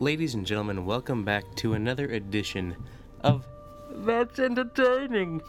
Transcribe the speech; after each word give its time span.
Ladies 0.00 0.34
and 0.34 0.46
gentlemen, 0.46 0.86
welcome 0.86 1.24
back 1.24 1.42
to 1.56 1.72
another 1.72 2.06
edition 2.06 2.76
of 3.22 3.44
That's 3.90 4.38
Entertaining. 4.38 5.42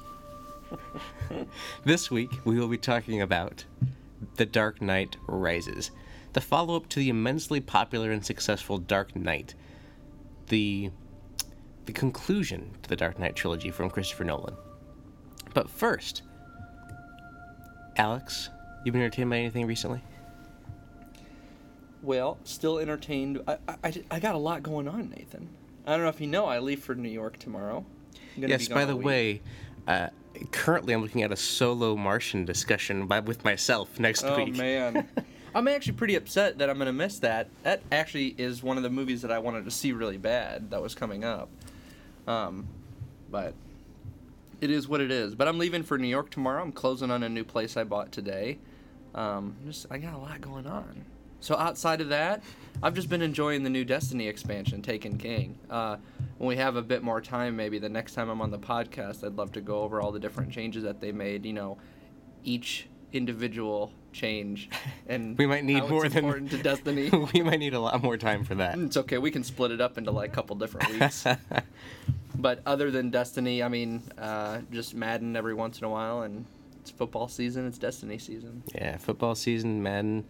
this 1.86 2.10
week, 2.10 2.32
we 2.46 2.60
will 2.60 2.68
be 2.68 2.80
talking 2.80 3.22
about 3.22 3.64
The 4.38 4.48
Dark 4.48 4.82
Knight 4.82 5.18
Rises, 5.28 5.92
the 6.34 6.42
follow 6.42 6.76
up 6.76 6.90
to 6.90 7.00
the 7.00 7.10
immensely 7.10 7.62
popular 7.62 8.10
and 8.10 8.26
successful 8.26 8.80
Dark 8.80 9.16
Knight, 9.16 9.54
the, 10.48 10.90
the 11.86 11.94
conclusion 11.94 12.72
to 12.82 12.90
the 12.90 12.96
Dark 12.96 13.20
Knight 13.20 13.36
trilogy 13.36 13.70
from 13.70 13.92
Christopher 13.92 14.24
Nolan. 14.24 14.56
But 15.54 15.70
first, 15.70 16.24
Alex, 17.98 18.50
you 18.84 18.92
been 18.92 19.02
entertained 19.02 19.30
by 19.30 19.38
anything 19.38 19.68
recently? 19.68 20.02
Well, 22.02 22.38
still 22.44 22.80
entertained. 22.80 23.42
I, 23.48 23.58
I, 23.84 24.04
I 24.12 24.20
got 24.20 24.36
a 24.36 24.38
lot 24.38 24.64
going 24.64 24.88
on, 24.88 25.10
Nathan. 25.10 25.50
I 25.86 25.92
don't 25.92 26.04
know 26.04 26.10
if 26.10 26.22
you 26.22 26.28
know, 26.28 26.46
I 26.46 26.60
leave 26.60 26.84
for 26.84 26.96
New 26.96 27.10
York 27.10 27.38
tomorrow. 27.40 27.86
Yes, 28.36 28.68
by 28.68 28.86
the 28.86 28.96
way, 28.96 29.42
uh, 29.88 30.08
currently 30.52 30.94
I'm 30.94 31.02
looking 31.02 31.24
at 31.24 31.32
a 31.32 31.36
solo 31.36 31.96
Martian 31.96 32.46
discussion 32.46 33.08
by, 33.08 33.20
with 33.20 33.44
myself 33.44 34.00
next 34.00 34.24
Oh 34.24 34.38
week. 34.38 34.54
Oh, 34.56 34.58
man, 34.58 35.08
I'm 35.56 35.68
actually 35.68 35.94
pretty 35.94 36.16
upset 36.16 36.60
that 36.60 36.70
I'm 36.70 36.78
gonna 36.78 36.94
miss 36.94 37.20
that. 37.20 37.50
That 37.64 37.82
actually 37.92 38.36
is 38.38 38.62
one 38.62 38.78
of 38.78 38.84
the 38.84 38.90
movies 38.90 39.22
that 39.24 39.32
I 39.32 39.40
wanted 39.40 39.66
to 39.66 39.72
see 39.72 39.92
really 39.92 40.18
bad 40.18 40.70
that 40.72 40.82
was 40.82 40.96
coming 40.96 41.24
up. 41.24 41.50
Um, 42.28 42.68
but 43.32 43.54
it 44.62 44.70
is 44.70 44.88
what 44.88 45.02
it 45.02 45.12
is. 45.12 45.36
But 45.36 45.48
I'm 45.48 45.58
leaving 45.58 45.84
for 45.84 45.98
New 45.98 46.08
York 46.08 46.30
tomorrow. 46.30 46.62
I'm 46.62 46.72
closing 46.72 47.12
on 47.12 47.24
a 47.24 47.30
new 47.30 47.44
place 47.44 47.76
I 47.78 47.84
bought 47.84 48.12
today. 48.12 48.60
Um, 49.16 49.56
just 49.66 49.88
I 49.90 49.98
got 49.98 50.14
a 50.14 50.18
lot 50.18 50.40
going 50.40 50.68
on. 50.68 51.06
So 51.40 51.56
outside 51.56 52.02
of 52.02 52.10
that, 52.10 52.44
I've 52.84 52.94
just 52.94 53.10
been 53.10 53.22
enjoying 53.22 53.64
the 53.64 53.70
new 53.70 53.86
Destiny 53.86 54.28
expansion, 54.28 54.82
Taken 54.82 55.18
King. 55.18 55.58
Uh, 55.70 55.98
when 56.38 56.48
we 56.48 56.56
have 56.58 56.76
a 56.76 56.82
bit 56.82 57.04
more 57.04 57.22
time, 57.22 57.56
maybe 57.56 57.80
the 57.80 57.90
next 57.90 58.14
time 58.14 58.30
I'm 58.30 58.42
on 58.42 58.52
the 58.52 58.60
podcast, 58.60 59.26
I'd 59.26 59.36
love 59.36 59.52
to 59.54 59.62
go 59.62 59.82
over 59.82 60.02
all 60.02 60.12
the 60.12 60.20
different 60.20 60.52
changes 60.52 60.84
that 60.84 61.00
they 61.02 61.12
made. 61.12 61.46
You 61.46 61.54
know, 61.54 61.78
each 62.44 62.88
individual 63.12 63.92
change 64.12 64.70
and 65.08 65.38
We 65.38 65.46
might 65.48 65.64
need 65.64 65.88
more 65.90 66.08
than 66.08 66.24
important 66.24 66.52
to 66.52 66.58
Destiny. 66.62 67.10
we 67.34 67.42
might 67.42 67.60
need 67.60 67.74
a 67.74 67.80
lot 67.80 68.02
more 68.04 68.18
time 68.18 68.44
for 68.44 68.56
that. 68.56 68.78
It's 68.78 68.98
okay. 68.98 69.18
We 69.18 69.32
can 69.32 69.44
split 69.44 69.72
it 69.72 69.82
up 69.82 69.98
into 69.98 70.12
like 70.12 70.32
a 70.32 70.34
couple 70.34 70.56
different 70.56 70.90
weeks. 71.00 71.26
but 72.36 72.62
other 72.66 72.92
than 72.92 73.10
Destiny, 73.10 73.62
I 73.64 73.68
mean, 73.68 74.04
uh, 74.18 74.60
just 74.72 74.94
Madden 74.96 75.36
every 75.36 75.54
once 75.54 75.80
in 75.80 75.86
a 75.86 75.90
while, 75.90 76.22
and 76.22 76.46
it's 76.82 76.92
football 76.92 77.28
season. 77.28 77.68
It's 77.68 77.78
Destiny 77.78 78.18
season. 78.18 78.64
yeah, 78.74 78.98
football 78.98 79.36
season, 79.36 79.84
Madden, 79.84 80.26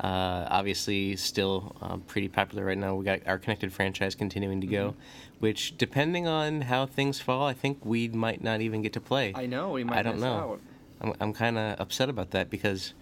uh, 0.00 0.46
obviously 0.48 1.16
still 1.16 1.74
uh, 1.82 1.96
pretty 1.96 2.28
popular 2.28 2.64
right 2.64 2.78
now. 2.78 2.94
We 2.94 3.04
got 3.04 3.20
our 3.26 3.38
connected 3.38 3.72
franchise 3.72 4.14
continuing 4.14 4.60
to 4.60 4.66
go, 4.66 4.90
Mm-hmm. 4.90 4.98
which 5.40 5.76
depending 5.78 6.26
on 6.26 6.62
how 6.62 6.86
things 6.86 7.20
fall, 7.20 7.46
I 7.46 7.54
think 7.54 7.78
we 7.84 8.08
might 8.08 8.42
not 8.42 8.60
even 8.60 8.82
get 8.82 8.92
to 8.94 9.00
play. 9.00 9.32
I 9.34 9.46
know 9.46 9.70
we 9.70 9.84
might. 9.84 9.98
I 9.98 10.02
don't 10.02 10.20
know. 10.20 10.36
out. 10.52 10.60
I'm, 11.00 11.14
I'm 11.20 11.32
kind 11.32 11.58
of 11.58 11.78
upset 11.80 12.08
about 12.08 12.30
that 12.30 12.50
because 12.50 12.94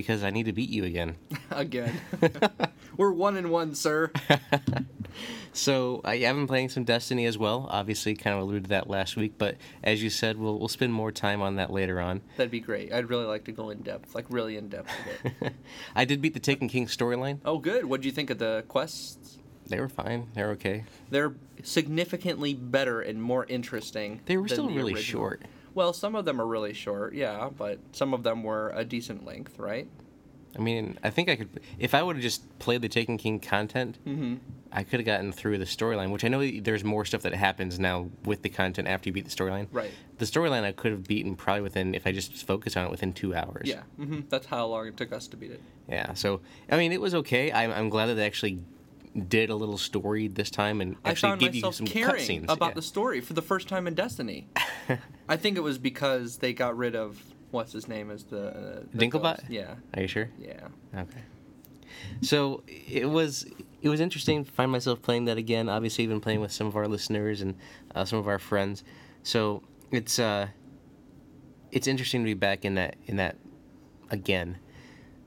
because 0.00 0.24
I 0.24 0.30
need 0.30 0.46
to 0.46 0.52
beat 0.52 0.70
you 0.70 0.84
again. 0.84 1.16
again. 1.50 2.00
We're 2.96 3.12
one 3.12 3.36
and 3.36 3.50
one, 3.50 3.74
sir. 3.74 4.10
So 5.52 6.00
uh, 6.04 6.10
I 6.10 6.18
have 6.18 6.36
been 6.36 6.46
playing 6.46 6.68
some 6.68 6.84
Destiny 6.84 7.26
as 7.26 7.36
well. 7.36 7.66
Obviously, 7.68 8.14
kind 8.14 8.36
of 8.36 8.42
alluded 8.42 8.64
to 8.64 8.68
that 8.70 8.88
last 8.88 9.16
week, 9.16 9.34
but 9.36 9.56
as 9.82 10.00
you 10.00 10.08
said, 10.08 10.38
we'll 10.38 10.56
we'll 10.56 10.68
spend 10.68 10.92
more 10.92 11.10
time 11.10 11.42
on 11.42 11.56
that 11.56 11.72
later 11.72 12.00
on. 12.00 12.22
That'd 12.36 12.52
be 12.52 12.60
great. 12.60 12.92
I'd 12.92 13.10
really 13.10 13.26
like 13.26 13.44
to 13.46 13.52
go 13.52 13.70
in 13.70 13.82
depth, 13.82 14.14
like 14.14 14.26
really 14.30 14.56
in 14.56 14.68
depth. 14.68 14.88
I 15.96 16.04
did 16.04 16.22
beat 16.22 16.34
the 16.34 16.40
Taken 16.40 16.68
King 16.68 16.86
storyline. 16.86 17.40
oh, 17.44 17.58
good. 17.58 17.84
What'd 17.84 18.06
you 18.06 18.12
think 18.12 18.30
of 18.30 18.38
the 18.38 18.64
quests? 18.68 19.38
They 19.66 19.80
were 19.80 19.88
fine. 19.88 20.28
They're 20.34 20.50
okay. 20.50 20.84
They're 21.10 21.34
significantly 21.64 22.54
better 22.54 23.00
and 23.00 23.20
more 23.20 23.44
interesting. 23.46 24.20
They 24.26 24.36
were 24.36 24.48
still 24.48 24.68
the 24.68 24.74
really 24.74 24.94
original. 24.94 25.22
short. 25.22 25.42
Well, 25.74 25.92
some 25.92 26.14
of 26.14 26.24
them 26.24 26.40
are 26.40 26.46
really 26.46 26.72
short, 26.72 27.14
yeah, 27.14 27.48
but 27.56 27.78
some 27.92 28.12
of 28.14 28.22
them 28.22 28.42
were 28.42 28.72
a 28.74 28.84
decent 28.84 29.24
length, 29.24 29.58
right? 29.58 29.88
I 30.56 30.58
mean, 30.58 30.98
I 31.02 31.10
think 31.10 31.28
I 31.28 31.36
could 31.36 31.60
if 31.78 31.94
I 31.94 32.02
would 32.02 32.16
have 32.16 32.22
just 32.22 32.58
played 32.58 32.82
the 32.82 32.88
Taken 32.88 33.16
King 33.18 33.38
content. 33.38 33.98
Mm-hmm. 34.06 34.36
I 34.72 34.84
could 34.84 35.00
have 35.00 35.06
gotten 35.06 35.32
through 35.32 35.58
the 35.58 35.64
storyline, 35.64 36.12
which 36.12 36.24
I 36.24 36.28
know 36.28 36.48
there's 36.48 36.84
more 36.84 37.04
stuff 37.04 37.22
that 37.22 37.34
happens 37.34 37.80
now 37.80 38.08
with 38.24 38.42
the 38.42 38.48
content 38.48 38.86
after 38.86 39.08
you 39.08 39.12
beat 39.12 39.24
the 39.24 39.30
storyline. 39.30 39.66
Right. 39.72 39.90
The 40.18 40.24
storyline 40.24 40.62
I 40.62 40.70
could 40.70 40.92
have 40.92 41.08
beaten 41.08 41.34
probably 41.34 41.62
within, 41.62 41.92
if 41.92 42.06
I 42.06 42.12
just 42.12 42.46
focused 42.46 42.76
on 42.76 42.84
it, 42.86 42.90
within 42.90 43.12
two 43.12 43.34
hours. 43.34 43.68
Yeah, 43.68 43.82
hmm 43.96 44.20
that's 44.28 44.46
how 44.46 44.66
long 44.66 44.86
it 44.86 44.96
took 44.96 45.12
us 45.12 45.26
to 45.28 45.36
beat 45.36 45.50
it. 45.50 45.60
Yeah. 45.88 46.14
So 46.14 46.40
I 46.70 46.76
mean, 46.76 46.92
it 46.92 47.00
was 47.00 47.14
okay. 47.16 47.52
I'm, 47.52 47.72
I'm 47.72 47.88
glad 47.88 48.06
that 48.06 48.14
they 48.14 48.26
actually 48.26 48.60
did 49.28 49.50
a 49.50 49.54
little 49.54 49.78
story 49.78 50.28
this 50.28 50.50
time 50.50 50.80
and 50.80 50.96
I 51.04 51.10
actually 51.10 51.36
gave 51.38 51.54
you 51.54 51.72
some 51.72 51.86
cutscenes. 51.86 52.44
about 52.48 52.70
yeah. 52.70 52.74
the 52.74 52.82
story 52.82 53.20
for 53.20 53.32
the 53.32 53.42
first 53.42 53.68
time 53.68 53.86
in 53.86 53.94
Destiny. 53.94 54.48
I 55.28 55.36
think 55.36 55.56
it 55.56 55.62
was 55.62 55.78
because 55.78 56.38
they 56.38 56.52
got 56.52 56.76
rid 56.76 56.94
of 56.94 57.20
what's 57.50 57.72
his 57.72 57.88
name 57.88 58.10
as 58.10 58.24
the, 58.24 58.48
uh, 58.48 58.80
the 58.92 59.06
Dinklebot? 59.06 59.38
ghost. 59.38 59.42
Yeah, 59.48 59.74
Are 59.94 60.02
you 60.02 60.08
sure? 60.08 60.30
yeah. 60.38 60.68
Okay. 60.94 61.20
So 62.22 62.62
it 62.66 63.08
was 63.08 63.46
it 63.82 63.88
was 63.88 64.00
interesting 64.00 64.44
to 64.44 64.50
find 64.50 64.70
myself 64.70 65.02
playing 65.02 65.24
that 65.26 65.38
again. 65.38 65.68
Obviously, 65.68 66.04
I've 66.04 66.10
been 66.10 66.20
playing 66.20 66.40
with 66.40 66.52
some 66.52 66.66
of 66.66 66.76
our 66.76 66.86
listeners 66.86 67.40
and 67.40 67.56
uh, 67.94 68.04
some 68.04 68.18
of 68.18 68.28
our 68.28 68.38
friends. 68.38 68.84
So 69.22 69.62
it's 69.90 70.18
uh, 70.18 70.48
it's 71.72 71.86
interesting 71.86 72.22
to 72.22 72.24
be 72.24 72.34
back 72.34 72.64
in 72.64 72.74
that 72.74 72.96
in 73.06 73.16
that 73.16 73.36
again. 74.10 74.58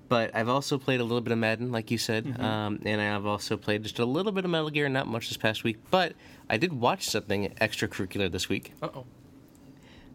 But 0.10 0.36
I've 0.36 0.50
also 0.50 0.78
played 0.78 1.00
a 1.00 1.04
little 1.04 1.22
bit 1.22 1.32
of 1.32 1.38
Madden, 1.40 1.72
like 1.72 1.90
you 1.90 1.98
said, 1.98 2.40
um, 2.40 2.80
and 2.86 3.02
I've 3.02 3.26
also 3.26 3.58
played 3.58 3.84
just 3.84 4.00
a 4.00 4.06
little 4.06 4.32
bit 4.32 4.46
of 4.46 4.52
Metal 4.52 4.70
Gear, 4.70 4.88
not 4.90 5.08
much 5.08 5.30
this 5.30 5.38
past 5.38 5.64
week. 5.64 5.78
But 5.90 6.14
I 6.50 6.58
did 6.58 6.74
watch 6.74 7.06
something 7.10 7.50
extracurricular 7.62 8.32
this 8.32 8.48
week. 8.50 8.74
Uh 8.82 8.90
oh. 8.96 9.06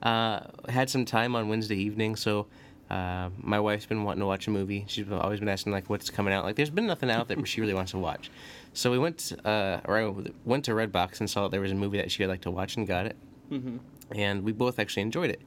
Uh, 0.02 0.40
had 0.68 0.88
some 0.88 1.04
time 1.04 1.34
on 1.34 1.48
Wednesday 1.48 1.76
evening, 1.76 2.14
so 2.14 2.46
uh, 2.90 3.30
my 3.38 3.58
wife's 3.58 3.86
been 3.86 4.04
wanting 4.04 4.20
to 4.20 4.26
watch 4.26 4.46
a 4.46 4.50
movie. 4.50 4.84
She's 4.86 5.10
always 5.10 5.40
been 5.40 5.48
asking 5.48 5.72
like, 5.72 5.90
"What's 5.90 6.08
coming 6.10 6.32
out?" 6.32 6.44
Like, 6.44 6.54
there's 6.56 6.70
been 6.70 6.86
nothing 6.86 7.10
out 7.10 7.26
that 7.28 7.48
she 7.48 7.60
really 7.60 7.74
wants 7.74 7.90
to 7.92 7.98
watch. 7.98 8.30
So 8.74 8.92
we 8.92 8.98
went, 8.98 9.32
uh, 9.44 9.80
or 9.86 9.98
I 9.98 10.12
went 10.44 10.64
to 10.66 10.72
Redbox 10.72 11.18
and 11.20 11.28
saw 11.28 11.42
that 11.44 11.50
there 11.50 11.60
was 11.60 11.72
a 11.72 11.74
movie 11.74 11.98
that 11.98 12.12
she 12.12 12.22
would 12.22 12.30
like 12.30 12.42
to 12.42 12.50
watch 12.50 12.76
and 12.76 12.86
got 12.86 13.06
it, 13.06 13.16
Mm-hmm. 13.50 13.78
and 14.14 14.44
we 14.44 14.52
both 14.52 14.78
actually 14.78 15.02
enjoyed 15.02 15.30
it. 15.30 15.40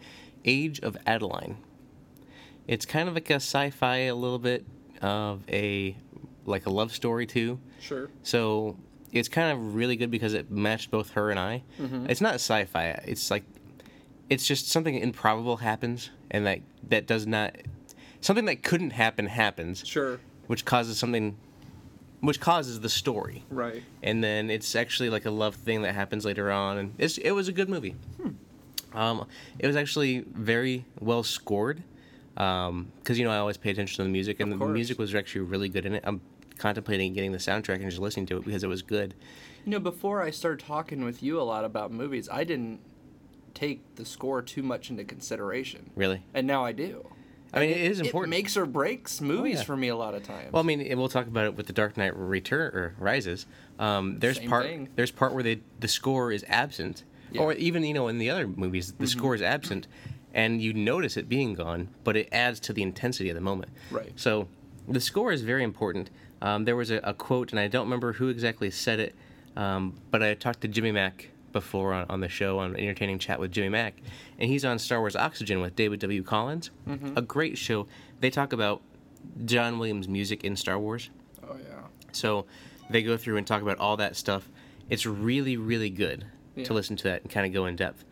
Age 0.43 0.79
of 0.81 0.97
Adaline. 1.05 1.57
It's 2.67 2.85
kind 2.85 3.07
of 3.09 3.15
like 3.15 3.29
a 3.29 3.35
sci-fi, 3.35 3.97
a 3.97 4.15
little 4.15 4.39
bit 4.39 4.65
of 5.01 5.41
a 5.49 5.95
like 6.45 6.65
a 6.65 6.69
love 6.69 6.93
story 6.93 7.25
too. 7.25 7.59
Sure. 7.79 8.09
So 8.23 8.77
it's 9.11 9.27
kind 9.29 9.51
of 9.51 9.75
really 9.75 9.95
good 9.95 10.09
because 10.11 10.33
it 10.33 10.49
matched 10.51 10.89
both 10.91 11.11
her 11.11 11.29
and 11.31 11.39
I. 11.39 11.63
Mm-hmm. 11.79 12.07
It's 12.09 12.21
not 12.21 12.35
sci-fi. 12.35 12.85
It's 13.05 13.29
like 13.31 13.43
it's 14.29 14.47
just 14.47 14.69
something 14.69 14.95
improbable 14.95 15.57
happens, 15.57 16.09
and 16.29 16.45
that 16.45 16.59
that 16.89 17.05
does 17.07 17.27
not 17.27 17.55
something 18.21 18.45
that 18.45 18.63
couldn't 18.63 18.91
happen 18.91 19.25
happens, 19.25 19.83
Sure. 19.85 20.19
which 20.47 20.63
causes 20.63 20.97
something, 20.97 21.35
which 22.21 22.39
causes 22.39 22.79
the 22.79 22.87
story, 22.89 23.43
Right. 23.49 23.83
and 24.03 24.23
then 24.23 24.49
it's 24.49 24.75
actually 24.75 25.09
like 25.09 25.25
a 25.25 25.31
love 25.31 25.55
thing 25.55 25.81
that 25.81 25.95
happens 25.95 26.23
later 26.23 26.51
on, 26.51 26.77
and 26.77 26.93
it's 26.97 27.17
it 27.17 27.31
was 27.31 27.47
a 27.49 27.51
good 27.51 27.67
movie. 27.69 27.95
Um, 28.93 29.25
it 29.57 29.67
was 29.67 29.75
actually 29.75 30.19
very 30.19 30.85
well 30.99 31.23
scored, 31.23 31.81
because 32.35 33.17
you 33.19 33.25
know 33.25 33.31
I 33.31 33.37
always 33.37 33.57
pay 33.57 33.71
attention 33.71 33.97
to 33.97 34.03
the 34.03 34.09
music, 34.09 34.39
and 34.39 34.51
the 34.51 34.57
music 34.65 34.97
was 34.99 35.13
actually 35.15 35.41
really 35.41 35.69
good 35.69 35.85
in 35.85 35.95
it. 35.95 36.03
I'm 36.05 36.21
contemplating 36.57 37.13
getting 37.13 37.31
the 37.31 37.37
soundtrack 37.39 37.75
and 37.81 37.89
just 37.89 37.99
listening 38.01 38.25
to 38.27 38.37
it 38.37 38.45
because 38.45 38.63
it 38.63 38.67
was 38.67 38.81
good. 38.81 39.13
You 39.65 39.71
know, 39.71 39.79
before 39.79 40.21
I 40.21 40.29
started 40.31 40.65
talking 40.65 41.03
with 41.03 41.21
you 41.23 41.39
a 41.39 41.43
lot 41.43 41.65
about 41.65 41.91
movies, 41.91 42.29
I 42.31 42.43
didn't 42.43 42.79
take 43.53 43.95
the 43.95 44.05
score 44.05 44.41
too 44.41 44.63
much 44.63 44.89
into 44.89 45.03
consideration, 45.03 45.89
Really. 45.95 46.23
and 46.33 46.47
now 46.47 46.63
I 46.65 46.71
do. 46.71 47.05
I 47.53 47.59
mean, 47.59 47.71
And 47.71 47.79
it 47.81 47.91
is 47.91 47.99
important. 47.99 48.33
It 48.33 48.37
makes 48.37 48.55
or 48.55 48.65
breaks 48.65 49.19
movies 49.19 49.57
yeah. 49.57 49.63
for 49.63 49.75
me 49.75 49.89
a 49.89 49.95
lot 49.95 50.13
of 50.15 50.23
times. 50.23 50.53
Well, 50.53 50.63
I 50.63 50.65
mean, 50.65 50.79
and 50.81 50.97
we'll 50.97 51.09
talk 51.09 51.27
about 51.27 51.45
it 51.45 51.55
with 51.55 51.67
the 51.67 51.73
Dark 51.73 51.97
Knight 51.97 52.15
Return 52.15 52.73
or 52.73 52.95
Rises. 52.97 53.45
Um, 53.77 54.19
there's 54.19 54.37
Same 54.37 54.47
part 54.49 54.65
thing. 54.67 54.87
there's 54.95 55.11
part 55.11 55.33
where 55.33 55.43
they, 55.43 55.59
the 55.81 55.89
score 55.89 56.31
is 56.31 56.45
absent, 56.47 57.03
Yeah. 57.31 57.41
or 57.41 57.53
even 57.53 57.83
you 57.83 57.93
know 57.93 58.07
in 58.07 58.19
the 58.19 58.29
other 58.29 58.47
movies 58.47 58.93
the 58.93 59.05
score 59.07 59.35
is 59.35 59.41
absent, 59.41 59.87
and 60.33 60.61
you 60.61 60.73
notice 60.73 61.17
it 61.17 61.27
being 61.29 61.53
gone, 61.53 61.89
but 62.03 62.15
it 62.15 62.29
adds 62.31 62.59
to 62.61 62.73
the 62.73 62.81
intensity 62.81 63.29
of 63.29 63.35
the 63.35 63.41
moment. 63.41 63.71
Right. 63.89 64.11
So 64.15 64.47
the 64.87 65.01
score 65.01 65.31
is 65.31 65.41
very 65.41 65.63
important. 65.63 66.09
Um, 66.41 66.65
there 66.65 66.75
was 66.75 66.89
a, 66.91 66.97
a 67.03 67.13
quote, 67.13 67.51
and 67.51 67.59
I 67.59 67.67
don't 67.67 67.85
remember 67.85 68.13
who 68.13 68.29
exactly 68.29 68.71
said 68.71 68.99
it, 68.99 69.15
um, 69.55 69.95
but 70.09 70.23
I 70.23 70.33
talked 70.33 70.61
to 70.61 70.67
Jimmy 70.67 70.91
Mac 70.91 71.29
before 71.51 71.93
on, 71.93 72.05
on 72.09 72.21
the 72.21 72.29
show 72.29 72.59
on 72.59 72.75
entertaining 72.77 73.19
chat 73.19 73.39
with 73.39 73.51
Jimmy 73.51 73.69
Mac, 73.69 73.95
and 74.39 74.49
he's 74.49 74.63
on 74.65 74.79
Star 74.79 74.99
Wars 75.01 75.15
Oxygen 75.15 75.59
with 75.61 75.75
David 75.75 75.99
W. 75.99 76.23
Collins, 76.23 76.71
a 77.15 77.21
great 77.21 77.57
show. 77.57 77.87
They 78.21 78.29
talk 78.29 78.53
about 78.53 78.81
John 79.45 79.77
Williams' 79.77 80.07
music 80.07 80.43
in 80.43 80.55
Star 80.55 80.79
Wars. 80.79 81.09
oh 81.43 81.55
yeah. 81.61 81.81
So 82.13 82.45
they 82.89 83.03
go 83.03 83.17
through 83.17 83.37
and 83.37 83.45
talk 83.45 83.61
about 83.61 83.77
all 83.79 83.97
that 83.97 84.15
stuff. 84.15 84.49
It's 84.89 85.05
really, 85.05 85.57
really 85.57 85.89
good 85.89 86.25
Yeah. 86.55 86.63
to 86.65 86.73
listen 86.73 86.95
to 86.97 87.03
that 87.05 87.21
and 87.21 87.31
kind 87.31 87.45
of 87.45 87.53
go 87.53 87.65
in 87.65 87.75
depth. 87.75 88.03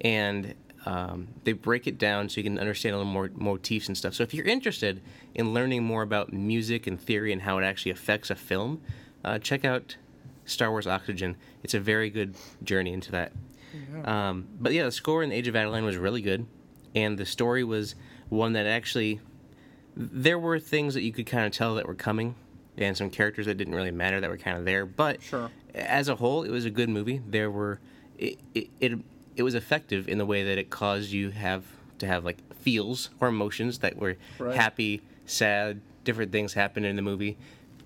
And 0.00 0.54
um, 0.86 1.28
they 1.44 1.52
break 1.52 1.86
it 1.86 1.98
down 1.98 2.28
so 2.28 2.38
you 2.38 2.44
can 2.44 2.58
understand 2.58 2.94
a 2.94 2.98
little 2.98 3.12
more 3.12 3.30
motifs 3.34 3.88
and 3.88 3.96
stuff. 3.96 4.14
So 4.14 4.22
if 4.22 4.32
you're 4.32 4.46
interested 4.46 5.02
in 5.34 5.52
learning 5.52 5.82
more 5.84 6.02
about 6.02 6.32
music 6.32 6.86
and 6.86 6.98
theory 7.00 7.32
and 7.32 7.42
how 7.42 7.58
it 7.58 7.64
actually 7.64 7.90
affects 7.90 8.30
a 8.30 8.34
film, 8.36 8.80
uh, 9.24 9.38
check 9.38 9.64
out 9.64 9.96
Star 10.44 10.70
Wars 10.70 10.86
Oxygen. 10.86 11.36
It's 11.64 11.74
a 11.74 11.80
very 11.80 12.08
good 12.08 12.36
journey 12.62 12.92
into 12.92 13.10
that. 13.12 13.32
Um, 14.04 14.46
but 14.60 14.72
yeah, 14.72 14.84
the 14.84 14.92
score 14.92 15.22
in 15.22 15.32
Age 15.32 15.48
of 15.48 15.56
Adaline 15.56 15.84
was 15.84 15.96
really 15.98 16.22
good, 16.22 16.46
and 16.94 17.18
the 17.18 17.26
story 17.26 17.62
was 17.64 17.94
one 18.30 18.52
that 18.54 18.64
actually 18.66 19.20
there 19.96 20.38
were 20.38 20.58
things 20.58 20.94
that 20.94 21.02
you 21.02 21.12
could 21.12 21.26
kind 21.26 21.44
of 21.46 21.52
tell 21.52 21.74
that 21.74 21.86
were 21.86 21.94
coming, 21.94 22.36
and 22.78 22.96
some 22.96 23.10
characters 23.10 23.46
that 23.46 23.56
didn't 23.58 23.74
really 23.74 23.90
matter 23.90 24.20
that 24.20 24.30
were 24.30 24.38
kind 24.38 24.56
of 24.56 24.64
there. 24.64 24.86
But 24.86 25.20
Sure. 25.22 25.50
as 25.74 26.08
a 26.08 26.14
whole, 26.16 26.42
it 26.42 26.50
was 26.50 26.64
a 26.64 26.70
good 26.70 26.88
movie. 26.88 27.20
There 27.26 27.50
were 27.50 27.80
it 28.16 28.38
it, 28.54 28.70
it, 28.80 28.92
it 29.36 29.42
was 29.42 29.54
effective 29.54 30.08
in 30.08 30.18
the 30.18 30.26
way 30.26 30.42
that 30.44 30.58
it 30.58 30.70
caused 30.70 31.10
you 31.12 31.30
have 31.30 31.64
to 31.98 32.06
have 32.06 32.24
like 32.24 32.38
feels 32.54 33.10
or 33.20 33.28
emotions 33.28 33.78
that 33.78 33.96
were 33.96 34.16
Right. 34.38 34.56
happy, 34.56 35.02
sad, 35.26 35.80
different 36.04 36.32
things 36.32 36.54
happen 36.54 36.84
in 36.84 36.96
the 36.96 37.02
movie 37.02 37.36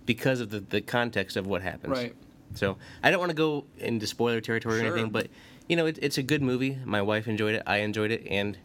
because 0.07 0.41
of 0.41 0.51
the, 0.51 0.61
the 0.61 0.81
context 0.81 1.37
of 1.37 1.47
what 1.47 1.63
happens. 1.63 1.93
Right. 1.93 2.15
So 2.55 2.77
I 3.03 3.11
don't 3.11 3.21
want 3.21 3.31
to 3.31 3.37
go 3.37 3.65
into 3.79 4.07
spoiler 4.07 4.41
territory 4.41 4.81
or 4.81 4.85
anything, 4.87 5.11
but 5.11 5.29
you 5.69 5.77
know, 5.77 5.87
it, 5.87 5.99
it's 6.03 6.19
a 6.19 6.23
good 6.23 6.43
movie. 6.43 6.79
My 6.85 7.01
wife 7.03 7.29
enjoyed 7.29 7.55
it. 7.55 7.63
I 7.67 7.79
enjoyed 7.79 8.11
it, 8.11 8.27
and 8.29 8.59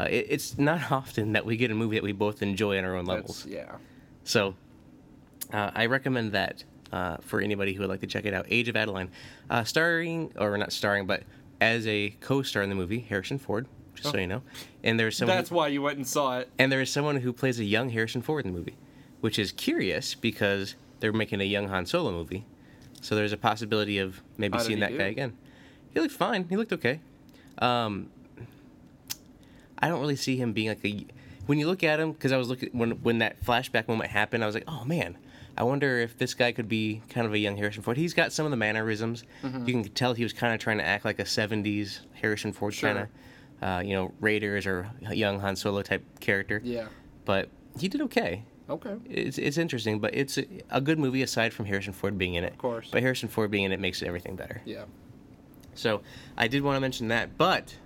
uh, 0.00 0.04
it, 0.08 0.26
it's 0.30 0.56
not 0.56 0.90
often 0.90 1.32
that 1.32 1.44
we 1.44 1.56
get 1.58 1.70
a 1.70 1.74
movie 1.74 1.96
that 1.96 2.02
we 2.02 2.12
both 2.12 2.40
enjoy 2.42 2.78
on 2.78 2.84
our 2.84 2.96
own 2.96 3.04
levels. 3.04 3.42
That's, 3.42 3.54
yeah. 3.54 3.76
So 4.24 4.54
uh, 5.52 5.70
I 5.74 5.86
recommend 5.86 6.32
that 6.32 6.64
uh, 6.92 7.18
for 7.20 7.40
anybody 7.42 7.74
who 7.74 7.80
would 7.80 7.90
like 7.90 8.00
to 8.00 8.06
check 8.06 8.24
it 8.24 8.32
out. 8.32 8.46
Age 8.48 8.68
of 8.68 8.76
Adaline, 8.76 9.10
uh, 9.50 9.64
starring 9.64 10.32
or 10.38 10.56
not 10.56 10.72
starring, 10.72 11.06
but 11.06 11.22
as 11.60 11.86
a 11.86 12.10
co-star 12.20 12.62
in 12.62 12.68
the 12.68 12.74
movie, 12.74 13.00
Harrison 13.00 13.38
Ford. 13.38 13.66
Just 13.94 14.10
so 14.10 14.18
you 14.18 14.26
know, 14.26 14.42
and 14.84 15.00
there's 15.00 15.16
someone. 15.16 15.36
That's 15.38 15.50
why 15.50 15.68
you 15.68 15.80
went 15.80 15.96
and 15.96 16.06
saw 16.06 16.38
it. 16.38 16.50
And 16.58 16.70
there 16.70 16.82
is 16.82 16.90
someone 16.90 17.16
who 17.16 17.32
plays 17.32 17.58
a 17.58 17.64
young 17.64 17.88
Harrison 17.88 18.20
Ford 18.20 18.44
in 18.44 18.52
the 18.52 18.58
movie, 18.58 18.76
which 19.22 19.38
is 19.38 19.52
curious 19.52 20.14
because 20.14 20.74
they're 21.00 21.14
making 21.14 21.40
a 21.40 21.44
young 21.44 21.68
Han 21.68 21.86
Solo 21.86 22.12
movie. 22.12 22.44
So 23.00 23.14
there's 23.14 23.32
a 23.32 23.38
possibility 23.38 23.98
of 23.98 24.20
maybe 24.36 24.58
How 24.58 24.64
seeing 24.64 24.80
that 24.80 24.90
do? 24.90 24.98
guy 24.98 25.04
again. 25.04 25.36
He 25.94 26.00
looked 26.00 26.12
fine. 26.12 26.46
He 26.50 26.56
looked 26.56 26.74
okay. 26.74 27.00
Um, 27.58 28.10
I 29.78 29.88
don't 29.88 30.00
really 30.00 30.16
see 30.16 30.36
him 30.36 30.52
being 30.52 30.68
like 30.68 30.84
a. 30.84 31.06
When 31.46 31.58
you 31.58 31.66
look 31.66 31.82
at 31.82 31.98
him, 31.98 32.12
because 32.12 32.32
I 32.32 32.36
was 32.36 32.48
looking 32.48 32.70
when 32.72 33.02
when 33.02 33.18
that 33.18 33.42
flashback 33.42 33.88
moment 33.88 34.10
happened, 34.10 34.42
I 34.42 34.46
was 34.46 34.54
like, 34.54 34.64
oh 34.68 34.84
man, 34.84 35.16
I 35.58 35.62
wonder 35.62 35.98
if 36.00 36.18
this 36.18 36.34
guy 36.34 36.52
could 36.52 36.68
be 36.68 37.02
kind 37.08 37.26
of 37.26 37.32
a 37.32 37.38
young 37.38 37.56
Harrison 37.56 37.82
Ford. 37.82 37.96
He's 37.96 38.12
got 38.14 38.32
some 38.32 38.44
of 38.46 38.50
the 38.50 38.56
mannerisms. 38.56 39.24
Mm-hmm. 39.42 39.66
You 39.66 39.72
can 39.82 39.84
tell 39.92 40.12
he 40.14 40.22
was 40.22 40.32
kind 40.32 40.52
of 40.54 40.60
trying 40.60 40.78
to 40.78 40.84
act 40.84 41.04
like 41.04 41.18
a 41.18 41.24
'70s 41.24 42.00
Harrison 42.14 42.52
Ford 42.52 42.74
Sure. 42.74 42.92
kind 42.92 43.08
of, 43.62 43.68
uh, 43.68 43.80
you 43.82 43.94
know, 43.94 44.12
Raiders 44.20 44.66
or 44.66 44.90
young 45.00 45.40
Han 45.40 45.56
Solo 45.56 45.82
type 45.82 46.04
character 46.20 46.60
Yeah. 46.62 46.88
but 47.24 47.48
he 47.78 47.88
did 47.88 48.00
okay. 48.02 48.44
Okay. 48.68 48.96
It's 49.08 49.38
it's 49.38 49.58
interesting, 49.58 50.00
but 50.00 50.14
it's 50.14 50.38
a, 50.38 50.44
a 50.70 50.80
good 50.80 50.98
movie 50.98 51.22
aside 51.22 51.52
from 51.54 51.66
Harrison 51.66 51.92
Ford 51.92 52.18
being 52.18 52.34
in 52.34 52.42
it. 52.44 52.52
Of 52.52 52.58
course. 52.58 52.88
But 52.90 53.02
Harrison 53.02 53.28
Ford 53.28 53.50
being 53.50 53.64
in 53.64 53.72
it 53.72 53.80
makes 53.80 54.02
everything 54.02 54.34
better. 54.36 54.60
Yeah. 54.64 54.84
So 55.74 56.00
I 56.36 56.48
did 56.48 56.62
want 56.62 56.76
to 56.76 56.80
mention 56.80 57.08
that, 57.08 57.36
but 57.38 57.76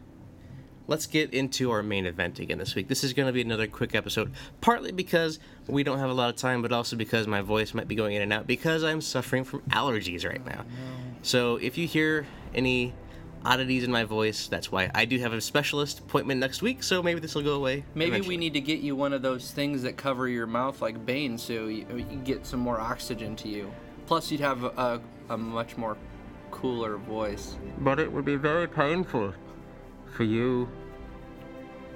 let's 0.91 1.07
get 1.07 1.33
into 1.33 1.71
our 1.71 1.85
main 1.85 2.05
event 2.05 2.41
again 2.41 2.59
this 2.59 2.75
week. 2.75 2.89
This 2.89 3.05
is 3.05 3.13
going 3.13 3.29
to 3.29 3.33
be 3.33 3.41
another 3.41 3.69
quick 3.69 3.95
episode, 3.95 4.33
partly 4.61 4.91
because 4.91 5.39
we 5.69 5.85
don't 5.85 6.01
have 6.01 6.11
a 6.11 6.13
lot 6.13 6.31
of 6.31 6.37
time, 6.37 6.63
but 6.63 6.73
also 6.73 6.97
because 6.97 7.29
my 7.29 7.41
voice 7.41 7.73
might 7.73 7.87
be 7.87 7.95
going 7.95 8.17
in 8.17 8.23
and 8.23 8.33
out 8.33 8.49
because 8.49 8.83
I'm 8.83 9.01
suffering 9.01 9.45
from 9.45 9.61
allergies 9.71 10.29
right 10.29 10.45
now. 10.45 10.65
So 11.23 11.57
if 11.57 11.79
you 11.79 11.87
hear 11.87 12.27
any 12.57 12.93
oddities 13.45 13.85
in 13.85 13.93
my 13.93 14.03
voice, 14.03 14.49
that's 14.49 14.73
why. 14.73 14.91
I 14.93 15.05
do 15.05 15.17
have 15.21 15.33
a 15.33 15.41
specialist 15.41 16.01
appointment 16.01 16.41
next 16.41 16.61
week, 16.61 16.83
so 16.83 17.05
maybe 17.05 17.21
this 17.21 17.37
will 17.37 17.43
go 17.43 17.55
away. 17.55 17.85
Maybe 17.95 18.09
eventually. 18.09 18.35
we 18.35 18.39
need 18.39 18.55
to 18.55 18.61
get 18.61 18.81
you 18.81 18.97
one 18.97 19.13
of 19.13 19.23
those 19.23 19.53
things 19.53 19.83
that 19.85 19.97
cover 19.97 20.27
your 20.27 20.49
mouth 20.49 20.83
like 20.83 21.07
Bane 21.07 21.39
so 21.39 21.67
uh, 21.67 21.69
you, 21.69 21.87
you 22.11 22.21
get 22.25 22.45
some 22.45 22.61
more 22.61 22.81
oxygen 22.81 23.37
to 23.37 23.49
you. 23.49 23.71
Plus, 24.07 24.33
you'd 24.33 24.41
have 24.41 24.65
a, 24.65 25.01
a 25.29 25.39
much 25.39 25.77
more 25.77 25.97
cooler 26.51 26.97
voice. 26.97 27.57
But 27.79 28.01
it 28.01 28.11
would 28.13 28.25
be 28.25 28.35
very 28.35 28.67
painful 28.67 29.35
for 30.11 30.25
you. 30.25 30.69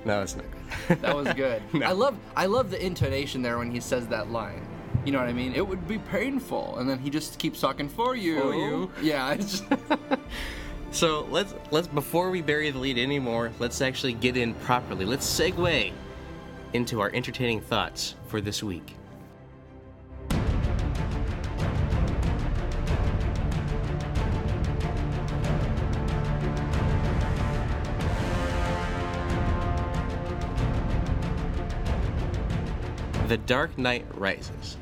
No, 0.05 0.23
it's 0.23 0.37
not 0.37 0.45
good. 0.51 1.01
That 1.03 1.17
was 1.17 1.33
good. 1.35 1.63
No. 1.73 1.87
I 1.87 1.93
love 1.93 2.17
I 2.37 2.47
love 2.47 2.71
the 2.71 2.85
intonation 2.85 3.43
there 3.43 3.59
when 3.59 3.71
he 3.71 3.81
says 3.81 4.07
that 4.09 4.31
line. 4.31 4.67
You 5.05 5.13
know 5.13 5.19
what 5.19 5.29
I 5.29 5.33
mean? 5.33 5.53
It 5.55 5.67
would 5.67 5.87
be 5.87 5.99
painful, 5.99 6.79
and 6.79 6.89
then 6.89 6.99
he 6.99 7.11
just 7.11 7.39
keeps 7.39 7.61
talking 7.61 7.89
for 7.89 8.17
you. 8.17 8.41
For 8.41 8.55
you. 8.55 8.91
Yeah. 9.03 9.33
It's 9.33 9.61
just, 9.61 9.65
so 10.91 11.27
let's 11.31 11.55
let's 11.71 11.89
before 11.89 12.31
we 12.31 12.41
bury 12.43 12.71
the 12.71 12.79
lead 12.79 12.99
anymore, 12.99 13.53
let's 13.59 13.81
actually 13.83 14.15
get 14.15 14.37
in 14.37 14.55
properly. 14.55 15.05
Let's 15.05 15.27
segue 15.27 15.93
into 16.73 17.01
our 17.01 17.11
entertaining 17.13 17.61
thoughts 17.61 18.15
for 18.29 18.41
this 18.41 18.63
week. 18.63 18.97
The 33.29 33.39
Dark 33.39 33.77
Knight 33.79 34.07
Rises. 34.15 34.77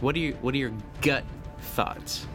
What 0.00 0.16
are 0.16 0.18
your 0.18 0.34
what 0.36 0.54
are 0.54 0.58
your 0.58 0.72
gut 1.02 1.24
thoughts? 1.60 2.26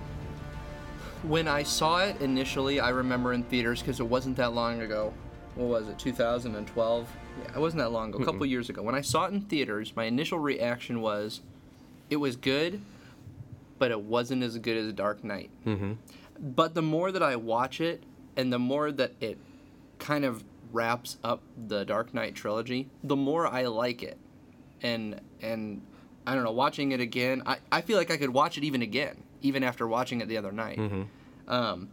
when 1.27 1.47
I 1.47 1.63
saw 1.63 1.99
it 1.99 2.21
initially, 2.21 2.79
I 2.79 2.89
remember 2.89 3.33
in 3.33 3.43
theaters 3.43 3.81
because 3.81 3.99
it 3.99 4.05
wasn't 4.05 4.37
that 4.37 4.53
long 4.53 4.81
ago. 4.81 5.13
What 5.55 5.67
was 5.67 5.87
it? 5.87 5.97
2012. 5.97 7.09
Yeah, 7.41 7.55
it 7.55 7.59
wasn't 7.59 7.81
that 7.81 7.89
long 7.89 8.09
ago. 8.09 8.21
A 8.21 8.25
couple 8.25 8.45
years 8.45 8.69
ago. 8.69 8.81
When 8.81 8.95
I 8.95 9.01
saw 9.01 9.25
it 9.25 9.33
in 9.33 9.41
theaters, 9.41 9.93
my 9.95 10.05
initial 10.05 10.39
reaction 10.39 11.01
was, 11.01 11.41
it 12.09 12.17
was 12.17 12.35
good, 12.35 12.81
but 13.79 13.91
it 13.91 13.99
wasn't 13.99 14.43
as 14.43 14.57
good 14.57 14.77
as 14.77 14.93
Dark 14.93 15.23
Knight. 15.23 15.49
Mm-hmm. 15.65 15.93
But 16.39 16.75
the 16.75 16.81
more 16.81 17.11
that 17.11 17.23
I 17.23 17.35
watch 17.35 17.81
it, 17.81 18.03
and 18.37 18.51
the 18.51 18.59
more 18.59 18.91
that 18.91 19.13
it 19.21 19.37
kind 19.97 20.25
of 20.25 20.43
wraps 20.71 21.17
up 21.23 21.41
the 21.67 21.85
Dark 21.85 22.13
Knight 22.13 22.35
trilogy, 22.35 22.89
the 23.03 23.15
more 23.15 23.47
I 23.47 23.65
like 23.65 24.03
it. 24.03 24.17
And 24.85 25.19
and 25.41 25.81
I 26.27 26.35
don't 26.35 26.43
know, 26.43 26.51
watching 26.51 26.91
it 26.91 26.99
again, 26.99 27.43
I, 27.45 27.57
I 27.71 27.81
feel 27.81 27.97
like 27.97 28.11
I 28.11 28.17
could 28.17 28.31
watch 28.31 28.57
it 28.57 28.63
even 28.63 28.81
again, 28.81 29.23
even 29.41 29.63
after 29.63 29.87
watching 29.87 30.21
it 30.21 30.27
the 30.27 30.37
other 30.37 30.51
night. 30.51 30.77
Um, 31.47 31.89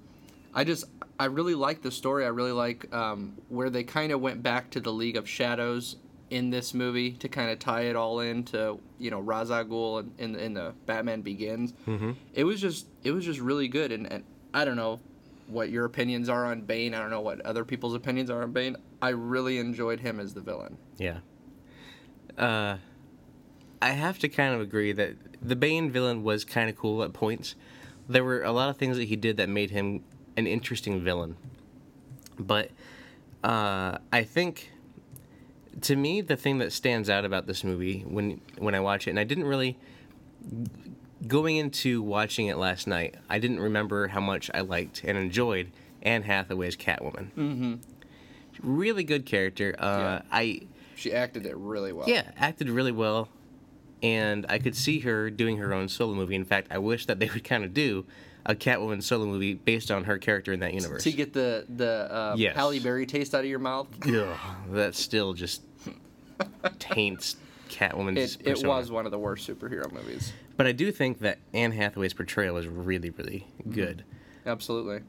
I 0.54 0.64
just 0.64 0.84
I 1.18 1.26
really 1.26 1.54
like 1.54 1.82
the 1.82 1.90
story. 1.90 2.24
I 2.24 2.28
really 2.28 2.52
like 2.52 2.92
um, 2.94 3.36
where 3.48 3.70
they 3.70 3.84
kind 3.84 4.12
of 4.12 4.20
went 4.20 4.42
back 4.42 4.70
to 4.70 4.80
the 4.80 4.92
League 4.92 5.16
of 5.16 5.28
Shadows 5.28 5.96
in 6.30 6.48
this 6.48 6.72
movie 6.72 7.12
to 7.12 7.28
kind 7.28 7.50
of 7.50 7.58
tie 7.58 7.82
it 7.82 7.96
all 7.96 8.20
into 8.20 8.78
you 8.98 9.10
know 9.10 9.20
Ra's 9.20 9.50
al 9.50 9.64
Ghul 9.64 10.00
in, 10.18 10.34
in, 10.34 10.40
in 10.40 10.54
the 10.54 10.74
Batman 10.86 11.20
Begins. 11.22 11.74
Mm-hmm. 11.86 12.12
It 12.34 12.44
was 12.44 12.60
just 12.60 12.86
it 13.04 13.12
was 13.12 13.24
just 13.24 13.40
really 13.40 13.68
good, 13.68 13.92
and, 13.92 14.10
and 14.10 14.24
I 14.54 14.64
don't 14.64 14.76
know 14.76 15.00
what 15.46 15.70
your 15.70 15.84
opinions 15.84 16.28
are 16.28 16.46
on 16.46 16.62
Bane. 16.62 16.94
I 16.94 17.00
don't 17.00 17.10
know 17.10 17.20
what 17.20 17.40
other 17.42 17.64
people's 17.64 17.94
opinions 17.94 18.30
are 18.30 18.42
on 18.42 18.52
Bane. 18.52 18.76
I 19.02 19.10
really 19.10 19.58
enjoyed 19.58 20.00
him 20.00 20.20
as 20.20 20.32
the 20.32 20.40
villain. 20.40 20.78
Yeah. 20.96 21.18
Uh, 22.38 22.76
I 23.80 23.90
have 23.90 24.18
to 24.20 24.28
kind 24.28 24.54
of 24.54 24.60
agree 24.60 24.92
that 24.92 25.14
the 25.40 25.56
Bane 25.56 25.90
villain 25.90 26.22
was 26.22 26.44
kind 26.44 26.70
of 26.70 26.76
cool 26.76 27.02
at 27.02 27.12
points. 27.12 27.54
There 28.08 28.24
were 28.24 28.42
a 28.42 28.52
lot 28.52 28.68
of 28.68 28.76
things 28.76 28.96
that 28.96 29.04
he 29.04 29.16
did 29.16 29.36
that 29.38 29.48
made 29.48 29.70
him 29.70 30.02
an 30.36 30.46
interesting 30.46 31.02
villain. 31.02 31.36
But 32.38 32.70
uh, 33.44 33.98
I 34.12 34.22
think, 34.24 34.70
to 35.82 35.96
me, 35.96 36.20
the 36.20 36.36
thing 36.36 36.58
that 36.58 36.72
stands 36.72 37.10
out 37.10 37.24
about 37.24 37.46
this 37.46 37.64
movie 37.64 38.00
when 38.06 38.40
when 38.58 38.74
I 38.74 38.80
watch 38.80 39.06
it, 39.06 39.10
and 39.10 39.18
I 39.18 39.24
didn't 39.24 39.44
really 39.44 39.78
going 41.26 41.56
into 41.56 42.02
watching 42.02 42.46
it 42.46 42.56
last 42.56 42.86
night, 42.86 43.14
I 43.28 43.38
didn't 43.38 43.60
remember 43.60 44.08
how 44.08 44.20
much 44.20 44.50
I 44.54 44.60
liked 44.60 45.02
and 45.04 45.16
enjoyed 45.16 45.70
Anne 46.02 46.22
Hathaway's 46.22 46.76
Catwoman. 46.76 47.30
Mm-hmm. 47.36 47.74
Really 48.62 49.04
good 49.04 49.24
character. 49.26 49.74
Uh, 49.78 49.98
Yeah. 49.98 50.22
I 50.30 50.60
She 51.02 51.12
acted 51.12 51.46
it 51.46 51.56
really 51.56 51.92
well. 51.92 52.08
yeah, 52.08 52.30
acted 52.36 52.68
really 52.70 52.92
well, 52.92 53.28
and 54.02 54.46
I 54.48 54.58
could 54.58 54.76
see 54.76 55.00
her 55.00 55.30
doing 55.30 55.56
her 55.58 55.74
own 55.74 55.88
solo 55.88 56.14
movie. 56.14 56.34
In 56.36 56.44
fact, 56.44 56.68
I 56.70 56.78
wish 56.78 57.06
that 57.06 57.18
they 57.18 57.28
would 57.28 57.44
kind 57.44 57.64
of 57.64 57.74
do 57.74 58.04
a 58.46 58.54
Catwoman 58.54 59.02
solo 59.02 59.26
movie 59.26 59.54
based 59.54 59.90
on 59.90 60.04
her 60.04 60.18
character 60.18 60.52
in 60.52 60.60
that 60.60 60.74
universe. 60.74 61.02
To 61.04 61.12
get 61.12 61.32
the 61.32 61.64
the 61.68 62.08
uh, 62.12 62.34
Yes. 62.38 62.54
Halle 62.56 62.78
Berry 62.80 63.06
taste 63.06 63.34
out 63.34 63.40
of 63.44 63.50
your 63.50 63.58
mouth. 63.58 63.88
Yeah, 64.06 64.36
that 64.70 64.94
still 64.94 65.32
just 65.32 65.62
taints 66.78 67.36
Catwoman's 67.68 68.36
It, 68.36 68.60
it 68.62 68.66
was 68.66 68.90
one 68.90 69.04
of 69.06 69.12
the 69.12 69.18
worst 69.18 69.48
superhero 69.48 69.90
movies. 69.92 70.32
But 70.56 70.66
I 70.66 70.72
do 70.72 70.92
think 70.92 71.20
that 71.20 71.38
Anne 71.54 71.72
Hathaway's 71.72 72.12
portrayal 72.14 72.56
is 72.58 72.66
really, 72.68 73.10
really 73.10 73.46
Mm-hmm. 73.60 73.72
good. 73.72 74.04
Absolutely. 74.44 75.00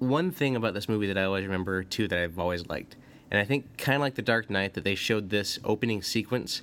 One 0.00 0.30
thing 0.30 0.54
about 0.56 0.74
this 0.74 0.88
movie 0.88 1.06
that 1.08 1.18
I 1.18 1.24
always 1.24 1.44
remember 1.44 1.82
too 1.82 2.06
that 2.08 2.18
I've 2.18 2.38
always 2.38 2.66
liked, 2.68 2.96
and 3.30 3.38
I 3.40 3.44
think 3.44 3.76
kind 3.78 3.96
of 3.96 4.00
like 4.00 4.14
The 4.14 4.22
Dark 4.22 4.48
Knight, 4.50 4.74
that 4.74 4.84
they 4.84 4.94
showed 4.94 5.30
this 5.30 5.58
opening 5.64 6.02
sequence 6.02 6.62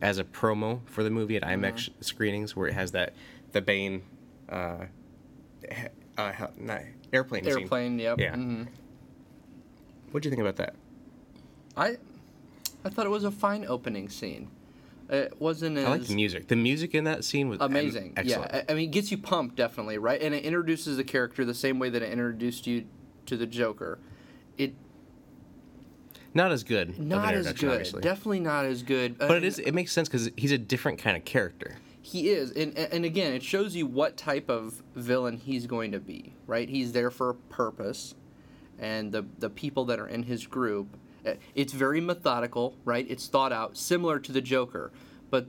as 0.00 0.18
a 0.18 0.24
promo 0.24 0.80
for 0.86 1.02
the 1.02 1.10
movie 1.10 1.36
at 1.36 1.42
IMAX 1.42 1.90
screenings, 2.00 2.56
where 2.56 2.68
it 2.68 2.74
has 2.74 2.92
that 2.92 3.12
the 3.52 3.60
Bane, 3.60 4.02
uh, 4.48 4.86
uh, 6.16 6.32
not, 6.56 6.82
airplane 7.12 7.44
scene. 7.44 7.58
Airplane. 7.62 7.98
Yep. 7.98 8.18
Yeah. 8.20 8.34
hmm 8.34 8.62
What 10.10 10.22
do 10.22 10.28
you 10.28 10.30
think 10.30 10.40
about 10.40 10.56
that? 10.56 10.74
I 11.76 11.96
I 12.84 12.88
thought 12.88 13.06
it 13.06 13.10
was 13.10 13.24
a 13.24 13.30
fine 13.30 13.64
opening 13.66 14.08
scene. 14.08 14.48
It 15.08 15.40
wasn't 15.40 15.76
as 15.76 15.84
I 15.84 15.90
like 15.90 16.04
the 16.04 16.14
music. 16.14 16.48
The 16.48 16.56
music 16.56 16.94
in 16.94 17.04
that 17.04 17.24
scene 17.24 17.48
was 17.48 17.60
am- 17.60 17.70
amazing. 17.70 18.16
Yeah, 18.24 18.40
I 18.68 18.72
I 18.72 18.74
mean, 18.74 18.88
it 18.88 18.92
gets 18.92 19.10
you 19.10 19.18
pumped 19.18 19.56
definitely, 19.56 19.98
right? 19.98 20.20
And 20.22 20.34
it 20.34 20.44
introduces 20.44 20.96
the 20.96 21.04
character 21.04 21.44
the 21.44 21.54
same 21.54 21.78
way 21.78 21.90
that 21.90 22.00
it 22.00 22.10
introduced 22.12 22.66
you 22.66 22.86
to 23.26 23.36
the 23.36 23.46
Joker. 23.46 23.98
Not 26.34 26.52
as 26.52 26.62
good. 26.62 26.98
not 26.98 27.34
as 27.34 27.52
good, 27.52 27.70
obviously. 27.70 28.02
definitely 28.02 28.40
not 28.40 28.64
as 28.64 28.82
good. 28.82 29.18
But 29.18 29.38
it 29.38 29.44
is. 29.44 29.58
It 29.58 29.72
makes 29.72 29.92
sense 29.92 30.08
because 30.08 30.30
he's 30.36 30.52
a 30.52 30.58
different 30.58 30.98
kind 30.98 31.16
of 31.16 31.24
character. 31.24 31.76
He 32.02 32.30
is, 32.30 32.52
and 32.52 32.76
and 32.78 33.04
again, 33.04 33.34
it 33.34 33.42
shows 33.42 33.74
you 33.76 33.86
what 33.86 34.16
type 34.16 34.48
of 34.48 34.82
villain 34.94 35.36
he's 35.36 35.66
going 35.66 35.92
to 35.92 36.00
be, 36.00 36.34
right? 36.46 36.68
He's 36.68 36.92
there 36.92 37.10
for 37.10 37.30
a 37.30 37.34
purpose, 37.34 38.14
and 38.78 39.12
the 39.12 39.26
the 39.38 39.50
people 39.50 39.84
that 39.86 39.98
are 39.98 40.06
in 40.06 40.22
his 40.22 40.46
group, 40.46 40.96
eh, 41.26 41.34
it's 41.54 41.72
very 41.72 42.00
methodical, 42.00 42.74
right? 42.84 43.06
It's 43.08 43.26
thought 43.26 43.52
out, 43.52 43.76
similar 43.76 44.18
to 44.20 44.32
the 44.32 44.40
Joker, 44.40 44.92
but 45.30 45.46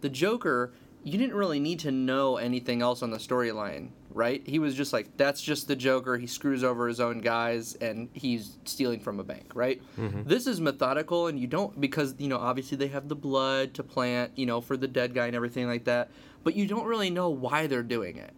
the 0.00 0.08
Joker, 0.08 0.72
you 1.04 1.18
didn't 1.18 1.36
really 1.36 1.60
need 1.60 1.78
to 1.80 1.90
know 1.90 2.36
anything 2.38 2.80
else 2.80 3.02
on 3.02 3.10
the 3.10 3.18
storyline, 3.18 3.90
right? 4.12 4.42
He 4.46 4.58
was 4.58 4.74
just 4.74 4.92
like, 4.92 5.16
that's 5.16 5.40
just 5.40 5.68
the 5.68 5.76
Joker. 5.76 6.18
He 6.18 6.26
screws 6.26 6.64
over 6.64 6.88
his 6.88 7.00
own 7.00 7.20
guys, 7.20 7.74
and 7.76 8.08
he's 8.12 8.58
stealing 8.64 9.00
from 9.00 9.20
a 9.20 9.24
bank, 9.24 9.52
right? 9.54 9.80
This 10.26 10.46
is 10.46 10.60
methodical, 10.60 11.28
and 11.28 11.38
you 11.38 11.46
don't 11.46 11.80
because 11.80 12.14
you 12.18 12.28
know 12.28 12.38
obviously 12.38 12.76
they 12.76 12.88
have 12.88 13.08
the 13.08 13.16
blood 13.16 13.74
to 13.74 13.82
plant, 13.82 14.32
you 14.36 14.46
know, 14.46 14.60
for 14.60 14.76
the 14.76 14.88
dead 14.88 15.14
guy 15.14 15.26
and 15.26 15.36
everything 15.36 15.66
like 15.66 15.84
that, 15.84 16.10
but 16.44 16.54
you 16.56 16.66
don't 16.66 16.86
really 16.86 17.10
know 17.10 17.30
why 17.30 17.66
they're 17.66 17.82
doing 17.82 18.16
it. 18.16 18.32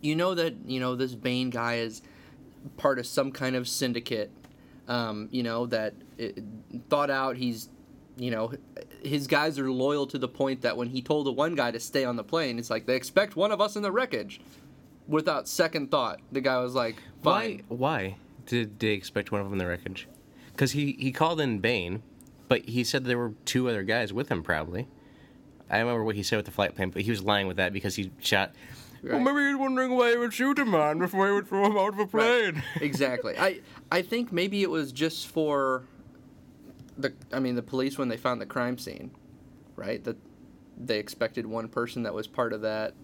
You 0.00 0.14
know 0.14 0.34
that 0.34 0.54
you 0.66 0.80
know 0.80 0.94
this 0.94 1.14
Bane 1.14 1.50
guy 1.50 1.76
is 1.76 2.02
part 2.76 2.98
of 2.98 3.06
some 3.06 3.32
kind 3.32 3.56
of 3.56 3.68
syndicate, 3.68 4.30
um, 4.88 5.28
you 5.30 5.42
know 5.42 5.66
that 5.66 5.94
it, 6.18 6.38
thought 6.88 7.10
out. 7.10 7.36
He's 7.36 7.70
you 8.18 8.30
know, 8.30 8.52
his 9.02 9.26
guys 9.26 9.58
are 9.58 9.70
loyal 9.70 10.06
to 10.06 10.18
the 10.18 10.28
point 10.28 10.62
that 10.62 10.76
when 10.76 10.88
he 10.88 11.02
told 11.02 11.26
the 11.26 11.32
one 11.32 11.54
guy 11.54 11.70
to 11.70 11.78
stay 11.80 12.04
on 12.04 12.16
the 12.16 12.24
plane, 12.24 12.58
it's 12.58 12.70
like 12.70 12.86
they 12.86 12.96
expect 12.96 13.36
one 13.36 13.52
of 13.52 13.60
us 13.60 13.76
in 13.76 13.82
the 13.82 13.92
wreckage. 13.92 14.40
Without 15.08 15.46
second 15.48 15.90
thought, 15.90 16.20
the 16.32 16.40
guy 16.40 16.58
was 16.60 16.74
like, 16.74 16.96
Why? 17.22 17.58
"Fine." 17.58 17.64
Why 17.68 18.16
did 18.46 18.78
they 18.80 18.88
expect 18.88 19.30
one 19.32 19.40
of 19.40 19.46
them 19.46 19.52
in 19.54 19.58
the 19.58 19.66
wreckage? 19.66 20.08
Because 20.52 20.72
he 20.72 20.96
he 20.98 21.12
called 21.12 21.40
in 21.40 21.58
Bane, 21.60 22.02
but 22.48 22.68
he 22.68 22.82
said 22.84 23.04
there 23.04 23.18
were 23.18 23.34
two 23.44 23.68
other 23.68 23.82
guys 23.82 24.12
with 24.12 24.28
him. 24.30 24.42
Probably. 24.42 24.88
I 25.70 25.78
remember 25.80 26.04
what 26.04 26.14
he 26.16 26.22
said 26.22 26.36
with 26.36 26.46
the 26.46 26.52
flight 26.52 26.74
plan, 26.76 26.90
but 26.90 27.02
he 27.02 27.10
was 27.10 27.22
lying 27.22 27.46
with 27.48 27.56
that 27.56 27.72
because 27.72 27.96
he 27.96 28.10
shot. 28.20 28.52
Well, 29.02 29.14
Right. 29.20 29.22
maybe 29.34 29.48
he's 29.48 29.56
wondering 29.56 29.92
why 29.96 30.10
he 30.12 30.16
would 30.16 30.32
shoot 30.32 30.58
him 30.58 30.74
on 30.74 30.98
before 30.98 31.26
he 31.28 31.32
would 31.34 31.46
throw 31.48 31.66
him 31.66 31.76
out 31.76 31.88
of 31.94 31.98
a 31.98 32.04
Right. 32.04 32.52
plane. 32.54 32.62
exactly. 32.80 33.34
I 33.38 33.60
I 33.92 34.02
think 34.02 34.32
maybe 34.32 34.62
it 34.62 34.70
was 34.70 34.90
just 34.92 35.28
for 35.28 35.84
the 36.98 37.12
I 37.32 37.38
mean 37.40 37.54
the 37.54 37.62
police 37.62 37.98
when 37.98 38.08
they 38.08 38.16
found 38.16 38.40
the 38.40 38.46
crime 38.46 38.78
scene, 38.78 39.10
right? 39.76 40.02
That 40.04 40.16
they 40.78 40.98
expected 40.98 41.46
one 41.46 41.68
person 41.68 42.02
that 42.04 42.14
was 42.14 42.26
part 42.26 42.52
of 42.52 42.62
that 42.62 42.94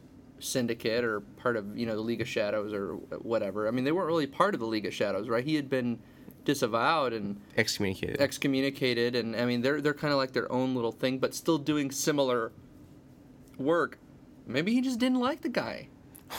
syndicate 0.43 1.05
or 1.05 1.21
part 1.21 1.57
of 1.57 1.77
you 1.77 1.87
know 1.87 1.95
the 1.95 2.03
League 2.03 2.21
of 2.21 2.29
Shadows 2.29 2.73
or 2.73 2.95
whatever. 3.21 3.69
I 3.69 3.71
mean 3.71 3.85
they 3.85 3.93
weren't 3.93 4.09
really 4.09 4.27
part 4.27 4.55
of 4.55 4.61
the 4.61 4.67
League 4.67 4.87
of 4.87 4.95
Shadows, 4.95 5.29
right? 5.29 5.45
He 5.45 5.55
had 5.55 5.69
been 5.71 5.99
disavowed 6.45 7.13
and 7.13 7.41
Excommunicated. 7.57 8.21
excommunicated, 8.21 9.15
and 9.15 9.37
I 9.37 9.45
mean 9.45 9.63
they're 9.63 9.81
they're 9.81 9.95
kind 9.95 10.13
of 10.13 10.19
like 10.19 10.33
their 10.33 10.51
own 10.51 10.75
little 10.75 10.93
thing, 10.93 11.19
but 11.19 11.35
still 11.35 11.59
doing 11.59 11.91
similar 11.91 12.53
work. 13.59 13.99
Maybe 14.47 14.73
he 14.73 14.81
just 14.81 14.99
didn't 14.99 15.21
like 15.21 15.43
the 15.43 15.49
guy. 15.49 15.89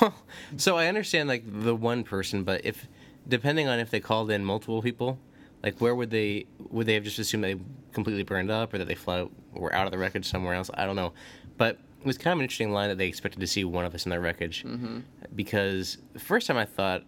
so 0.58 0.78
I 0.78 0.88
understand 0.88 1.30
like 1.30 1.44
the 1.46 1.76
one 1.76 2.04
person, 2.04 2.44
but 2.44 2.66
if 2.66 2.88
depending 3.28 3.68
on 3.68 3.80
if 3.80 3.90
they 3.90 4.00
called 4.00 4.30
in 4.32 4.44
multiple 4.44 4.82
people, 4.82 5.20
like 5.62 5.80
where 5.80 5.96
would 5.96 6.10
they 6.10 6.46
would 6.70 6.86
they 6.88 6.96
have 6.96 7.04
just 7.04 7.20
assumed 7.20 7.44
they 7.44 7.56
completely 7.94 8.24
burned 8.24 8.52
up 8.52 8.74
or 8.74 8.78
that 8.80 8.88
they 8.88 8.96
flew 8.96 9.32
were 9.54 9.74
out 9.74 9.86
of 9.86 9.92
the 9.92 9.98
wreckage 9.98 10.26
somewhere 10.30 10.54
else? 10.56 10.70
I 10.74 10.86
don't 10.86 10.96
know, 10.98 11.14
but 11.58 11.78
it 12.04 12.08
was 12.08 12.18
kind 12.18 12.34
of 12.34 12.40
an 12.40 12.44
interesting 12.44 12.72
line 12.72 12.90
that 12.90 12.98
they 12.98 13.08
expected 13.08 13.40
to 13.40 13.48
see 13.48 13.64
one 13.64 13.86
of 13.86 13.96
us 13.96 14.06
in 14.06 14.10
the 14.10 14.20
wreckage 14.20 14.64
Mm-hmm. 14.66 15.00
because 15.36 15.98
the 16.14 16.20
first 16.20 16.48
time 16.48 16.58
I 16.58 16.66
thought. 16.66 17.04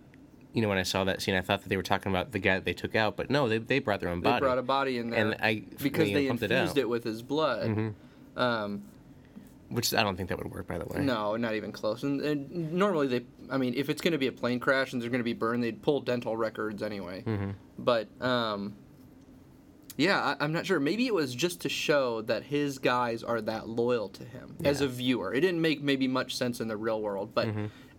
You 0.54 0.62
know, 0.62 0.70
when 0.70 0.78
I 0.78 0.84
saw 0.84 1.04
that 1.04 1.22
scene, 1.22 1.36
I 1.36 1.42
thought 1.42 1.64
that 1.64 1.68
they 1.68 1.75
were 1.75 1.84
talking 1.84 2.14
about 2.14 2.32
the 2.32 2.40
guy 2.40 2.54
that 2.54 2.64
they 2.64 2.72
took 2.72 2.96
out, 2.96 3.18
but 3.18 3.30
no, 3.30 3.50
they, 3.50 3.58
they 3.58 3.80
brought 3.80 4.00
their 4.00 4.08
own 4.08 4.22
body. 4.22 4.36
They 4.36 4.40
brought 4.40 4.58
a 4.58 4.62
body 4.62 5.00
in 5.00 5.10
there, 5.10 5.20
and 5.20 5.36
I 5.42 5.64
because 5.84 6.08
you 6.08 6.14
know, 6.14 6.20
they 6.22 6.28
infused 6.28 6.78
it, 6.78 6.82
it, 6.82 6.90
with 6.90 7.04
his 7.04 7.22
blood. 7.22 7.94
Um, 8.38 8.84
which 9.68 9.94
I 9.94 10.02
don't 10.02 10.16
think 10.16 10.30
that 10.30 10.38
would 10.38 10.50
work, 10.50 10.66
by 10.68 10.78
the 10.78 10.86
way. 10.86 11.02
no, 11.02 11.36
not 11.36 11.56
even 11.56 11.74
close. 11.74 12.04
And, 12.04 12.22
and 12.22 12.72
normally 12.72 13.08
they, 13.08 13.25
I 13.50 13.58
mean, 13.58 13.74
if 13.75 13.90
it's 13.90 14.02
going 14.02 14.14
to 14.14 14.18
be 14.18 14.28
a 14.28 14.32
plane 14.32 14.62
crash 14.62 14.94
and 14.94 15.02
they're 15.02 15.10
going 15.10 15.20
to 15.20 15.25
be 15.25 15.34
burned, 15.34 15.62
they'd 15.62 15.82
pull 15.82 16.00
dental 16.00 16.38
records 16.38 16.82
anyway. 16.82 17.24
Mm-hmm. 17.25 17.50
But 17.80 18.08
um, 18.22 18.75
yeah, 19.98 20.36
I, 20.40 20.44
I'm 20.44 20.52
not 20.54 20.66
sure. 20.66 20.80
Maybe 20.80 21.08
it 21.08 21.14
was 21.14 21.34
just 21.34 21.62
to 21.62 21.70
show 21.70 22.22
that 22.24 22.44
his 22.44 22.78
guys 22.80 23.24
are 23.24 23.42
that 23.42 23.68
loyal 23.70 24.10
to 24.10 24.24
him 24.24 24.56
as 24.64 24.82
a 24.82 24.88
viewer. 24.88 25.34
It 25.34 25.42
didn't 25.42 25.62
make 25.62 25.82
maybe 25.82 26.08
much 26.08 26.36
sense 26.36 26.60
in 26.60 26.68
the 26.68 26.78
real 26.78 27.02
world, 27.02 27.32
but 27.34 27.48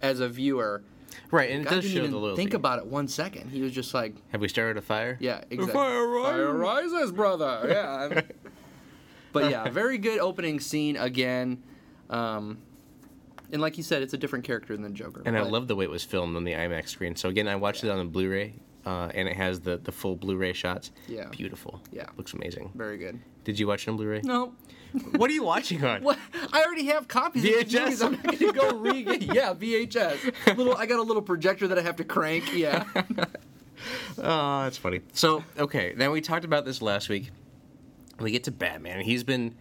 as 0.03 0.21
a 0.21 0.29
viewer, 0.29 0.83
Right, 1.31 1.51
and 1.51 1.63
it 1.63 1.69
does 1.71 1.83
didn't 1.83 1.95
show 1.95 1.99
even 2.01 2.11
the 2.11 2.19
loyalty. 2.19 2.43
think 2.43 2.55
about 2.55 2.79
it 2.79 2.87
one 2.87 3.09
second. 3.09 3.51
He 3.51 3.63
was 3.63 3.73
just 3.73 3.95
like, 3.95 4.15
Have 4.33 4.41
we 4.41 4.49
started 4.49 4.77
a 4.77 4.83
fire? 4.83 5.17
Yeah, 5.21 5.41
The 5.49 5.55
exactly. 5.55 5.73
fire 5.73 6.07
rises. 6.07 6.31
Fire 6.37 6.53
rises, 6.53 7.13
brother. 7.13 7.61
Yeah. 7.69 8.21
but 9.33 9.51
yeah, 9.51 9.69
very 9.71 9.99
good 9.99 10.19
opening 10.19 10.61
scene 10.61 10.97
again. 10.97 11.63
Um, 12.11 12.59
and 13.51 13.61
like 13.63 13.77
you 13.77 13.83
said, 13.83 14.03
it's 14.03 14.15
a 14.15 14.19
different 14.19 14.45
character 14.45 14.75
than 14.75 14.83
the 14.83 14.91
Joker. 14.91 15.23
And 15.25 15.37
I 15.37 15.43
love 15.43 15.69
the 15.69 15.77
way 15.77 15.85
it 15.85 15.91
was 15.91 16.05
filmed 16.05 16.37
on 16.37 16.45
the 16.45 16.53
IMAX 16.53 16.89
screen. 16.89 17.17
So 17.17 17.29
again, 17.29 17.49
I 17.49 17.57
watched 17.57 17.83
it 17.85 17.91
on 17.91 17.99
the 17.99 18.05
Blu-ray, 18.05 18.55
uh, 18.87 19.11
and 19.15 19.29
it 19.29 19.37
has 19.37 19.61
the, 19.61 19.77
the 19.79 19.93
full 19.93 20.17
Blu-ray 20.17 20.53
shots. 20.55 20.93
Yeah. 21.09 21.27
Beautiful. 21.31 21.83
Yeah. 21.93 22.07
Looks 22.17 22.33
amazing. 22.33 22.71
Very 22.75 22.97
good. 22.97 23.21
Did 23.45 23.59
you 23.59 23.67
watch 23.67 23.87
it 23.87 23.91
on 23.91 23.97
Blu-ray? 23.97 24.23
No. 24.25 24.55
What 25.17 25.29
are 25.29 25.35
you 25.35 25.43
watching 25.43 25.85
on? 25.85 26.03
What? 26.03 26.19
I 26.55 26.63
already 26.65 26.87
have 26.87 27.07
copies 27.07 27.45
VHS? 27.45 28.03
I'm 28.03 28.13
not 28.13 28.39
gonna 28.39 28.53
go 28.53 28.79
re 28.79 29.03
Yeah, 29.21 29.53
VHS. 29.53 30.57
Little. 30.57 30.75
I 30.75 30.87
got 30.87 30.99
a 31.01 31.03
little 31.03 31.21
projector 31.21 31.69
that 31.69 31.79
I 31.79 31.83
have 31.83 31.97
to 31.97 32.05
crank. 32.05 32.55
Yeah. 32.55 32.85
Oh, 34.19 34.63
that's 34.63 34.79
funny. 34.79 35.01
So 35.13 35.45
okay, 35.59 35.93
now 35.97 36.13
we 36.13 36.21
talked 36.23 36.45
about 36.47 36.65
this 36.65 36.81
last 36.81 37.09
week. 37.11 37.31
We 38.19 38.31
get 38.31 38.45
to 38.45 38.53
Batman. 38.53 39.01
He's 39.01 39.23
been 39.25 39.55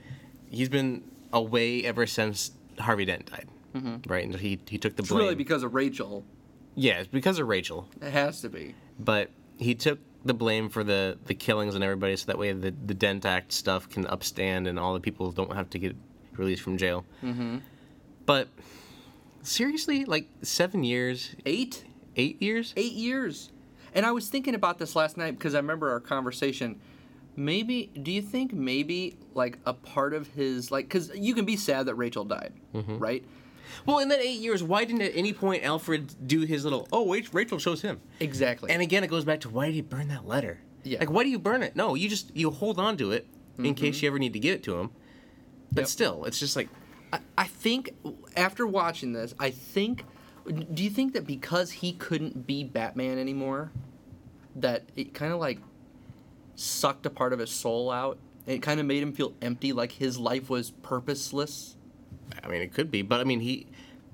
he's 0.50 0.70
been 0.70 1.03
away 1.34 1.84
ever 1.84 2.05
since 2.08 2.51
Harvey 2.79 3.03
Dent 3.05 3.25
died. 3.29 3.48
Mm-hmm. 3.75 4.10
Right, 4.10 4.24
and 4.24 4.36
he 4.36 4.60
he 4.70 4.77
took 4.77 4.96
the 4.96 5.01
It's 5.01 5.10
blame. 5.10 5.24
really 5.24 5.36
because 5.36 5.63
of 5.63 5.74
Rachel. 5.74 6.24
yeah, 6.75 7.00
it's 7.00 7.10
because 7.10 7.39
of 7.39 7.48
Rachel. 7.48 7.89
It 8.01 8.12
has 8.12 8.39
to 8.41 8.50
be. 8.50 8.74
But 8.99 9.29
he 9.57 9.75
took 9.75 9.99
the 10.23 10.33
blame 10.33 10.69
for 10.69 10.83
the, 10.83 11.17
the 11.25 11.35
killings 11.35 11.75
and 11.75 11.83
everybody 11.83 12.15
so 12.15 12.25
that 12.27 12.37
way 12.37 12.51
the, 12.51 12.71
the 12.85 12.93
Dent 12.93 13.25
Act 13.25 13.51
stuff 13.51 13.87
can 13.89 14.05
upstand 14.05 14.67
and 14.67 14.79
all 14.79 14.93
the 14.93 14.99
people 14.99 15.31
don't 15.31 15.53
have 15.53 15.69
to 15.71 15.79
get 15.79 15.95
released 16.35 16.61
from 16.63 16.77
jail. 16.77 17.05
Mm-hmm. 17.23 17.57
But 18.25 18.47
seriously, 19.43 20.05
like 20.05 20.27
seven 20.41 20.83
years, 20.83 21.35
Eight. 21.45 21.85
eight 22.15 22.41
years? 22.41 22.73
eight 22.77 22.93
years. 22.93 23.51
And 23.93 24.05
I 24.05 24.11
was 24.11 24.27
thinking 24.29 24.55
about 24.55 24.77
this 24.79 24.95
last 24.95 25.15
night 25.17 25.31
because 25.37 25.53
I 25.55 25.59
remember 25.59 25.91
our 25.91 25.99
conversation. 25.99 26.81
Maybe, 27.37 27.91
do 28.01 28.11
you 28.11 28.21
think 28.21 28.53
maybe 28.53 29.17
like 29.33 29.59
a 29.65 29.73
part 29.73 30.13
of 30.13 30.27
his 30.29 30.71
like 30.71 30.85
because 30.85 31.11
you 31.15 31.33
can 31.35 31.45
be 31.45 31.55
sad 31.57 31.85
that 31.85 31.95
Rachel 31.95 32.23
died, 32.25 32.53
Mm-hmm. 32.73 32.97
right? 32.97 33.23
Well, 33.86 34.00
in 34.00 34.10
that 34.10 34.19
eight 34.19 34.39
years, 34.39 34.63
why 34.63 34.86
didn't 34.86 35.01
at 35.01 35.15
any 35.15 35.34
point 35.34 35.63
Alfred 35.63 36.27
do 36.27 36.41
his 36.41 36.63
little, 36.63 36.88
oh, 36.91 37.03
wait, 37.03 37.34
Rachel 37.34 37.60
shows 37.60 37.81
him? 37.81 38.01
Exactly. 38.19 38.72
And 38.72 38.81
again, 38.81 39.03
it 39.03 39.07
goes 39.07 39.25
back 39.25 39.41
to 39.41 39.50
why 39.50 39.67
did 39.67 39.75
he 39.75 39.81
burn 39.81 40.07
that 40.10 40.27
letter? 40.27 40.60
Yeah. 40.84 41.00
Like, 41.00 41.10
why 41.10 41.24
do 41.24 41.29
you 41.29 41.39
burn 41.39 41.63
it? 41.63 41.75
No, 41.75 41.95
you 41.95 42.10
just, 42.10 42.36
you 42.36 42.51
hold 42.51 42.79
on 42.79 42.98
to 42.98 43.12
it 43.12 43.27
in 43.57 43.63
mm-hmm. 43.63 43.74
case 43.74 44.01
you 44.01 44.07
ever 44.07 44.19
need 44.19 44.34
to 44.34 44.39
give 44.39 44.55
it 44.55 44.63
to 44.63 44.77
him. 44.79 44.91
But 45.72 45.81
Yep. 45.81 45.88
still, 45.89 46.25
it's 46.25 46.39
just 46.39 46.55
like, 46.55 46.69
I, 47.12 47.19
I 47.38 47.43
think 47.45 47.91
after 48.36 48.65
watching 48.67 49.13
this, 49.13 49.34
I 49.39 49.51
think. 49.51 50.05
Do 50.48 50.84
you 50.84 50.91
think 50.91 51.13
that 51.13 51.25
because 51.25 51.72
he 51.72 51.93
couldn't 51.93 52.45
be 52.45 52.63
Batman 52.63 53.17
anymore, 53.17 53.72
that 54.55 54.84
it 54.95 55.15
kind 55.15 55.34
of 55.34 55.39
like 55.39 55.57
sucked 56.53 57.07
a 57.07 57.10
part 57.10 57.34
of 57.34 57.39
his 57.39 57.50
soul 57.50 57.89
out? 57.89 58.19
It 58.45 58.62
kind 58.62 58.79
of 58.79 58.86
made 58.86 59.01
him 59.01 59.12
feel 59.12 59.34
empty, 59.41 59.74
like 59.74 59.91
his 59.93 60.19
life 60.19 60.48
was 60.48 60.69
purposeless. 60.69 61.77
I 62.44 62.48
mean, 62.48 62.62
it 62.62 62.74
could 62.74 62.91
be, 62.91 63.01
but 63.01 63.20
I 63.20 63.24
mean, 63.24 63.39
he 63.39 63.67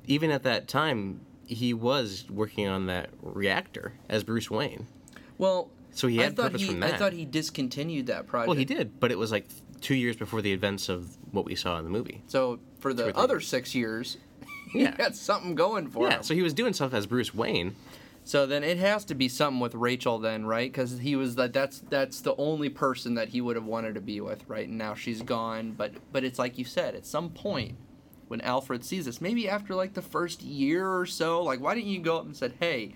even 0.07 0.31
at 0.31 0.43
that 0.43 0.67
time 0.67 1.21
he 1.45 1.73
was 1.73 2.25
working 2.29 2.67
on 2.67 2.87
that 2.87 3.09
reactor 3.21 3.93
as 4.09 4.23
Bruce 4.23 4.49
Wayne. 4.49 4.87
Well, 5.37 5.69
So 5.91 6.07
he 6.07 6.19
I 6.19 6.23
had 6.25 6.35
thought 6.35 6.43
purpose 6.51 6.61
he, 6.61 6.67
from 6.67 6.83
I 6.83 6.93
thought 6.97 7.13
he 7.13 7.25
discontinued 7.25 8.07
that 8.07 8.27
project. 8.27 8.47
Well, 8.49 8.57
he 8.57 8.65
did, 8.65 8.99
but 8.99 9.11
it 9.11 9.17
was 9.17 9.31
like 9.31 9.47
two 9.81 9.95
years 9.95 10.15
before 10.15 10.41
the 10.41 10.53
events 10.53 10.87
of 10.89 11.17
what 11.31 11.45
we 11.45 11.55
saw 11.55 11.77
in 11.79 11.83
the 11.83 11.89
movie. 11.89 12.21
So 12.27 12.59
for 12.79 12.93
the 12.93 13.05
three 13.05 13.13
other 13.15 13.39
six 13.39 13.73
years, 13.75 14.17
Yeah. 14.73 14.95
he 14.95 15.03
had 15.03 15.15
something 15.15 15.55
going 15.55 15.89
for 15.89 16.07
Yeah, 16.07 16.17
him. 16.17 16.23
so 16.23 16.33
he 16.33 16.41
was 16.41 16.53
doing 16.53 16.73
stuff 16.73 16.93
as 16.93 17.05
Bruce 17.05 17.33
Wayne. 17.33 17.75
So 18.23 18.45
then 18.45 18.63
it 18.63 18.77
has 18.77 19.03
to 19.05 19.15
be 19.15 19.27
something 19.27 19.59
with 19.59 19.73
Rachel 19.73 20.19
then, 20.19 20.45
right? 20.45 20.71
Because 20.71 20.99
he 20.99 21.15
was 21.15 21.35
that 21.35 21.51
that's 21.53 21.79
that's 21.89 22.21
the 22.21 22.35
only 22.37 22.69
person 22.69 23.15
that 23.15 23.29
he 23.29 23.41
would 23.41 23.55
have 23.55 23.65
wanted 23.65 23.95
to 23.95 24.01
be 24.01 24.21
with, 24.21 24.47
right? 24.47 24.67
And 24.69 24.77
now 24.77 24.93
she's 24.93 25.21
gone. 25.23 25.71
But 25.71 25.93
but 26.13 26.23
it's 26.23 26.37
like 26.37 26.57
you 26.59 26.63
said, 26.65 26.93
at 26.95 27.05
some 27.07 27.29
point 27.31 27.75
when 28.31 28.41
Alfred 28.41 28.83
sees 28.83 29.05
this, 29.05 29.21
maybe 29.21 29.47
after 29.47 29.75
like 29.75 29.93
the 29.93 30.01
first 30.01 30.41
year 30.41 30.89
or 30.89 31.05
so, 31.05 31.43
like 31.43 31.59
why 31.59 31.75
didn't 31.75 31.89
you 31.91 31.99
go 31.99 32.17
up 32.17 32.25
and 32.25 32.35
said, 32.35 32.53
hey, 32.59 32.95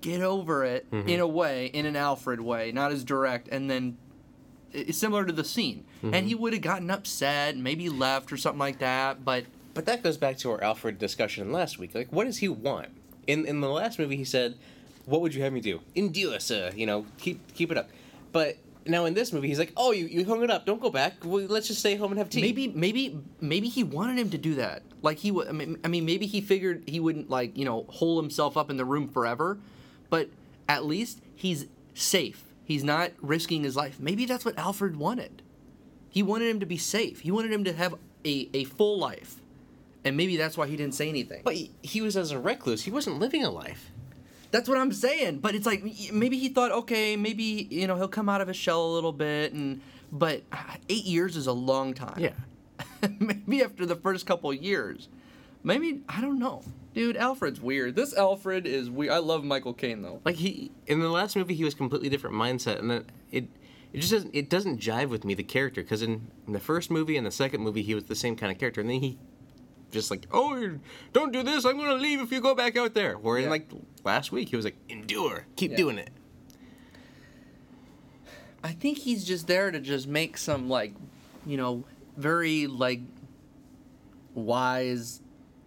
get 0.00 0.20
over 0.20 0.64
it 0.64 0.88
Mm-hmm. 0.90 1.08
in 1.08 1.20
a 1.20 1.26
way, 1.26 1.66
in 1.66 1.86
an 1.86 1.96
Alfred 1.96 2.40
way, 2.40 2.70
not 2.70 2.92
as 2.92 3.02
direct, 3.04 3.48
and 3.48 3.68
then 3.70 3.96
i- 4.74 4.90
similar 4.90 5.24
to 5.24 5.32
the 5.32 5.44
scene, 5.44 5.84
and 6.02 6.26
he 6.26 6.34
would 6.34 6.52
have 6.52 6.60
gotten 6.62 6.90
upset, 6.90 7.56
maybe 7.56 7.88
left 7.88 8.30
or 8.30 8.36
something 8.36 8.58
like 8.58 8.78
that. 8.80 9.24
But 9.24 9.46
But 9.72 9.86
that 9.86 10.02
goes 10.02 10.16
back 10.18 10.36
to 10.38 10.50
our 10.52 10.62
Alfred 10.62 10.98
discussion 10.98 11.50
last 11.50 11.78
week. 11.78 11.94
Like, 11.94 12.12
what 12.12 12.24
does 12.24 12.38
he 12.38 12.48
want? 12.48 12.88
In 13.26 13.46
in 13.46 13.60
the 13.62 13.70
last 13.70 13.98
movie, 13.98 14.16
he 14.18 14.24
said, 14.24 14.56
"What 15.06 15.22
would 15.22 15.34
you 15.34 15.42
have 15.42 15.52
me 15.54 15.60
do? 15.62 15.80
Endure, 15.94 16.38
sir. 16.38 16.70
You 16.76 16.84
know, 16.84 17.06
keep 17.18 17.40
keep 17.54 17.70
it 17.72 17.78
up." 17.78 17.88
But 18.32 18.58
now 18.86 19.04
in 19.04 19.14
this 19.14 19.32
movie, 19.32 19.48
he's 19.48 19.58
like, 19.58 19.72
"Oh, 19.76 19.92
you, 19.92 20.06
you 20.06 20.24
hung 20.24 20.42
it 20.42 20.50
up. 20.50 20.66
Don't 20.66 20.80
go 20.80 20.90
back. 20.90 21.14
Well, 21.24 21.44
let's 21.46 21.68
just 21.68 21.80
stay 21.80 21.96
home 21.96 22.12
and 22.12 22.18
have 22.18 22.28
tea." 22.28 22.40
maybe 22.40 22.68
maybe 22.68 23.18
maybe 23.40 23.68
he 23.68 23.84
wanted 23.84 24.18
him 24.18 24.30
to 24.30 24.38
do 24.38 24.54
that. 24.56 24.82
Like 25.02 25.18
he. 25.18 25.30
I 25.30 25.52
mean, 25.52 25.78
I 25.84 25.88
mean, 25.88 26.04
maybe 26.04 26.26
he 26.26 26.40
figured 26.40 26.84
he 26.86 27.00
wouldn't 27.00 27.30
like 27.30 27.56
you 27.56 27.64
know 27.64 27.86
hole 27.88 28.20
himself 28.20 28.56
up 28.56 28.70
in 28.70 28.76
the 28.76 28.84
room 28.84 29.08
forever, 29.08 29.58
but 30.10 30.28
at 30.68 30.84
least 30.84 31.20
he's 31.34 31.66
safe. 31.94 32.44
He's 32.64 32.84
not 32.84 33.12
risking 33.20 33.62
his 33.62 33.76
life. 33.76 34.00
Maybe 34.00 34.26
that's 34.26 34.44
what 34.44 34.58
Alfred 34.58 34.96
wanted. 34.96 35.42
He 36.08 36.22
wanted 36.22 36.48
him 36.48 36.60
to 36.60 36.66
be 36.66 36.78
safe. 36.78 37.20
He 37.20 37.30
wanted 37.30 37.52
him 37.52 37.64
to 37.64 37.72
have 37.72 37.94
a, 38.24 38.48
a 38.54 38.64
full 38.64 38.98
life. 38.98 39.36
And 40.04 40.16
maybe 40.16 40.36
that's 40.36 40.56
why 40.56 40.66
he 40.66 40.76
didn't 40.76 40.94
say 40.94 41.08
anything. 41.08 41.42
But 41.44 41.54
he, 41.54 41.70
he 41.82 42.00
was 42.00 42.16
as 42.16 42.30
a 42.30 42.38
recluse. 42.38 42.84
He 42.84 42.90
wasn't 42.90 43.18
living 43.18 43.42
a 43.42 43.50
life. 43.50 43.90
That's 44.54 44.68
what 44.68 44.78
I'm 44.78 44.92
saying. 44.92 45.40
But 45.40 45.56
it's 45.56 45.66
like 45.66 45.82
maybe 46.12 46.38
he 46.38 46.48
thought, 46.48 46.70
okay, 46.70 47.16
maybe 47.16 47.66
you 47.72 47.88
know 47.88 47.96
he'll 47.96 48.06
come 48.06 48.28
out 48.28 48.40
of 48.40 48.46
his 48.46 48.56
shell 48.56 48.86
a 48.86 48.92
little 48.94 49.10
bit, 49.10 49.52
and 49.52 49.80
but 50.12 50.42
ah, 50.52 50.76
eight 50.88 51.04
years 51.04 51.36
is 51.36 51.48
a 51.48 51.52
long 51.52 51.92
time. 51.92 52.20
Yeah. 52.20 52.34
maybe 53.18 53.64
after 53.64 53.84
the 53.84 53.96
first 53.96 54.26
couple 54.26 54.54
years, 54.54 55.08
maybe 55.64 56.02
I 56.08 56.20
don't 56.20 56.38
know, 56.38 56.62
dude. 56.94 57.16
Alfred's 57.16 57.60
weird. 57.60 57.96
This 57.96 58.14
Alfred 58.14 58.64
is 58.64 58.88
weird. 58.88 59.12
I 59.12 59.18
love 59.18 59.42
Michael 59.42 59.74
Caine 59.74 60.02
though. 60.02 60.20
Like 60.24 60.36
he 60.36 60.70
in 60.86 61.00
the 61.00 61.08
last 61.08 61.34
movie, 61.34 61.54
he 61.54 61.64
was 61.64 61.74
completely 61.74 62.08
different 62.08 62.36
mindset, 62.36 62.78
and 62.78 62.88
then 62.88 63.06
it 63.32 63.48
it 63.92 63.98
just 63.98 64.12
doesn't 64.12 64.32
it 64.36 64.48
doesn't 64.48 64.80
jive 64.80 65.08
with 65.08 65.24
me 65.24 65.34
the 65.34 65.42
character 65.42 65.82
because 65.82 66.00
in, 66.00 66.28
in 66.46 66.52
the 66.52 66.60
first 66.60 66.92
movie 66.92 67.16
and 67.16 67.26
the 67.26 67.32
second 67.32 67.60
movie 67.60 67.82
he 67.82 67.96
was 67.96 68.04
the 68.04 68.14
same 68.14 68.36
kind 68.36 68.52
of 68.52 68.58
character, 68.58 68.80
and 68.80 68.88
then 68.88 69.00
he 69.00 69.18
just 69.94 70.10
like 70.10 70.26
oh 70.32 70.78
don't 71.14 71.32
do 71.32 71.42
this 71.42 71.64
I'm 71.64 71.78
gonna 71.78 71.94
leave 71.94 72.20
if 72.20 72.30
you 72.32 72.40
go 72.42 72.54
back 72.54 72.76
out 72.76 72.92
there. 72.92 73.16
Where 73.16 73.38
in 73.38 73.44
Yeah. 73.44 73.50
like 73.50 73.68
last 74.04 74.30
week 74.32 74.50
he 74.50 74.56
was 74.56 74.64
like 74.66 74.76
endure, 74.90 75.46
keep 75.56 75.70
Yeah. 75.70 75.76
doing 75.78 75.96
it. 75.98 76.10
I 78.62 78.72
think 78.72 78.98
he's 78.98 79.24
just 79.24 79.46
there 79.46 79.70
to 79.70 79.78
just 79.80 80.06
make 80.08 80.36
some 80.38 80.68
like, 80.68 80.94
you 81.46 81.56
know, 81.56 81.84
very 82.16 82.66
like 82.66 83.00
wise, 84.34 85.20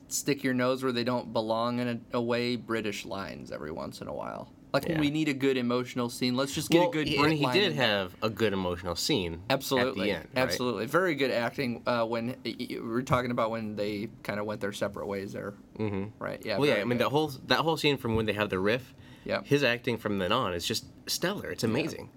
stick 0.07 0.43
your 0.43 0.53
nose 0.53 0.83
where 0.83 0.91
they 0.91 1.03
don't 1.03 1.31
belong 1.31 1.79
in 1.79 1.87
a, 1.87 2.17
a 2.17 2.21
way 2.21 2.55
British 2.55 3.05
lines 3.05 3.51
every 3.51 3.71
once 3.71 4.01
in 4.01 4.07
a 4.07 4.13
while. 4.13 4.51
Like 4.73 4.87
when 4.87 4.99
we 4.99 5.09
need 5.09 5.29
a 5.29 5.33
good 5.33 5.55
emotional 5.57 6.09
scene, 6.09 6.35
let's 6.35 6.53
just 6.53 6.69
get 6.69 6.79
Well, 6.79 6.89
a 6.89 6.91
good. 6.91 7.07
and 7.07 7.33
he 7.33 7.45
did 7.51 7.73
have 7.73 8.15
a 8.21 8.29
good 8.29 8.51
emotional 8.53 8.95
scene 8.95 9.39
absolutely, 9.49 10.11
at 10.11 10.13
the 10.13 10.19
end. 10.19 10.29
right? 10.35 10.43
absolutely, 10.43 10.85
very 10.85 11.15
good 11.15 11.31
acting. 11.31 11.81
Uh, 11.87 12.03
when 12.05 12.35
we 12.43 12.77
we're 12.83 13.01
talking 13.01 13.31
about 13.31 13.49
when 13.49 13.75
they 13.75 14.09
kind 14.23 14.39
of 14.39 14.45
went 14.45 14.59
their 14.61 14.73
separate 14.73 15.07
ways 15.07 15.31
there, 15.33 15.53
Mm-hmm. 15.79 16.21
right? 16.23 16.41
Yeah. 16.45 16.57
Well, 16.57 16.67
yeah, 16.69 16.75
I 16.75 16.79
mean 16.83 16.97
good. 16.97 17.05
the 17.05 17.09
whole 17.09 17.27
that 17.47 17.59
whole 17.59 17.77
scene 17.77 17.97
from 17.97 18.15
when 18.15 18.25
they 18.25 18.33
have 18.33 18.49
the 18.49 18.59
riff, 18.59 18.93
Yeah. 19.23 19.41
his 19.43 19.63
acting 19.63 19.97
from 19.97 20.19
then 20.19 20.31
on 20.33 20.53
is 20.53 20.65
just 20.67 20.85
stellar. 21.07 21.49
It's 21.49 21.63
amazing. 21.63 22.09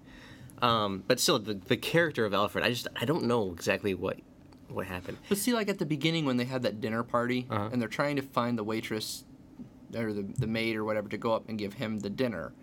Um, 0.61 1.03
but 1.07 1.19
still, 1.19 1.39
the, 1.39 1.55
the 1.55 1.77
character 1.77 2.25
of 2.25 2.33
Alfred, 2.33 2.63
I 2.63 2.69
just 2.69 2.87
I 2.99 3.05
don't 3.05 3.23
know 3.25 3.51
exactly 3.51 3.93
what 3.95 4.19
what 4.69 4.85
happened. 4.87 5.17
But 5.27 5.37
see, 5.37 5.53
like 5.53 5.69
at 5.69 5.79
the 5.79 5.85
beginning 5.85 6.25
when 6.25 6.37
they 6.37 6.45
had 6.45 6.63
that 6.63 6.79
dinner 6.81 7.03
party 7.03 7.47
Uh-huh. 7.49 7.69
and 7.71 7.81
they're 7.81 7.89
trying 7.89 8.15
to 8.17 8.21
find 8.21 8.57
the 8.57 8.63
waitress 8.63 9.23
or 9.95 10.13
the, 10.13 10.23
the 10.37 10.47
maid 10.47 10.75
or 10.75 10.83
whatever 10.83 11.09
to 11.09 11.17
go 11.17 11.33
up 11.33 11.47
and 11.49 11.57
give 11.57 11.73
him 11.73 11.99
the 11.99 12.09
dinner, 12.09 12.53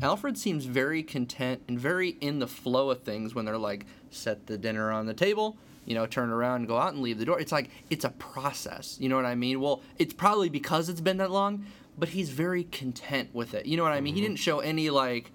Alfred 0.00 0.36
seems 0.36 0.64
very 0.64 1.02
content 1.02 1.62
and 1.68 1.78
very 1.78 2.10
in 2.20 2.38
the 2.38 2.48
flow 2.48 2.90
of 2.90 3.02
things 3.02 3.34
when 3.34 3.44
they're 3.44 3.58
like, 3.58 3.86
set 4.10 4.46
the 4.46 4.58
dinner 4.58 4.90
on 4.90 5.06
the 5.06 5.14
table, 5.14 5.56
you 5.84 5.94
know, 5.94 6.06
turn 6.06 6.30
around 6.30 6.56
and 6.56 6.68
go 6.68 6.76
out 6.76 6.92
and 6.92 7.02
leave 7.02 7.18
the 7.18 7.24
door. 7.24 7.40
It's 7.40 7.52
like, 7.52 7.70
it's 7.90 8.04
a 8.04 8.10
process. 8.10 8.96
You 9.00 9.08
know 9.08 9.16
what 9.16 9.24
I 9.24 9.34
mean? 9.34 9.60
Well, 9.60 9.82
it's 9.98 10.14
probably 10.14 10.48
because 10.48 10.88
it's 10.88 11.00
been 11.00 11.18
that 11.18 11.30
long, 11.30 11.66
but 11.96 12.10
he's 12.10 12.30
very 12.30 12.64
content 12.64 13.30
with 13.32 13.54
it. 13.54 13.66
You 13.66 13.76
know 13.76 13.82
what 13.82 13.92
I 13.92 14.00
mean? 14.00 14.14
He 14.14 14.20
mm-hmm. 14.20 14.30
didn't 14.30 14.40
show 14.40 14.60
any 14.60 14.90
like, 14.90 15.30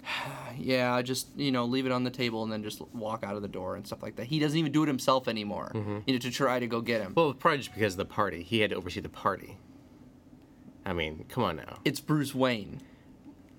yeah, 0.58 1.00
just 1.02 1.28
you 1.36 1.50
know, 1.50 1.64
leave 1.64 1.86
it 1.86 1.92
on 1.92 2.04
the 2.04 2.10
table 2.10 2.42
and 2.42 2.52
then 2.52 2.62
just 2.62 2.80
walk 2.94 3.24
out 3.24 3.34
of 3.34 3.42
the 3.42 3.48
door 3.48 3.76
and 3.76 3.86
stuff 3.86 4.02
like 4.02 4.16
that. 4.16 4.26
He 4.26 4.38
doesn't 4.38 4.58
even 4.58 4.72
do 4.72 4.82
it 4.82 4.86
himself 4.86 5.28
anymore. 5.28 5.72
Mm-hmm. 5.74 5.98
You 6.06 6.14
know, 6.14 6.18
to 6.20 6.30
try 6.30 6.58
to 6.58 6.66
go 6.66 6.80
get 6.80 7.00
him. 7.00 7.12
Well, 7.16 7.32
probably 7.34 7.58
just 7.58 7.74
because 7.74 7.94
of 7.94 7.98
the 7.98 8.04
party. 8.04 8.42
He 8.42 8.60
had 8.60 8.70
to 8.70 8.76
oversee 8.76 9.00
the 9.00 9.08
party. 9.08 9.56
I 10.86 10.92
mean, 10.92 11.26
come 11.28 11.42
on 11.44 11.56
now. 11.56 11.80
it's 11.84 12.00
Bruce 12.00 12.34
Wayne. 12.34 12.80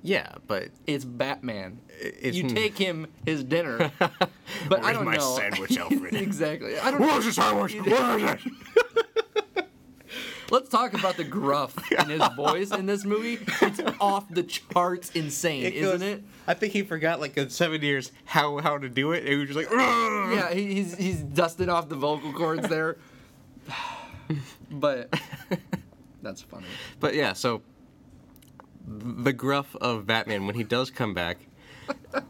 Yeah, 0.02 0.36
but 0.48 0.70
It's 0.86 1.04
Batman. 1.04 1.82
it's 2.00 2.38
you 2.38 2.44
hmm. 2.44 2.56
take 2.56 2.78
him 2.78 3.08
his 3.26 3.44
dinner, 3.44 3.92
but 4.00 4.80
I 4.80 4.80
Where's 4.80 4.96
don't 4.96 5.06
my 5.06 5.18
know. 5.18 5.36
sandwich, 5.36 5.78
Alfred? 5.78 6.14
exactly. 6.22 6.80
I 6.80 6.92
don't. 6.92 7.02
know. 7.02 7.08
Where's 7.08 7.26
the 7.26 7.34
sandwich? 7.34 7.74
Where 7.86 8.18
is 8.18 8.46
it? 9.56 9.68
Let's 10.50 10.70
talk 10.70 10.94
about 10.94 11.18
the 11.18 11.26
gruff 11.26 11.76
in 11.92 12.10
his 12.10 12.26
voice 12.38 12.72
in 12.72 12.86
this 12.86 13.04
movie. 13.04 13.38
It's 13.62 13.82
off 14.00 14.30
the 14.30 14.44
charts, 14.44 15.12
insane, 15.12 15.66
isn't 15.74 16.02
it? 16.02 16.24
I 16.48 16.54
think 16.54 16.72
he 16.72 16.84
forgot 16.84 17.20
like 17.20 17.36
in 17.36 17.50
seven 17.50 17.82
years 17.82 18.14
how 18.24 18.60
how 18.60 18.78
to 18.78 18.88
do 18.88 19.12
it. 19.12 19.28
He 19.28 19.36
was 19.36 19.50
just 19.50 19.58
like, 19.58 19.68
"Ugh." 19.70 20.34
Yeah, 20.34 20.54
he, 20.54 20.76
he's 20.76 20.96
he's 20.96 21.20
dusting 21.20 21.68
off 21.68 21.90
the 21.90 21.96
vocal 21.98 22.32
cords 22.32 22.70
there. 22.70 22.98
but 24.72 25.14
that's 26.22 26.42
funny. 26.42 26.66
But 27.00 27.16
yeah, 27.16 27.34
so 27.34 27.62
the 28.88 29.34
gruff 29.34 29.76
of 29.78 30.06
Batman 30.08 30.46
when 30.46 30.56
he 30.56 30.64
does 30.64 30.90
come 30.92 31.14
back. 31.14 31.38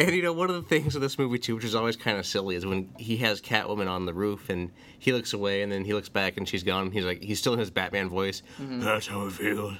And 0.00 0.14
you 0.14 0.22
know, 0.22 0.32
one 0.32 0.48
of 0.48 0.54
the 0.54 0.62
things 0.62 0.94
in 0.94 1.02
this 1.02 1.18
movie 1.18 1.40
too, 1.40 1.56
which 1.56 1.64
is 1.64 1.74
always 1.74 1.96
kind 1.96 2.18
of 2.18 2.24
silly, 2.24 2.54
is 2.54 2.64
when 2.64 2.88
he 2.98 3.16
has 3.16 3.40
Catwoman 3.40 3.90
on 3.90 4.06
the 4.06 4.14
roof 4.14 4.48
and 4.48 4.70
he 4.96 5.12
looks 5.12 5.32
away 5.32 5.62
and 5.62 5.72
then 5.72 5.84
he 5.84 5.92
looks 5.92 6.08
back 6.08 6.36
and 6.36 6.48
she's 6.48 6.62
gone. 6.62 6.84
And 6.84 6.92
he's 6.92 7.04
like, 7.04 7.20
he's 7.20 7.40
still 7.40 7.52
in 7.54 7.58
his 7.58 7.72
Batman 7.72 8.08
voice. 8.08 8.44
Mm-hmm. 8.60 8.78
That's 8.78 9.08
how 9.08 9.26
it 9.26 9.32
feels. 9.32 9.74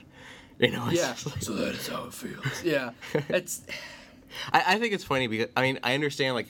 You 0.58 0.72
know, 0.72 0.88
Yeah. 0.90 1.14
like- 1.24 1.40
So 1.40 1.52
that 1.54 1.68
is 1.76 1.86
how 1.86 2.06
it 2.06 2.14
feels. 2.14 2.44
Yeah. 2.64 2.90
It's 3.28 3.62
I, 4.52 4.64
I 4.74 4.78
think 4.80 4.92
it's 4.92 5.04
funny 5.04 5.28
because 5.28 5.50
I 5.56 5.62
mean 5.62 5.78
I 5.84 5.94
understand 5.94 6.34
like 6.34 6.48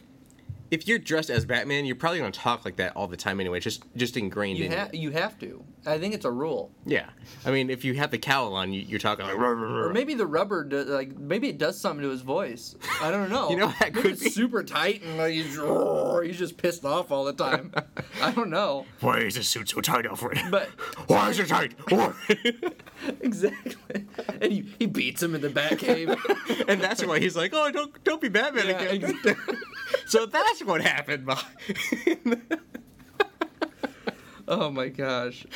if 0.70 0.88
you're 0.88 0.98
dressed 0.98 1.28
as 1.28 1.44
Batman, 1.44 1.84
you're 1.84 1.94
probably 1.96 2.20
gonna 2.20 2.30
talk 2.32 2.64
like 2.64 2.76
that 2.76 2.96
all 2.96 3.06
the 3.06 3.18
time 3.18 3.38
anyway. 3.38 3.58
It's 3.58 3.64
just 3.64 3.82
just 3.96 4.16
ingrained 4.16 4.58
you 4.58 4.64
in 4.64 4.72
have 4.72 4.94
you. 4.94 5.00
you 5.02 5.10
have 5.10 5.38
to. 5.40 5.62
I 5.86 5.98
think 5.98 6.12
it's 6.14 6.24
a 6.24 6.30
rule. 6.30 6.70
Yeah, 6.84 7.08
I 7.46 7.50
mean 7.50 7.70
if 7.70 7.84
you 7.84 7.94
have 7.94 8.10
the 8.10 8.18
cowl 8.18 8.54
on, 8.54 8.72
you, 8.72 8.80
you're 8.82 8.98
talking 8.98 9.24
like. 9.26 9.36
Or 9.38 9.90
maybe 9.92 10.14
the 10.14 10.26
rubber, 10.26 10.64
do, 10.64 10.82
like 10.84 11.16
maybe 11.18 11.48
it 11.48 11.58
does 11.58 11.80
something 11.80 12.02
to 12.02 12.10
his 12.10 12.20
voice. 12.22 12.74
I 13.00 13.10
don't 13.10 13.30
know. 13.30 13.48
You 13.50 13.56
know, 13.56 13.68
that 13.80 13.94
Maybe 13.94 14.00
could 14.02 14.10
it's 14.12 14.22
be. 14.24 14.30
super 14.30 14.62
tight 14.62 15.02
and 15.02 15.16
like 15.16 15.32
he's, 15.32 15.56
he's 15.56 16.38
just 16.38 16.56
pissed 16.58 16.84
off 16.84 17.10
all 17.10 17.24
the 17.24 17.32
time. 17.32 17.72
I 18.22 18.30
don't 18.32 18.50
know. 18.50 18.84
Why 19.00 19.18
is 19.20 19.34
this 19.36 19.48
suit 19.48 19.68
so 19.70 19.80
tight, 19.80 20.04
Alfred? 20.06 20.38
But 20.50 20.68
Why 21.06 21.30
is 21.30 21.38
it 21.38 21.48
tight? 21.48 21.74
Exactly, 23.20 24.04
and 24.40 24.52
he, 24.52 24.74
he 24.78 24.86
beats 24.86 25.22
him 25.22 25.34
in 25.34 25.40
the 25.40 25.48
Batcave. 25.48 26.18
and 26.68 26.80
that's 26.80 27.04
why 27.04 27.20
he's 27.20 27.36
like, 27.36 27.52
"Oh, 27.54 27.70
don't 27.70 28.04
don't 28.04 28.20
be 28.20 28.28
Batman 28.28 28.66
Yeah, 28.66 28.80
again." 28.80 29.10
exactly. 29.10 29.56
so 30.06 30.26
that's 30.26 30.62
what 30.64 30.82
happened. 30.82 31.30
Behind- 34.48 34.62
oh 34.62 34.70
my 34.70 34.88
gosh. 34.88 35.46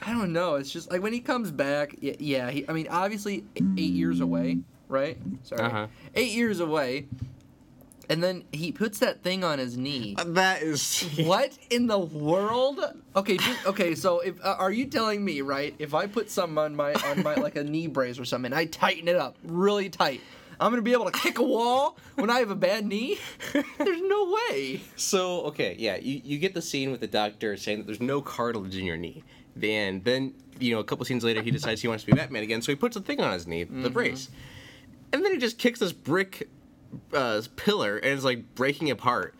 I 0.00 0.12
don't 0.12 0.32
know. 0.32 0.54
It's 0.54 0.70
just 0.70 0.90
like 0.90 1.02
when 1.02 1.12
he 1.12 1.20
comes 1.20 1.50
back. 1.50 1.94
Yeah, 2.00 2.14
yeah 2.18 2.50
he, 2.50 2.68
I 2.68 2.72
mean, 2.72 2.88
obviously 2.88 3.44
eight 3.56 3.92
years 3.92 4.20
away, 4.20 4.58
right? 4.88 5.18
Sorry, 5.42 5.62
Uh-huh. 5.62 5.86
eight 6.14 6.32
years 6.32 6.60
away, 6.60 7.06
and 8.08 8.22
then 8.22 8.44
he 8.52 8.72
puts 8.72 9.00
that 9.00 9.22
thing 9.22 9.44
on 9.44 9.58
his 9.58 9.76
knee. 9.76 10.14
that 10.24 10.62
is 10.62 11.00
What 11.18 11.52
in 11.68 11.88
the 11.88 11.98
world? 11.98 12.80
Okay, 13.16 13.36
just, 13.36 13.66
okay. 13.66 13.94
So, 13.94 14.20
if 14.20 14.42
uh, 14.42 14.56
are 14.58 14.70
you 14.72 14.86
telling 14.86 15.22
me 15.24 15.40
right? 15.42 15.74
If 15.78 15.92
I 15.94 16.06
put 16.06 16.30
something 16.30 16.56
on 16.58 16.74
my 16.76 16.94
on 16.94 17.22
my 17.22 17.34
like 17.34 17.56
a 17.56 17.64
knee 17.64 17.88
brace 17.88 18.18
or 18.18 18.24
something, 18.24 18.52
and 18.52 18.58
I 18.58 18.64
tighten 18.66 19.08
it 19.08 19.16
up 19.16 19.36
really 19.42 19.90
tight, 19.90 20.20
I'm 20.60 20.70
gonna 20.72 20.82
be 20.82 20.92
able 20.92 21.04
to 21.10 21.18
kick 21.18 21.38
a 21.38 21.42
wall 21.42 21.96
when 22.16 22.30
I 22.30 22.38
have 22.40 22.50
a 22.50 22.56
bad 22.56 22.84
knee? 22.86 23.18
There's 23.52 24.00
no 24.02 24.36
way. 24.50 24.80
So 24.96 25.42
okay, 25.46 25.76
yeah, 25.78 25.96
you, 25.96 26.20
you 26.24 26.38
get 26.38 26.54
the 26.54 26.62
scene 26.62 26.90
with 26.90 27.00
the 27.00 27.06
doctor 27.06 27.56
saying 27.56 27.78
that 27.78 27.86
there's 27.86 28.00
no 28.00 28.20
cartilage 28.20 28.76
in 28.76 28.84
your 28.84 28.96
knee. 28.96 29.22
And 29.62 30.04
then, 30.04 30.34
you 30.60 30.72
know, 30.74 30.80
a 30.80 30.84
couple 30.84 31.04
scenes 31.04 31.24
later 31.24 31.42
he 31.42 31.50
decides 31.50 31.80
he 31.82 31.88
wants 31.88 32.04
to 32.04 32.10
be 32.12 32.16
Batman 32.16 32.42
again, 32.44 32.62
so 32.62 32.70
he 32.72 32.76
puts 32.76 32.96
a 32.96 33.00
thing 33.00 33.20
on 33.20 33.32
his 33.32 33.46
knee, 33.46 33.64
the 33.64 33.90
brace. 33.90 34.30
And 35.12 35.24
then 35.24 35.32
he 35.32 35.38
just 35.38 35.58
kicks 35.58 35.80
this 35.80 35.92
brick 35.92 36.48
uh, 37.12 37.42
pillar 37.56 37.96
and 37.96 38.12
it's 38.12 38.24
like 38.24 38.54
breaking 38.54 38.90
apart. 38.90 39.34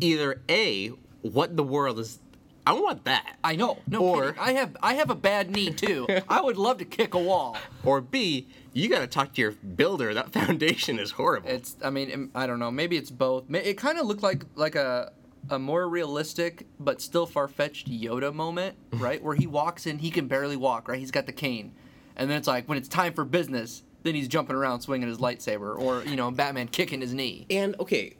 Either 0.00 0.40
A, 0.48 0.88
what 1.22 1.56
the 1.56 1.62
world 1.62 1.98
is 1.98 2.18
I 2.66 2.72
want 2.72 3.04
that. 3.04 3.36
I 3.44 3.54
know. 3.54 3.78
No, 3.86 4.00
Or- 4.00 4.32
kidding. 4.32 4.40
I 4.40 4.52
have 4.54 4.76
I 4.82 4.94
have 4.94 5.08
a 5.10 5.14
bad 5.14 5.50
knee 5.50 5.70
too. 5.70 6.06
I 6.28 6.40
would 6.40 6.56
love 6.56 6.78
to 6.78 6.84
kick 6.84 7.14
a 7.14 7.18
wall. 7.18 7.56
Or 7.84 8.00
B, 8.00 8.48
you 8.82 8.88
gotta 8.88 9.06
talk 9.06 9.32
to 9.34 9.40
your 9.40 9.52
builder. 9.52 10.12
That 10.14 10.32
foundation 10.32 10.98
is 10.98 11.12
horrible. 11.12 11.48
It's. 11.48 11.76
I 11.82 11.90
mean, 11.90 12.30
I 12.34 12.46
don't 12.46 12.58
know. 12.58 12.70
Maybe 12.70 12.96
it's 12.96 13.10
both. 13.10 13.44
It 13.54 13.78
kind 13.78 13.98
of 13.98 14.06
looked 14.06 14.22
like 14.22 14.44
like 14.54 14.74
a 14.74 15.12
a 15.48 15.58
more 15.58 15.88
realistic 15.88 16.66
but 16.80 17.00
still 17.00 17.24
far 17.24 17.46
fetched 17.48 17.88
Yoda 17.90 18.34
moment, 18.34 18.76
right? 18.92 19.22
Where 19.22 19.34
he 19.36 19.46
walks 19.46 19.86
in, 19.86 19.98
he 19.98 20.10
can 20.10 20.26
barely 20.28 20.56
walk, 20.56 20.88
right? 20.88 20.98
He's 20.98 21.10
got 21.12 21.26
the 21.26 21.32
cane, 21.32 21.72
and 22.16 22.28
then 22.30 22.36
it's 22.36 22.48
like 22.48 22.68
when 22.68 22.78
it's 22.78 22.88
time 22.88 23.12
for 23.14 23.24
business, 23.24 23.82
then 24.02 24.14
he's 24.14 24.28
jumping 24.28 24.56
around 24.56 24.80
swinging 24.82 25.08
his 25.08 25.18
lightsaber, 25.18 25.78
or 25.78 26.02
you 26.04 26.16
know, 26.16 26.30
Batman 26.30 26.68
kicking 26.68 27.00
his 27.00 27.14
knee. 27.14 27.46
And 27.48 27.76
okay, 27.80 28.16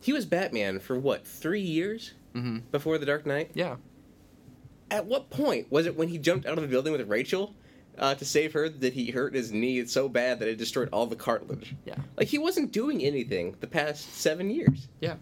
he 0.00 0.12
was 0.12 0.26
Batman 0.26 0.78
for 0.78 0.98
what 0.98 1.26
three 1.26 1.60
years 1.62 2.12
Mhm. 2.34 2.62
before 2.70 2.98
the 2.98 3.06
Dark 3.06 3.26
Knight. 3.26 3.50
Yeah. 3.54 3.76
At 4.90 5.06
what 5.06 5.28
point 5.30 5.70
was 5.70 5.86
it 5.86 5.96
when 5.96 6.08
he 6.08 6.18
jumped 6.18 6.46
out 6.46 6.56
of 6.56 6.62
the 6.62 6.68
building 6.68 6.92
with 6.92 7.06
Rachel 7.08 7.54
uh, 7.98 8.14
to 8.14 8.24
save 8.24 8.52
her 8.52 8.68
that 8.68 8.92
he 8.92 9.10
hurt 9.10 9.34
his 9.34 9.52
knee 9.52 9.84
so 9.86 10.08
bad 10.08 10.38
that 10.40 10.48
it 10.48 10.56
destroyed 10.56 10.88
all 10.92 11.06
the 11.06 11.16
cartilage? 11.16 11.74
Yeah. 11.84 11.96
Like 12.16 12.28
he 12.28 12.38
wasn't 12.38 12.72
doing 12.72 13.02
anything 13.02 13.56
the 13.60 13.66
past 13.66 14.14
seven 14.14 14.50
years. 14.50 14.88
Yeah. 15.00 15.16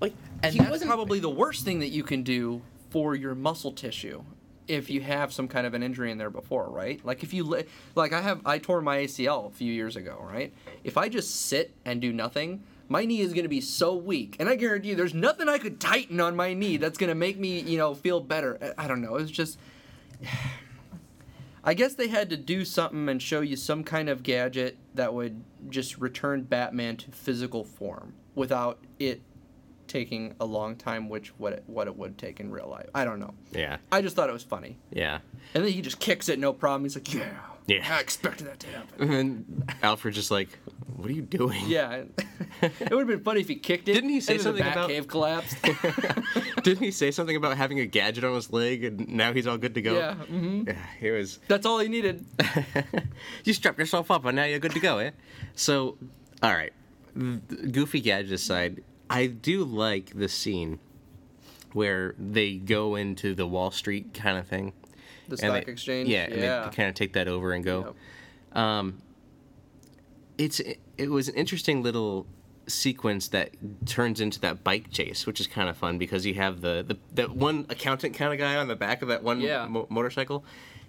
Like 0.00 0.14
And 0.42 0.52
he 0.52 0.58
that's 0.58 0.70
wasn't 0.70 0.88
probably 0.90 1.20
the 1.20 1.30
worst 1.30 1.64
thing 1.64 1.80
that 1.80 1.88
you 1.88 2.02
can 2.02 2.22
do 2.22 2.62
for 2.90 3.14
your 3.14 3.34
muscle 3.34 3.72
tissue 3.72 4.22
if 4.66 4.90
you 4.90 5.00
have 5.00 5.32
some 5.32 5.48
kind 5.48 5.66
of 5.66 5.72
an 5.74 5.82
injury 5.82 6.10
in 6.10 6.18
there 6.18 6.30
before, 6.30 6.68
right? 6.68 7.04
Like 7.04 7.22
if 7.22 7.32
you 7.32 7.44
li- 7.44 7.64
like 7.94 8.12
I 8.12 8.20
have 8.20 8.42
I 8.44 8.58
tore 8.58 8.82
my 8.82 8.98
ACL 8.98 9.46
a 9.46 9.50
few 9.50 9.72
years 9.72 9.96
ago, 9.96 10.18
right? 10.30 10.52
If 10.84 10.96
I 10.96 11.08
just 11.08 11.46
sit 11.46 11.74
and 11.84 12.00
do 12.00 12.12
nothing, 12.12 12.62
my 12.88 13.04
knee 13.04 13.20
is 13.20 13.32
going 13.32 13.44
to 13.44 13.48
be 13.50 13.60
so 13.62 13.94
weak. 13.94 14.36
And 14.38 14.48
I 14.48 14.56
guarantee 14.56 14.90
you 14.90 14.94
there's 14.94 15.14
nothing 15.14 15.48
I 15.48 15.58
could 15.58 15.80
tighten 15.80 16.20
on 16.20 16.36
my 16.36 16.52
knee 16.54 16.76
that's 16.76 16.98
going 16.98 17.08
to 17.08 17.14
make 17.14 17.38
me, 17.38 17.60
you 17.60 17.78
know, 17.78 17.94
feel 17.94 18.20
better. 18.20 18.58
I 18.78 18.84
I 18.84 18.88
don't 18.88 19.00
know. 19.00 19.16
It's 19.16 19.30
just 19.30 19.58
I 21.64 21.74
guess 21.74 21.94
they 21.94 22.08
had 22.08 22.30
to 22.30 22.36
do 22.36 22.64
something 22.64 23.08
and 23.08 23.20
show 23.20 23.40
you 23.40 23.56
some 23.56 23.84
kind 23.84 24.08
of 24.08 24.22
gadget 24.22 24.78
that 24.94 25.12
would 25.14 25.42
just 25.68 25.98
return 25.98 26.42
Batman 26.42 26.96
to 26.98 27.10
physical 27.10 27.64
form 27.64 28.14
without 28.34 28.78
it 28.98 29.20
taking 29.86 30.34
a 30.38 30.44
long 30.44 30.76
time, 30.76 31.08
which 31.08 31.28
what 31.38 31.52
it, 31.54 31.64
what 31.66 31.86
it 31.86 31.96
would 31.96 32.18
take 32.18 32.40
in 32.40 32.50
real 32.50 32.68
life. 32.68 32.88
I 32.94 33.04
don't 33.04 33.18
know. 33.20 33.34
Yeah. 33.52 33.78
I 33.90 34.02
just 34.02 34.14
thought 34.16 34.28
it 34.28 34.32
was 34.34 34.42
funny, 34.42 34.76
Yeah. 34.92 35.20
and 35.54 35.64
then 35.64 35.72
he 35.72 35.80
just 35.80 35.98
kicks 35.98 36.28
it, 36.28 36.38
no 36.38 36.52
problem. 36.52 36.82
He's 36.84 36.94
like, 36.94 37.12
"Yeah, 37.14 37.30
Yeah. 37.68 37.86
I 37.88 38.00
expected 38.00 38.46
that 38.48 38.58
to 38.60 38.66
happen." 38.68 39.12
And 39.12 39.72
Alfred 39.82 40.14
just 40.14 40.30
like, 40.32 40.48
"What 40.96 41.08
are 41.08 41.12
you 41.12 41.22
doing?" 41.22 41.62
Yeah, 41.68 42.04
it 42.62 42.90
would 42.90 42.98
have 43.00 43.06
been 43.06 43.22
funny 43.22 43.40
if 43.42 43.48
he 43.48 43.54
kicked 43.56 43.88
it. 43.88 43.92
Didn't 43.94 44.10
he 44.10 44.20
say 44.20 44.32
and 44.36 44.40
then 44.40 44.44
something 44.44 44.64
the 44.64 44.72
about- 44.72 44.90
Batcave 44.90 45.06
collapsed? 45.06 45.56
Didn't 46.64 46.82
he 46.82 46.90
say 46.90 47.10
something 47.10 47.36
about 47.36 47.56
having 47.56 47.78
a 47.80 47.86
gadget 47.86 48.24
on 48.24 48.34
his 48.34 48.52
leg 48.52 48.82
and 48.84 49.06
now 49.08 49.32
he's 49.32 49.46
all 49.46 49.58
good 49.58 49.74
to 49.74 49.82
go? 49.82 49.96
yeah, 49.96 50.14
hmm 50.14 50.64
Yeah. 50.66 50.76
It 51.00 51.10
was. 51.12 51.38
that's 51.46 51.64
all 51.66 51.78
he 51.78 51.88
needed. 51.88 52.24
you 53.44 53.52
strapped 53.52 53.78
yourself 53.78 54.10
up 54.10 54.24
and 54.24 54.34
now 54.36 54.44
you're 54.44 54.58
good 54.58 54.72
to 54.72 54.80
go, 54.80 54.98
eh? 54.98 55.10
So, 55.54 55.96
all 56.42 56.52
right. 56.54 56.72
Goofy 57.72 58.00
gadget 58.00 58.32
aside, 58.32 58.82
I 59.10 59.26
do 59.26 59.64
like 59.64 60.12
the 60.18 60.28
scene 60.28 60.78
where 61.72 62.14
they 62.18 62.54
go 62.56 62.94
into 62.94 63.34
the 63.34 63.46
Wall 63.46 63.70
Street 63.70 64.14
kind 64.14 64.38
of 64.38 64.46
thing. 64.46 64.72
The 65.28 65.36
stock 65.36 65.64
they- 65.64 65.70
exchange. 65.72 66.08
Yeah, 66.08 66.24
and 66.24 66.42
they 66.42 66.76
kind 66.76 66.88
of 66.88 66.94
take 66.94 67.12
that 67.12 67.28
over 67.28 67.52
and 67.52 67.64
go. 67.64 67.94
Um, 68.52 69.02
it's 70.36 70.60
it 70.96 71.10
was 71.10 71.28
an 71.28 71.34
interesting 71.34 71.82
little 71.82 72.26
sequence 72.66 73.28
that 73.28 73.50
turns 73.86 74.20
into 74.20 74.40
that 74.40 74.62
bike 74.62 74.90
chase, 74.90 75.26
which 75.26 75.40
is 75.40 75.46
kind 75.46 75.68
of 75.68 75.76
fun 75.76 75.96
because 75.98 76.26
you 76.26 76.34
have 76.34 76.60
the, 76.60 76.84
the 76.86 76.98
that 77.14 77.30
one 77.30 77.66
accountant 77.70 78.14
kind 78.14 78.32
of 78.32 78.38
guy 78.38 78.56
on 78.56 78.68
the 78.68 78.76
back 78.76 79.02
of 79.02 79.08
that 79.08 79.22
one 79.22 79.40
Yeah. 79.40 79.66
mo- 79.66 79.86
motorcycle. 79.90 80.44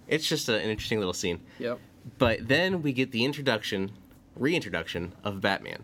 It's 0.07 0.27
just 0.27 0.49
a, 0.49 0.55
an 0.57 0.69
interesting 0.69 0.97
little 0.99 1.13
scene. 1.13 1.41
Yep. 1.59 1.79
But 2.17 2.47
then 2.47 2.81
we 2.81 2.91
get 2.93 3.11
the 3.11 3.23
introduction, 3.23 3.91
reintroduction 4.35 5.13
of 5.23 5.41
Batman, 5.41 5.83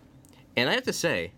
and 0.58 0.70
I 0.70 0.74
have 0.74 0.84
to 0.86 0.94
say, 0.94 1.32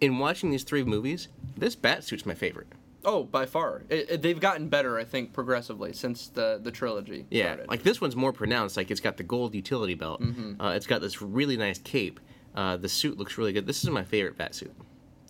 in 0.00 0.18
watching 0.18 0.50
these 0.50 0.64
three 0.64 0.84
movies, 0.84 1.28
this 1.56 1.74
bat 1.74 2.04
suit's 2.04 2.26
my 2.26 2.34
favorite. 2.34 2.68
Oh, 3.04 3.22
by 3.22 3.46
far, 3.46 3.84
it, 3.88 4.10
it- 4.10 4.22
they've 4.22 4.40
gotten 4.40 4.68
better. 4.68 4.98
I 4.98 5.04
think 5.04 5.32
progressively 5.32 5.92
since 5.92 6.28
the 6.28 6.58
the 6.62 6.70
trilogy 6.70 7.26
Yeah, 7.30 7.52
started. 7.54 7.68
like 7.70 7.82
this 7.82 8.00
one's 8.00 8.16
more 8.16 8.32
pronounced. 8.32 8.76
Like 8.76 8.90
it's 8.90 9.00
got 9.00 9.16
the 9.16 9.22
gold 9.22 9.54
utility 9.54 9.94
belt. 9.94 10.20
Mm-hmm. 10.20 10.60
Uh, 10.60 10.72
it's 10.72 10.86
got 10.86 11.00
this 11.00 11.22
really 11.22 11.56
nice 11.56 11.78
cape. 11.78 12.18
Uh, 12.54 12.76
the 12.76 12.88
suit 12.88 13.16
looks 13.18 13.38
really 13.38 13.52
good. 13.52 13.66
This 13.66 13.84
is 13.84 13.90
my 13.90 14.02
favorite 14.04 14.36
bat 14.36 14.54
suit. 14.54 14.72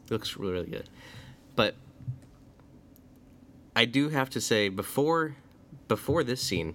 It 0.06 0.10
looks 0.10 0.36
really 0.36 0.52
really 0.54 0.70
good. 0.70 0.88
But 1.56 1.74
I 3.76 3.84
do 3.84 4.08
have 4.08 4.30
to 4.30 4.40
say 4.40 4.68
before 4.68 5.36
before 5.88 6.24
this 6.24 6.40
scene, 6.42 6.74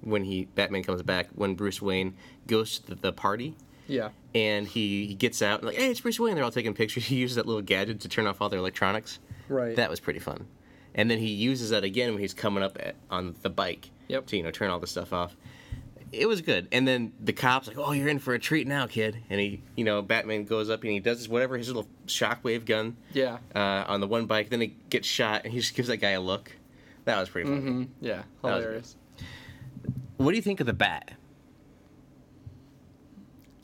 when 0.00 0.24
he 0.24 0.44
Batman 0.54 0.82
comes 0.84 1.02
back, 1.02 1.28
when 1.34 1.54
Bruce 1.54 1.82
Wayne 1.82 2.14
goes 2.46 2.78
to 2.78 2.86
the, 2.90 2.94
the 2.96 3.12
party 3.12 3.54
yeah. 3.86 4.10
and 4.34 4.66
he, 4.66 5.06
he 5.06 5.14
gets 5.14 5.42
out 5.42 5.60
and 5.60 5.66
like 5.68 5.76
hey 5.76 5.90
it's 5.90 6.00
Bruce 6.00 6.18
Wayne. 6.20 6.34
They're 6.36 6.44
all 6.44 6.50
taking 6.50 6.74
pictures. 6.74 7.04
He 7.08 7.16
uses 7.16 7.36
that 7.36 7.46
little 7.46 7.62
gadget 7.62 8.00
to 8.00 8.08
turn 8.08 8.26
off 8.26 8.40
all 8.40 8.48
their 8.48 8.58
electronics. 8.60 9.18
Right. 9.48 9.76
That 9.76 9.90
was 9.90 10.00
pretty 10.00 10.20
fun. 10.20 10.46
And 10.94 11.10
then 11.10 11.18
he 11.18 11.28
uses 11.28 11.70
that 11.70 11.84
again 11.84 12.10
when 12.12 12.20
he's 12.20 12.34
coming 12.34 12.62
up 12.62 12.76
at, 12.80 12.96
on 13.10 13.36
the 13.42 13.50
bike 13.50 13.90
Yep. 14.08 14.26
to 14.26 14.36
you 14.36 14.42
know 14.42 14.50
turn 14.50 14.70
all 14.70 14.80
the 14.80 14.86
stuff 14.86 15.12
off. 15.12 15.36
It 16.10 16.26
was 16.26 16.40
good. 16.40 16.68
And 16.72 16.88
then 16.88 17.12
the 17.20 17.34
cops 17.34 17.68
like, 17.68 17.76
"Oh, 17.76 17.92
you're 17.92 18.08
in 18.08 18.18
for 18.18 18.32
a 18.32 18.38
treat 18.38 18.66
now, 18.66 18.86
kid." 18.86 19.18
And 19.28 19.38
he, 19.38 19.60
you 19.76 19.84
know, 19.84 20.00
Batman 20.00 20.44
goes 20.44 20.70
up 20.70 20.82
and 20.82 20.90
he 20.92 21.00
does 21.00 21.18
his 21.18 21.28
whatever 21.28 21.58
his 21.58 21.68
little 21.68 21.86
shockwave 22.06 22.64
gun 22.64 22.96
Yeah. 23.12 23.38
uh, 23.54 23.84
on 23.86 24.00
the 24.00 24.06
one 24.06 24.24
bike. 24.24 24.48
Then 24.48 24.62
he 24.62 24.74
gets 24.88 25.06
shot 25.06 25.42
and 25.44 25.52
he 25.52 25.60
just 25.60 25.74
gives 25.74 25.88
that 25.88 25.98
guy 25.98 26.10
a 26.12 26.20
look. 26.20 26.52
That 27.04 27.20
was 27.20 27.28
pretty 27.28 27.48
fun. 27.50 27.60
hmm 27.60 27.84
Yeah. 28.00 28.22
Hilarious. 28.42 28.96
What 30.16 30.30
do 30.30 30.36
you 30.36 30.42
think 30.42 30.60
of 30.60 30.66
the 30.66 30.72
bat? 30.72 31.12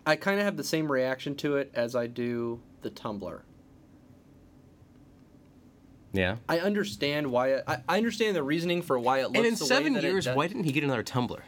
I 0.06 0.16
kind 0.16 0.38
of 0.38 0.44
have 0.44 0.56
the 0.58 0.64
same 0.64 0.90
reaction 0.92 1.34
to 1.36 1.56
it 1.56 1.70
as 1.74 1.96
I 1.96 2.06
do 2.06 2.60
the 2.82 2.90
Tumbler. 2.90 3.42
Yeah. 6.14 6.36
I 6.48 6.60
understand 6.60 7.30
why 7.30 7.48
it, 7.48 7.64
I, 7.66 7.78
I 7.88 7.96
understand 7.98 8.34
the 8.36 8.42
reasoning 8.42 8.80
for 8.82 8.98
why 8.98 9.18
it 9.18 9.24
looks 9.26 9.36
And 9.38 9.46
in 9.46 9.56
seven 9.56 9.94
years, 10.00 10.26
why 10.28 10.46
didn't 10.46 10.64
he 10.64 10.72
get 10.72 10.82
another 10.84 11.02
tumbler? 11.02 11.42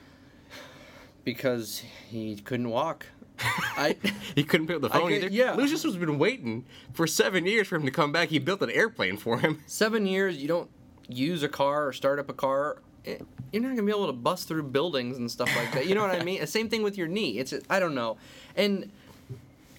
because 1.24 1.82
he 2.08 2.36
couldn't 2.36 2.68
walk. 2.70 3.06
I 3.40 3.96
He 4.34 4.44
couldn't 4.44 4.66
build 4.66 4.82
the 4.82 4.90
phone 4.90 5.08
get- 5.08 5.24
either. 5.24 5.28
yeah. 5.28 5.54
Lucius 5.54 5.82
has 5.82 5.96
been 5.96 6.18
waiting 6.18 6.64
for 6.92 7.06
seven 7.06 7.46
years 7.46 7.66
for 7.68 7.76
him 7.76 7.84
to 7.84 7.90
come 7.90 8.12
back. 8.12 8.28
He 8.28 8.38
built 8.38 8.62
an 8.62 8.70
airplane 8.70 9.16
for 9.16 9.38
him. 9.38 9.62
seven 9.66 10.06
years 10.06 10.36
you 10.38 10.48
don't 10.48 10.70
use 11.08 11.42
a 11.42 11.48
car 11.48 11.86
or 11.88 11.92
start 11.92 12.18
up 12.18 12.28
a 12.28 12.32
car. 12.32 12.78
eh, 13.04 13.18
You're 13.52 13.62
not 13.62 13.70
gonna 13.70 13.82
be 13.82 13.90
able 13.90 14.06
to 14.06 14.12
bust 14.12 14.48
through 14.48 14.64
buildings 14.64 15.16
and 15.18 15.30
stuff 15.30 15.54
like 15.56 15.72
that. 15.72 15.86
You 15.86 15.94
know 15.94 16.02
what 16.02 16.10
I 16.20 16.24
mean? 16.24 16.46
Same 16.48 16.68
thing 16.68 16.82
with 16.82 16.96
your 16.96 17.08
knee. 17.08 17.38
It's 17.38 17.52
I 17.68 17.78
don't 17.80 17.94
know, 17.94 18.16
and 18.56 18.90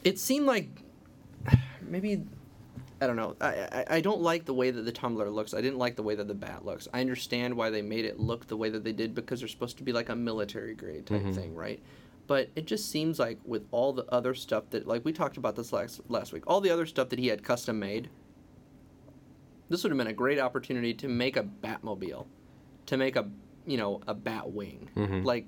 it 0.03 0.19
seemed 0.19 0.45
like 0.45 0.67
maybe 1.81 2.23
I 2.99 3.05
don't 3.07 3.15
know. 3.15 3.35
I, 3.39 3.47
I 3.47 3.85
I 3.97 4.01
don't 4.01 4.21
like 4.21 4.45
the 4.45 4.53
way 4.53 4.71
that 4.71 4.81
the 4.81 4.91
tumbler 4.91 5.29
looks. 5.29 5.53
I 5.53 5.61
didn't 5.61 5.77
like 5.77 5.95
the 5.95 6.03
way 6.03 6.15
that 6.15 6.27
the 6.27 6.33
bat 6.33 6.65
looks. 6.65 6.87
I 6.93 7.01
understand 7.01 7.55
why 7.55 7.69
they 7.69 7.81
made 7.83 8.05
it 8.05 8.19
look 8.19 8.47
the 8.47 8.57
way 8.57 8.69
that 8.69 8.83
they 8.83 8.91
did 8.93 9.13
because 9.13 9.39
they're 9.39 9.47
supposed 9.49 9.77
to 9.77 9.83
be 9.83 9.91
like 9.93 10.09
a 10.09 10.15
military 10.15 10.73
grade 10.73 11.05
type 11.05 11.21
thing, 11.33 11.53
right? 11.53 11.79
But 12.25 12.49
it 12.55 12.65
just 12.65 12.89
seems 12.91 13.19
like 13.19 13.37
with 13.45 13.65
all 13.71 13.93
the 13.93 14.05
other 14.11 14.33
stuff 14.33 14.69
that 14.71 14.87
like 14.87 15.05
we 15.05 15.13
talked 15.13 15.37
about 15.37 15.55
this 15.55 15.71
last 15.71 16.01
last 16.09 16.33
week, 16.33 16.43
all 16.47 16.59
the 16.59 16.71
other 16.71 16.85
stuff 16.87 17.09
that 17.09 17.19
he 17.19 17.27
had 17.27 17.43
custom 17.43 17.77
made. 17.79 18.09
This 19.69 19.83
would 19.83 19.91
have 19.91 19.97
been 19.97 20.07
a 20.07 20.13
great 20.13 20.39
opportunity 20.39 20.93
to 20.95 21.07
make 21.07 21.35
a 21.37 21.43
Batmobile, 21.43 22.25
to 22.87 22.97
make 22.97 23.15
a 23.15 23.29
you 23.65 23.77
know 23.77 24.01
a 24.07 24.13
Bat 24.13 24.51
wing, 24.51 24.89
Mhm. 24.95 25.23
like. 25.23 25.45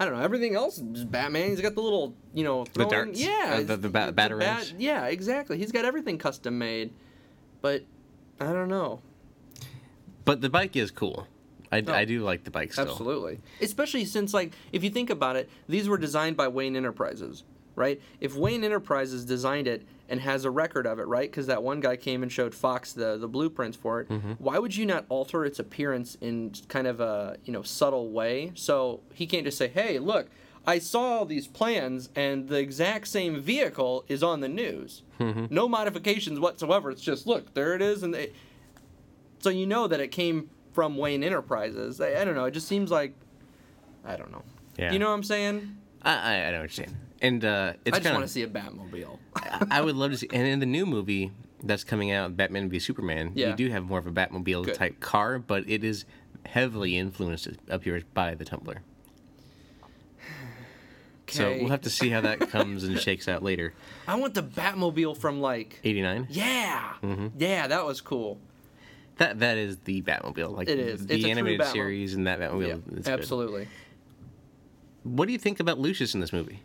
I 0.00 0.04
don't 0.04 0.14
know. 0.16 0.20
Everything 0.22 0.54
else 0.54 0.78
is 0.78 1.04
Batman. 1.04 1.50
He's 1.50 1.60
got 1.60 1.74
the 1.74 1.82
little, 1.82 2.14
you 2.32 2.44
know, 2.44 2.64
The 2.64 2.70
throwing- 2.70 2.90
darts? 2.90 3.20
Yeah, 3.20 3.56
Uh, 3.58 3.62
the- 3.64 3.76
the 3.76 3.88
ba- 3.88 4.08
a 4.08 4.12
bat- 4.12 4.72
yeah, 4.78 5.06
exactly. 5.06 5.58
He's 5.58 5.72
got 5.72 5.84
everything 5.84 6.18
custom 6.18 6.56
made, 6.58 6.92
but 7.60 7.82
I 8.40 8.52
don't 8.52 8.68
know. 8.68 9.00
But 10.24 10.40
the 10.40 10.50
bike 10.50 10.76
is 10.76 10.90
cool. 10.90 11.26
I, 11.72 11.80
No. 11.80 11.92
I 11.92 12.04
do 12.04 12.22
like 12.22 12.44
the 12.44 12.50
bike 12.50 12.72
still. 12.72 12.88
Absolutely. 12.88 13.40
Especially 13.60 14.04
since, 14.04 14.32
like, 14.32 14.52
if 14.72 14.84
you 14.84 14.90
think 14.90 15.10
about 15.10 15.36
it, 15.36 15.50
these 15.68 15.88
were 15.88 15.98
designed 15.98 16.36
by 16.36 16.48
Wayne 16.48 16.76
Enterprises, 16.76 17.44
right? 17.76 18.00
If 18.20 18.36
Wayne 18.36 18.64
Enterprises 18.64 19.24
designed 19.24 19.66
it 19.66 19.82
and 20.08 20.20
has 20.20 20.44
a 20.44 20.50
record 20.50 20.86
of 20.86 20.98
it, 20.98 21.06
right? 21.06 21.30
Because 21.30 21.46
that 21.46 21.62
one 21.62 21.80
guy 21.80 21.96
came 21.96 22.22
and 22.22 22.32
showed 22.32 22.54
Fox 22.54 22.92
the, 22.92 23.16
the 23.16 23.28
blueprints 23.28 23.76
for 23.76 24.00
it. 24.00 24.08
Mm-hmm. 24.08 24.32
Why 24.32 24.58
would 24.58 24.74
you 24.76 24.86
not 24.86 25.04
alter 25.08 25.44
its 25.44 25.58
appearance 25.58 26.16
in 26.20 26.52
kind 26.68 26.86
of 26.86 27.00
a 27.00 27.36
you 27.44 27.52
know 27.52 27.62
subtle 27.62 28.10
way? 28.10 28.52
So 28.54 29.00
he 29.14 29.26
can't 29.26 29.44
just 29.44 29.58
say, 29.58 29.68
"Hey, 29.68 29.98
look." 29.98 30.28
I 30.66 30.80
saw 30.80 31.24
these 31.24 31.46
plans, 31.46 32.10
and 32.14 32.46
the 32.46 32.58
exact 32.58 33.08
same 33.08 33.40
vehicle 33.40 34.04
is 34.06 34.22
on 34.22 34.40
the 34.40 34.50
news. 34.50 35.02
Mm-hmm. 35.18 35.46
No 35.48 35.66
modifications 35.66 36.38
whatsoever. 36.38 36.90
It's 36.90 37.00
just 37.00 37.26
look, 37.26 37.54
there 37.54 37.74
it 37.74 37.80
is, 37.80 38.02
and 38.02 38.12
they, 38.12 38.32
so 39.38 39.48
you 39.48 39.64
know 39.64 39.86
that 39.86 39.98
it 39.98 40.08
came 40.08 40.50
from 40.72 40.98
Wayne 40.98 41.24
Enterprises. 41.24 42.02
I, 42.02 42.20
I 42.20 42.24
don't 42.24 42.34
know. 42.34 42.44
It 42.44 42.50
just 42.50 42.68
seems 42.68 42.90
like 42.90 43.14
I 44.04 44.16
don't 44.16 44.30
know. 44.30 44.42
Yeah. 44.76 44.92
You 44.92 44.98
know 44.98 45.08
what 45.08 45.14
I'm 45.14 45.22
saying? 45.22 45.76
I, 46.02 46.12
I, 46.12 46.34
I 46.34 46.50
know 46.50 46.60
what 46.60 46.76
you're 46.76 46.84
saying. 46.84 46.96
And 47.20 47.44
uh, 47.44 47.72
it's 47.84 47.96
I 47.96 48.00
just 48.00 48.12
want 48.14 48.24
to 48.26 48.32
see 48.32 48.42
a 48.42 48.48
Batmobile. 48.48 49.18
I 49.70 49.80
would 49.80 49.96
love 49.96 50.12
to 50.12 50.16
see. 50.18 50.28
And 50.32 50.46
in 50.46 50.60
the 50.60 50.66
new 50.66 50.86
movie 50.86 51.32
that's 51.62 51.82
coming 51.84 52.12
out, 52.12 52.36
Batman 52.36 52.68
v 52.68 52.78
Superman, 52.78 53.32
Yeah. 53.34 53.48
you 53.50 53.56
do 53.56 53.70
have 53.70 53.84
more 53.84 53.98
of 53.98 54.06
a 54.06 54.12
Batmobile 54.12 54.66
Good. 54.66 54.74
type 54.74 55.00
car, 55.00 55.38
but 55.40 55.64
it 55.68 55.82
is 55.82 56.04
heavily 56.46 56.96
influenced, 56.96 57.48
up 57.70 57.82
here 57.84 58.00
by 58.14 58.34
the 58.34 58.44
Tumbler. 58.44 58.82
So 61.30 61.50
we'll 61.60 61.68
have 61.68 61.82
to 61.82 61.90
see 61.90 62.08
how 62.08 62.22
that 62.22 62.48
comes 62.48 62.84
and 62.84 62.98
shakes 62.98 63.28
out 63.28 63.42
later. 63.42 63.74
I 64.06 64.14
want 64.14 64.32
the 64.32 64.42
Batmobile 64.42 65.16
from 65.18 65.40
like 65.42 65.78
89? 65.84 66.26
yeah, 66.30 66.94
Mm-hmm. 67.02 67.26
yeah, 67.38 67.66
that 67.66 67.84
was 67.84 68.00
cool. 68.00 68.38
That 69.18 69.40
That 69.40 69.58
is 69.58 69.76
the 69.80 70.00
Batmobile. 70.00 70.56
Like 70.56 70.68
It 70.68 70.78
is. 70.78 71.06
The 71.06 71.16
It's 71.16 71.24
animated 71.26 71.66
series 71.66 72.14
and 72.14 72.26
that 72.26 72.40
Batmobile. 72.40 72.66
Yeah, 72.68 72.96
is 72.98 73.04
good. 73.04 73.08
absolutely. 73.08 73.68
What 75.02 75.26
do 75.26 75.32
you 75.32 75.38
think 75.38 75.60
about 75.60 75.78
Lucius 75.78 76.14
in 76.14 76.20
this 76.20 76.32
movie? 76.32 76.62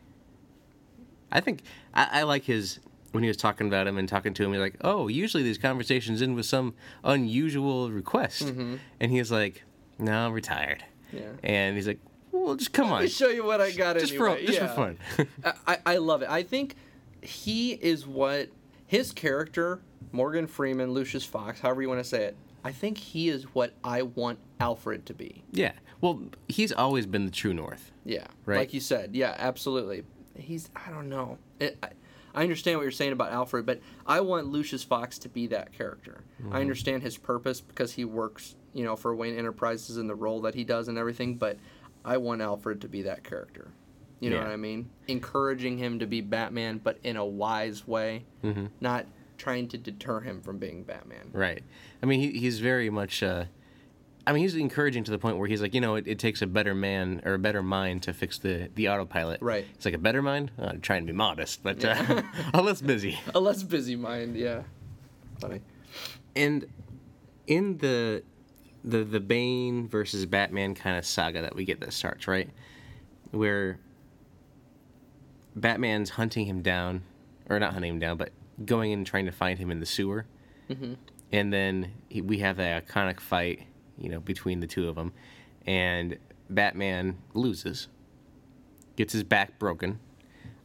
I 1.34 1.41
think 1.41 1.63
I, 1.93 2.08
I 2.19 2.24
like 2.24 2.43
his 2.46 2.80
when 3.12 3.24
he 3.24 3.28
was 3.28 3.38
talking 3.38 3.67
about 3.67 3.86
him 3.88 3.98
and 3.98 4.08
talking 4.08 4.34
to 4.36 4.43
him, 4.43 4.52
he's 4.54 4.62
like, 4.62 4.78
"Oh, 4.82 5.08
usually 5.10 5.43
these 5.43 5.58
conversations 5.58 6.22
end 6.22 6.36
with 6.36 6.46
some 6.46 6.74
unusual 7.04 7.91
request," 7.91 8.43
Mm-hmm. 8.46 8.76
and 9.02 9.12
he's 9.12 9.32
like, 9.32 9.63
"No, 10.00 10.12
I'm 10.28 10.32
retired." 10.34 10.84
Yeah. 11.12 11.30
And 11.43 11.76
he's 11.76 11.88
like, 11.88 12.00
"Well, 12.32 12.56
just 12.56 12.74
come 12.74 12.89
Let 12.89 12.96
on, 12.98 13.02
me 13.04 13.10
show 13.10 13.28
you 13.30 13.43
what 13.43 13.62
I 13.62 13.72
got 13.72 14.00
just 14.00 14.15
for 14.15 14.36
just 14.38 14.54
Yeah. 14.54 14.67
for 14.67 14.96
fun." 15.17 15.28
I, 15.67 15.78
I 15.86 15.98
love 15.98 16.22
it. 16.24 16.30
I 16.30 16.41
think 16.43 16.76
he 17.22 17.74
is 17.74 18.08
what 18.08 18.50
his 18.88 19.12
character, 19.12 19.80
Morgan 20.12 20.48
Freeman, 20.48 20.91
Lucius 20.91 21.24
Fox, 21.26 21.60
however 21.60 21.82
you 21.82 21.89
want 21.89 22.00
to 22.00 22.04
say 22.10 22.24
it. 22.26 22.36
I 22.65 22.72
think 22.72 22.98
he 22.98 23.28
is 23.30 23.43
what 23.54 23.74
I 23.84 24.04
want 24.04 24.39
Alfred 24.60 25.06
to 25.08 25.13
be. 25.13 25.43
yeah. 25.52 25.74
Well, 26.02 26.22
he's 26.50 26.74
always 26.74 27.06
been 27.06 27.24
the 27.26 27.32
true 27.32 27.54
north. 27.54 27.91
Yeah, 28.04 28.28
Right. 28.46 28.58
Like 28.58 28.74
you 28.74 28.82
said, 28.82 29.15
yeah, 29.15 29.36
absolutely. 29.38 30.04
He's 30.36 30.69
I 30.76 30.89
don't 30.91 31.10
know. 31.10 31.38
It, 31.60 31.78
I, 31.84 31.89
I 32.36 32.41
understand 32.41 32.78
what 32.78 32.84
you're 32.84 32.91
saying 32.91 33.12
about 33.12 33.32
Alfred, 33.32 33.65
but 33.65 33.80
I 34.08 34.22
want 34.22 34.48
Lucius 34.48 34.84
Fox 34.84 35.19
to 35.19 35.30
be 35.30 35.48
that 35.48 35.72
character. 35.72 36.24
I 36.52 36.62
understand 36.62 37.04
his 37.04 37.15
purpose 37.17 37.62
because 37.62 37.91
he 37.93 38.06
works, 38.06 38.56
you 38.74 38.84
know, 38.84 38.96
for 38.96 39.15
Wayne 39.15 39.38
Enterprises 39.38 39.98
and 39.98 40.10
the 40.10 40.15
role 40.15 40.41
that 40.41 40.56
he 40.56 40.63
does 40.63 40.88
and 40.88 40.98
everything. 40.98 41.36
But 41.36 41.58
I 42.04 42.17
want 42.17 42.41
Alfred 42.41 42.82
to 42.82 42.88
be 42.88 43.04
that 43.04 43.24
character. 43.24 43.69
You 44.19 44.30
know 44.32 44.38
Yeah. 44.38 44.43
what 44.46 44.52
I 44.52 44.56
mean? 44.58 44.89
Encouraging 45.08 45.78
him 45.78 46.00
to 46.00 46.08
be 46.08 46.22
Batman, 46.22 46.80
but 46.84 46.98
in 47.04 47.17
a 47.17 47.26
wise 47.26 47.86
way, 47.88 48.26
Mm-hmm. 48.43 48.65
not 48.82 49.06
trying 49.38 49.67
to 49.67 49.78
deter 49.78 50.22
him 50.22 50.41
from 50.41 50.58
being 50.58 50.84
Batman. 50.84 51.30
Right. 51.34 51.63
I 52.02 52.06
mean, 52.08 52.19
he, 52.19 52.39
he's 52.39 52.60
very 52.60 52.89
much. 52.89 53.22
Uh, 53.22 53.46
I 54.25 54.31
mean, 54.31 54.43
he's 54.43 54.55
encouraging 54.55 55.03
to 55.03 55.12
the 55.12 55.17
point 55.19 55.38
where 55.38 55.47
he's 55.47 55.62
like, 55.62 55.73
you 55.73 55.81
know, 55.81 55.95
it, 55.95 56.07
it 56.07 56.17
takes 56.17 56.41
a 56.41 56.47
better 56.47 56.73
man 56.73 57.21
or 57.25 57.33
a 57.33 57.39
better 57.39 57.62
mind 57.62 58.03
to 58.03 58.13
fix 58.13 58.38
the 58.38 58.69
the 58.75 58.89
autopilot. 58.89 59.41
Right. 59.41 59.65
It's 59.75 59.86
like 59.86 59.93
a 59.93 59.99
better 59.99 60.21
mind. 60.21 60.51
Uh, 60.57 60.65
I'm 60.65 60.81
trying 60.81 61.05
to 61.05 61.12
be 61.12 61.17
modest, 61.17 61.62
but 61.62 61.83
uh, 61.83 62.21
a 62.53 62.62
less 62.62 62.81
busy. 62.81 63.19
A 63.36 63.39
less 63.39 63.63
busy 63.63 63.95
mind, 63.95 64.38
yeah. 64.38 64.63
Funny. 65.39 65.62
And 66.36 66.67
in 67.47 67.77
the 67.77 68.23
the 68.83 69.03
the 69.03 69.19
Bane 69.19 69.88
versus 69.88 70.25
Batman 70.25 70.75
kind 70.75 70.97
of 70.97 71.05
saga 71.05 71.41
that 71.41 71.55
we 71.55 71.65
get 71.65 71.79
that 71.81 71.93
starts 71.93 72.27
right, 72.27 72.49
where 73.31 73.79
Batman's 75.55 76.12
hunting 76.12 76.45
him 76.45 76.62
down, 76.62 77.03
or 77.49 77.59
not 77.59 77.73
hunting 77.73 77.91
him 77.91 77.99
down, 77.99 78.17
but 78.17 78.31
going 78.65 78.93
and 78.93 79.05
trying 79.05 79.25
to 79.25 79.31
find 79.31 79.59
him 79.59 79.71
in 79.71 79.79
the 79.79 79.86
sewer, 79.86 80.25
and 81.31 81.51
then 81.53 81.91
he, 82.09 82.21
we 82.21 82.39
have 82.39 82.57
that 82.57 82.88
iconic 82.88 83.19
fight, 83.19 83.63
you 83.97 84.10
know, 84.10 84.19
between 84.19 84.60
the 84.60 84.67
two 84.67 84.88
of 84.88 84.95
them, 84.95 85.13
and 85.65 86.17
Batman 86.49 87.17
loses, 87.34 87.88
gets 88.95 89.13
his 89.13 89.23
back 89.23 89.58
broken, 89.60 89.99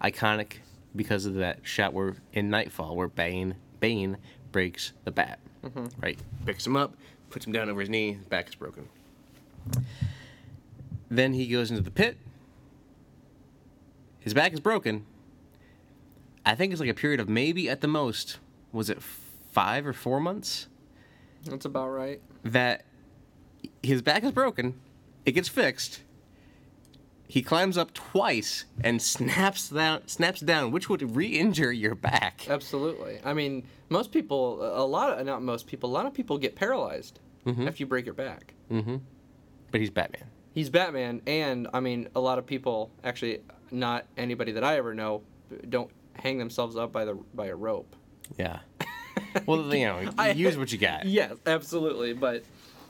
iconic 0.03 0.59
because 0.97 1.27
of 1.27 1.35
that 1.35 1.61
shot 1.63 1.93
where 1.93 2.17
in 2.33 2.51
Knightfall 2.51 2.97
where 2.97 3.09
Bane 3.09 3.57
Bane 3.81 4.17
breaks 4.53 4.93
the 5.05 5.11
bat, 5.11 5.39
mm-hmm. 5.63 5.87
right? 6.01 6.19
Picks 6.47 6.67
him 6.67 6.77
up, 6.77 6.95
puts 7.31 7.47
him 7.47 7.53
down 7.53 7.69
over 7.69 7.81
his 7.81 7.89
knee, 7.89 8.15
his 8.15 8.27
back 8.27 8.49
is 8.49 8.55
broken. 8.55 8.89
Then 11.11 11.35
he 11.35 11.47
goes 11.47 11.71
into 11.71 11.83
the 11.83 11.91
pit. 11.91 12.17
His 14.21 14.35
back 14.35 14.53
is 14.53 14.61
broken. 14.61 15.07
I 16.45 16.55
think 16.55 16.73
it's 16.73 16.81
like 16.81 16.91
a 16.91 16.95
period 16.95 17.21
of 17.21 17.29
maybe 17.29 17.69
at 17.69 17.81
the 17.81 17.89
most, 17.89 18.39
was 18.73 18.91
it 18.91 19.03
five 19.03 19.87
or 19.87 19.93
four 19.93 20.21
months? 20.21 20.67
That's 21.45 21.65
about 21.65 21.89
right. 21.89 22.21
that 22.45 22.85
his 23.83 24.03
back 24.03 24.25
is 24.25 24.33
broken. 24.33 24.75
It 25.25 25.33
gets 25.33 25.49
fixed. 25.49 26.01
He 27.27 27.43
climbs 27.43 27.77
up 27.77 27.93
twice 27.93 28.65
and 28.83 29.03
snaps 29.03 29.69
down, 29.69 30.09
snaps 30.09 30.41
down, 30.41 30.71
which 30.71 30.89
would 30.89 31.15
re-injure 31.15 31.71
your 31.73 31.95
back. 31.95 32.47
Absolutely. 32.49 33.21
I 33.23 33.35
mean, 33.35 33.67
most 33.91 34.13
people, 34.13 34.63
a 34.63 34.87
lot 34.87 35.19
of, 35.19 35.27
not 35.27 35.43
most 35.43 35.67
people, 35.67 35.91
a 35.91 35.93
lot 35.93 36.07
of 36.07 36.15
people 36.15 36.39
get 36.39 36.55
paralyzed 36.57 37.21
Mm-hmm. 37.47 37.69
after 37.69 37.79
you 37.83 37.87
break 37.87 38.05
your 38.05 38.15
back. 38.15 38.53
But 38.69 39.81
he's 39.81 39.89
Batman. 39.91 40.25
He's 40.55 40.69
Batman, 40.69 41.23
and 41.27 41.69
I 41.73 41.81
mean, 41.81 42.09
a 42.15 42.21
lot 42.21 42.39
of 42.39 42.45
people, 42.47 42.91
actually, 43.05 43.41
not 43.71 44.05
anybody 44.19 44.53
that 44.53 44.65
I 44.65 44.77
ever 44.77 44.93
know, 44.93 45.23
don't 45.69 45.91
hang 46.15 46.37
themselves 46.39 46.77
up 46.77 46.93
by 46.93 47.05
the 47.07 47.15
by 47.35 47.47
a 47.47 47.55
rope. 47.57 47.95
Yeah. 48.39 48.59
Well, 49.47 49.75
you 49.75 49.87
know, 49.87 50.11
I- 50.19 50.31
use 50.31 50.57
what 50.59 50.73
you 50.73 50.79
got. 50.79 51.05
Yes, 51.07 51.33
absolutely. 51.47 52.13
But 52.13 52.45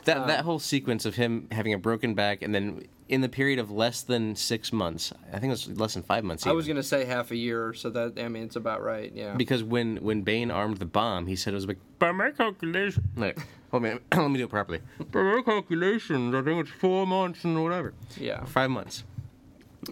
That 0.08 0.16
uh, 0.18 0.26
that 0.26 0.44
whole 0.44 0.58
sequence 0.58 1.04
of 1.06 1.14
him 1.16 1.48
having 1.52 1.72
a 1.74 1.78
broken 1.78 2.14
back 2.14 2.42
and 2.42 2.54
then 2.54 2.82
in 3.08 3.20
the 3.22 3.28
period 3.28 3.58
of 3.58 3.70
less 3.70 4.02
than 4.02 4.36
six 4.36 4.72
months, 4.72 5.12
I 5.32 5.38
think 5.38 5.44
it 5.44 5.50
was 5.50 5.80
less 5.80 5.94
than 5.94 6.02
five 6.02 6.24
months. 6.24 6.46
I 6.46 6.52
was 6.52 6.66
gonna 6.66 6.82
say 6.82 7.04
half 7.04 7.30
a 7.30 7.36
year, 7.36 7.72
so 7.72 7.88
that 7.90 8.18
I 8.18 8.28
mean, 8.28 8.42
it's 8.42 8.56
about 8.56 8.82
right. 8.82 9.10
Yeah. 9.14 9.34
because 9.34 9.62
when 9.62 9.96
when 9.98 10.22
Bane 10.22 10.50
armed 10.50 10.78
the 10.78 10.86
bomb, 10.86 11.26
he 11.26 11.36
said 11.36 11.52
it 11.52 11.56
was 11.56 11.66
like 11.66 11.78
by 11.98 12.12
my 12.12 12.30
calculation. 12.30 13.04
Like, 13.16 13.38
hold 13.70 13.86
on, 13.86 14.00
let 14.12 14.30
me 14.30 14.38
do 14.38 14.44
it 14.44 14.50
properly. 14.50 14.80
By 15.10 15.22
my 15.22 15.42
calculations, 15.44 16.34
I 16.34 16.42
think 16.42 16.60
it's 16.66 16.70
four 16.80 17.06
months 17.06 17.44
and 17.44 17.62
whatever. 17.62 17.94
yeah. 18.16 18.44
Five 18.44 18.70
months. 18.70 19.04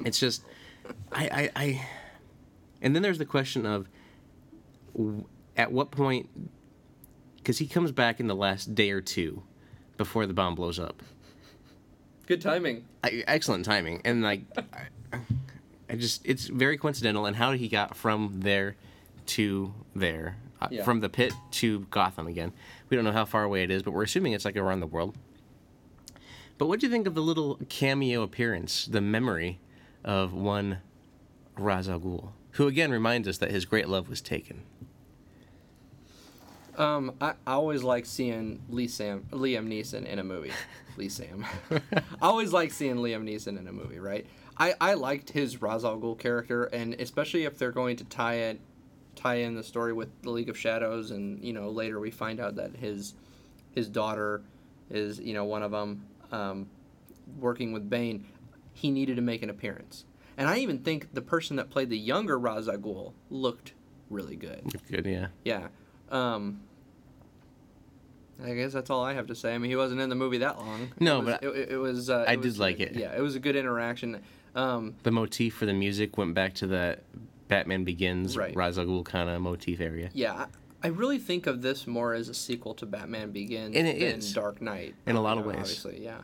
It's 0.05 0.19
just, 0.19 0.43
I, 1.13 1.25
I, 1.29 1.51
I, 1.65 1.87
and 2.83 2.95
then 2.95 3.03
there's 3.03 3.19
the 3.19 3.25
question 3.25 3.65
of, 3.65 3.89
at 5.57 5.73
what 5.73 5.91
point, 5.91 6.29
because 7.37 7.59
he 7.59 7.67
comes 7.67 7.93
back 7.93 8.21
in 8.21 8.27
the 8.27 8.35
last 8.35 8.75
day 8.75 8.91
or 8.91 9.01
two, 9.01 9.43
before 9.97 10.27
the 10.27 10.35
bomb 10.35 10.55
blows 10.55 10.79
up. 10.79 11.03
Good 12.27 12.41
timing. 12.41 12.85
I, 13.05 13.23
excellent 13.27 13.65
timing, 13.65 14.03
and 14.05 14.23
like, 14.23 14.43
I, 15.13 15.19
I 15.89 15.95
just 15.97 16.23
it's 16.27 16.47
very 16.47 16.77
coincidental, 16.77 17.27
and 17.27 17.37
how 17.37 17.53
he 17.53 17.69
got 17.69 17.97
from 17.97 18.41
there 18.41 18.77
to 19.27 19.73
there, 19.95 20.37
uh, 20.61 20.69
Yeah. 20.71 20.83
from 20.85 21.01
the 21.01 21.09
pit 21.09 21.33
to 21.53 21.81
Gotham 21.91 22.27
again. 22.27 22.53
We 22.89 22.97
don't 22.97 23.05
know 23.05 23.13
how 23.13 23.25
far 23.25 23.45
away 23.45 23.63
it 23.63 23.71
is, 23.71 23.83
but 23.83 23.93
we're 23.93 24.03
assuming 24.05 24.33
it's 24.33 24.45
like 24.45 24.57
around 24.57 24.81
the 24.81 24.87
world. 24.87 25.17
But 26.59 26.67
what 26.67 26.81
do 26.81 26.87
you 26.87 26.93
think 26.93 27.07
of 27.07 27.15
the 27.15 27.21
little 27.23 27.59
cameo 27.69 28.23
appearance, 28.23 28.87
the 28.87 29.01
memory 29.01 29.61
of 30.05 30.33
one 30.33 30.79
Ra's 31.57 31.89
al 31.89 32.01
Ghul, 32.01 32.31
who 32.53 32.67
again 32.67 32.91
reminds 32.91 33.29
us 33.29 33.39
that 33.39 33.51
his 33.51 33.65
great 33.67 33.89
love 33.89 34.09
was 34.09 34.21
taken? 34.21 34.63
Um, 36.77 37.15
I, 37.21 37.31
I 37.47 37.53
always 37.53 37.83
like 37.83 38.07
seeing 38.07 38.61
Lee 38.69 38.89
Sam, 38.89 39.25
Liam 39.31 39.67
Neeson 39.67 40.05
in 40.05 40.19
a 40.19 40.25
movie. 40.25 40.53
Lee 40.97 41.09
Sam. 41.09 41.45
I 41.71 42.03
always 42.21 42.53
like 42.53 42.73
seeing 42.73 42.97
Liam 42.97 43.25
Neeson 43.25 43.59
in 43.59 43.67
a 43.67 43.73
movie, 43.73 43.99
right? 43.99 44.27
I, 44.59 44.75
I 44.81 44.95
liked 44.95 45.31
his 45.31 45.61
Ra's 45.61 45.85
al 45.85 45.99
Ghul 45.99 46.19
character, 46.19 46.65
and 46.65 46.95
especially 46.95 47.45
if 47.45 47.59
they're 47.59 47.73
going 47.73 47.97
to 47.97 48.05
tie 48.05 48.35
it, 48.35 48.61
tie 49.15 49.37
in 49.37 49.55
the 49.55 49.63
story 49.63 49.93
with 49.93 50.09
the 50.23 50.31
League 50.31 50.49
of 50.49 50.57
Shadows, 50.57 51.11
and 51.11 51.43
you 51.45 51.53
know 51.53 51.69
later 51.71 52.01
we 52.01 52.11
find 52.11 52.41
out 52.41 52.57
that 52.57 52.77
his 52.77 53.15
his 53.73 53.89
daughter 53.89 54.43
is 54.91 55.19
you 55.21 55.35
know 55.35 55.45
one 55.45 55.63
of 55.63 55.73
them 55.73 56.07
um, 56.33 56.69
working 57.39 57.73
with 57.73 57.89
Bane. 57.91 58.27
He 58.73 58.91
needed 58.91 59.17
to 59.17 59.23
make 59.23 59.43
an 59.43 59.51
appearance, 59.51 60.05
and 60.39 60.49
I 60.49 60.59
even 60.59 60.79
think 60.79 61.13
the 61.13 61.23
person 61.23 61.57
that 61.57 61.69
played 61.69 61.91
the 61.91 61.99
younger 61.99 62.39
Ra's 62.39 62.69
al 62.69 62.79
Ghul 62.79 63.13
looked 63.29 63.75
really 64.09 64.37
good. 64.37 64.65
Good, 64.91 65.05
yeah. 65.05 65.29
Yeah. 65.45 65.69
Um, 66.11 66.61
I 68.45 68.55
guess 68.55 68.73
that's 68.73 68.91
all 68.91 69.03
I 69.03 69.15
have 69.15 69.27
to 69.29 69.35
say. 69.35 69.55
I 69.55 69.59
mean, 69.59 69.71
he 69.71 69.77
wasn't 69.77 70.01
in 70.01 70.09
the 70.11 70.15
movie 70.15 70.39
that 70.39 70.59
long. 70.59 70.89
No, 71.01 71.21
it 71.21 71.25
was, 71.25 71.35
but 71.41 71.43
it, 71.45 71.57
it- 71.57 71.69
it 71.73 71.77
was. 71.79 72.11
Uh, 72.11 72.25
I 72.29 72.33
it 72.35 72.43
did 72.43 72.59
like 72.59 72.81
it. 72.81 72.95
Yeah, 72.95 73.17
it 73.17 73.21
was 73.21 73.35
a 73.35 73.41
good 73.41 73.57
interaction. 73.57 74.21
Um, 74.55 74.95
The 75.03 75.11
motif 75.11 75.55
for 75.55 75.67
the 75.67 75.73
music 75.75 76.17
went 76.19 76.35
back 76.35 76.55
to 76.57 76.67
that 76.69 77.03
Batman 77.49 77.85
Begins, 77.85 78.37
Right. 78.37 78.55
Ra's 78.57 78.79
al 78.79 78.85
Ghul 78.87 79.05
kind 79.05 79.29
of 79.31 79.41
motif 79.41 79.81
area. 79.81 80.11
yeah, 80.15 80.35
I, 80.35 80.47
I 80.83 80.89
really 80.89 81.19
think 81.19 81.47
of 81.47 81.63
this 81.63 81.87
more 81.87 82.13
as 82.15 82.29
a 82.29 82.35
sequel 82.35 82.75
to 82.75 82.87
Batman 82.87 83.31
Begins 83.33 83.75
And 83.77 83.87
it 83.87 83.99
than 83.99 84.19
is. 84.19 84.33
Dark 84.33 84.61
Knight. 84.61 84.95
In 85.07 85.17
a 85.17 85.21
lot 85.23 85.35
you 85.37 85.41
of 85.41 85.47
ways. 85.47 85.57
Obviously, 85.59 86.03
yeah. 86.05 86.21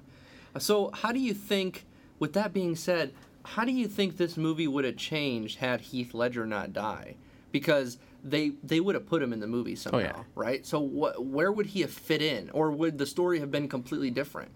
So, 0.59 0.90
how 0.92 1.12
do 1.12 1.18
you 1.20 1.35
think? 1.35 1.87
With 2.18 2.35
that 2.35 2.53
being 2.53 2.77
said, 2.77 3.12
how 3.44 3.64
do 3.64 3.72
you 3.72 3.88
think 3.88 4.16
this 4.16 4.37
movie 4.37 4.68
would 4.68 4.85
have 4.85 4.96
changed 4.96 5.59
had 5.59 5.81
Heath 5.81 6.14
Ledger 6.14 6.46
not 6.46 6.72
die? 6.72 7.16
Because 7.51 7.98
they 8.22 8.52
they 8.62 8.80
would 8.80 8.94
have 8.94 9.06
put 9.06 9.22
him 9.22 9.32
in 9.32 9.40
the 9.40 9.46
movie 9.46 9.74
somehow, 9.76 9.98
Oh, 9.98 10.00
yeah. 10.18 10.22
right? 10.35 10.64
So, 10.66 10.80
what 10.80 11.24
where 11.24 11.50
would 11.52 11.66
he 11.66 11.80
have 11.80 11.90
fit 11.90 12.22
in, 12.22 12.50
or 12.50 12.70
would 12.70 12.98
the 12.98 13.06
story 13.06 13.40
have 13.40 13.50
been 13.50 13.68
completely 13.68 14.11
different? 14.11 14.50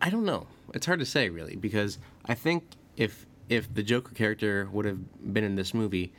I 0.00 0.10
don't 0.10 0.24
know. 0.24 0.46
It's 0.74 0.86
hard 0.86 0.98
to 1.00 1.06
say 1.06 1.28
really 1.28 1.56
because 1.56 1.98
I 2.26 2.34
think 2.34 2.64
if 2.96 3.26
if 3.48 3.72
the 3.72 3.82
Joker 3.82 4.12
character 4.14 4.68
would 4.72 4.84
have 4.84 4.98
been 5.32 5.44
in 5.44 5.54
this 5.54 5.72
movie, 5.72 6.12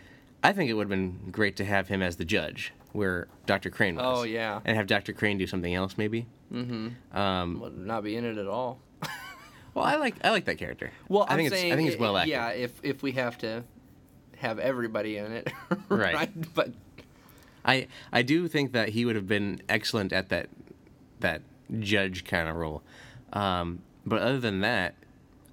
I 0.43 0.53
think 0.53 0.69
it 0.69 0.73
would 0.73 0.83
have 0.83 0.89
been 0.89 1.29
great 1.31 1.55
to 1.57 1.65
have 1.65 1.87
him 1.87 2.01
as 2.01 2.15
the 2.15 2.25
judge, 2.25 2.73
where 2.93 3.27
Dr. 3.45 3.69
Crane 3.69 3.95
was. 3.97 4.19
Oh, 4.19 4.23
yeah. 4.23 4.61
and 4.65 4.77
have 4.77 4.87
Dr. 4.87 5.11
Crane 5.13 5.37
do 5.37 5.45
something 5.47 5.73
else 5.73 5.97
maybe. 5.97 6.25
Mm-hmm. 6.53 7.17
Um, 7.17 7.59
Would 7.59 7.77
not 7.77 8.03
be 8.03 8.15
in 8.15 8.23
it 8.23 8.37
at 8.37 8.47
all. 8.47 8.79
well, 9.73 9.83
I 9.85 9.97
like 9.97 10.15
I 10.25 10.29
like 10.31 10.45
that 10.45 10.57
character. 10.57 10.91
Well, 11.09 11.25
I 11.27 11.33
I'm 11.33 11.37
think 11.39 11.49
saying, 11.49 11.67
it's 11.67 11.73
I 11.73 11.75
think 11.77 11.89
it's 11.91 11.99
well 11.99 12.17
acted. 12.17 12.31
Yeah, 12.31 12.49
if 12.49 12.79
if 12.83 13.03
we 13.03 13.11
have 13.13 13.37
to 13.39 13.63
have 14.37 14.59
everybody 14.59 15.17
in 15.17 15.31
it, 15.31 15.51
Right. 15.89 16.29
But 16.53 16.71
I 17.65 17.87
I 18.11 18.21
do 18.21 18.47
think 18.47 18.71
that 18.73 18.89
he 18.89 19.05
would 19.05 19.15
have 19.15 19.27
been 19.27 19.61
excellent 19.67 20.13
at 20.13 20.29
that 20.29 20.49
that 21.19 21.41
judge 21.79 22.23
kind 22.25 22.47
of 22.47 22.55
role. 22.55 22.81
Um, 23.33 23.79
but 24.05 24.21
other 24.21 24.39
than 24.39 24.61
that, 24.61 24.95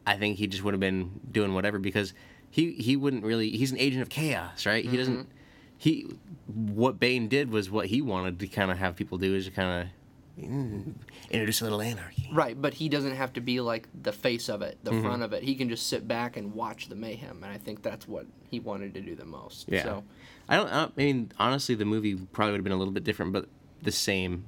I 0.07 0.17
think 0.17 0.39
he 0.39 0.47
just 0.47 0.63
would 0.63 0.75
have 0.75 0.81
been 0.81 1.21
doing 1.31 1.55
whatever 1.55 1.79
because 1.79 2.15
he 2.51 2.73
he 2.73 2.97
wouldn't 2.97 3.25
really. 3.25 3.51
He's 3.51 3.73
an 3.73 3.79
agent 3.79 4.03
of 4.03 4.09
chaos, 4.09 4.65
right? 4.67 4.85
He 4.85 4.97
doesn't. 4.97 5.29
He 5.77 6.07
what 6.47 7.01
Bane 7.01 7.27
did 7.29 7.51
was 7.51 7.71
what 7.71 7.87
he 7.87 8.01
wanted 8.01 8.39
to 8.41 8.47
kind 8.47 8.71
of 8.71 8.79
have 8.79 8.95
people 8.97 9.19
do 9.19 9.35
is 9.35 9.47
to 9.47 9.51
kind 9.51 9.83
of 9.83 9.89
introduce 10.37 11.61
a 11.61 11.65
little 11.65 11.81
anarchy. 11.81 12.29
Right, 12.33 12.61
but 12.61 12.75
he 12.75 12.89
doesn't 12.89 13.15
have 13.15 13.33
to 13.35 13.41
be 13.41 13.61
like 13.61 13.89
the 14.03 14.13
face 14.13 14.49
of 14.49 14.63
it, 14.63 14.79
the 14.83 15.01
front 15.01 15.23
of 15.23 15.33
it. 15.33 15.43
He 15.43 15.55
can 15.55 15.69
just 15.69 15.87
sit 15.89 16.09
back 16.09 16.37
and 16.37 16.53
watch 16.55 16.89
the 16.89 16.97
mayhem, 16.97 17.43
and 17.43 17.53
I 17.53 17.59
think 17.59 17.83
that's 17.83 18.09
what 18.09 18.27
he 18.51 18.61
wanted 18.61 18.95
to 18.95 19.01
do 19.01 19.15
the 19.15 19.25
most. 19.25 19.67
Yeah. 19.69 19.83
So, 19.85 20.05
I 20.49 20.57
don't, 20.57 20.69
I 20.69 20.83
don't. 20.83 20.93
I 20.97 21.01
mean, 21.01 21.33
honestly, 21.39 21.75
the 21.75 21.85
movie 21.85 22.17
probably 22.17 22.53
would 22.53 22.59
have 22.59 22.65
been 22.65 22.73
a 22.73 22.79
little 22.79 22.93
bit 22.93 23.05
different, 23.05 23.33
but 23.33 23.49
the 23.83 23.93
same 23.93 24.45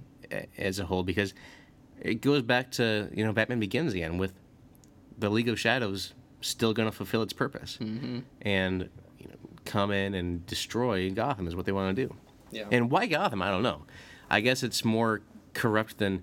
as 0.58 0.78
a 0.78 0.84
whole 0.84 1.02
because 1.02 1.34
it 2.00 2.20
goes 2.20 2.42
back 2.42 2.70
to 2.72 3.08
you 3.12 3.24
know 3.24 3.32
Batman 3.32 3.60
Begins 3.60 3.94
again 3.94 4.18
with 4.18 4.32
the 5.18 5.30
League 5.30 5.48
of 5.48 5.58
Shadows 5.58 6.14
still 6.40 6.72
going 6.72 6.88
to 6.88 6.94
fulfill 6.94 7.22
its 7.22 7.32
purpose 7.32 7.78
mm-hmm. 7.80 8.20
and 8.42 8.88
you 9.18 9.28
know, 9.28 9.34
come 9.64 9.90
in 9.90 10.14
and 10.14 10.44
destroy 10.46 11.10
Gotham 11.10 11.48
is 11.48 11.56
what 11.56 11.66
they 11.66 11.72
want 11.72 11.96
to 11.96 12.06
do. 12.06 12.14
yeah. 12.50 12.66
And 12.70 12.90
why 12.90 13.06
Gotham? 13.06 13.42
I 13.42 13.50
don't 13.50 13.62
know. 13.62 13.82
I 14.28 14.40
guess 14.40 14.62
it's 14.62 14.84
more 14.84 15.22
corrupt 15.56 15.98
than 15.98 16.22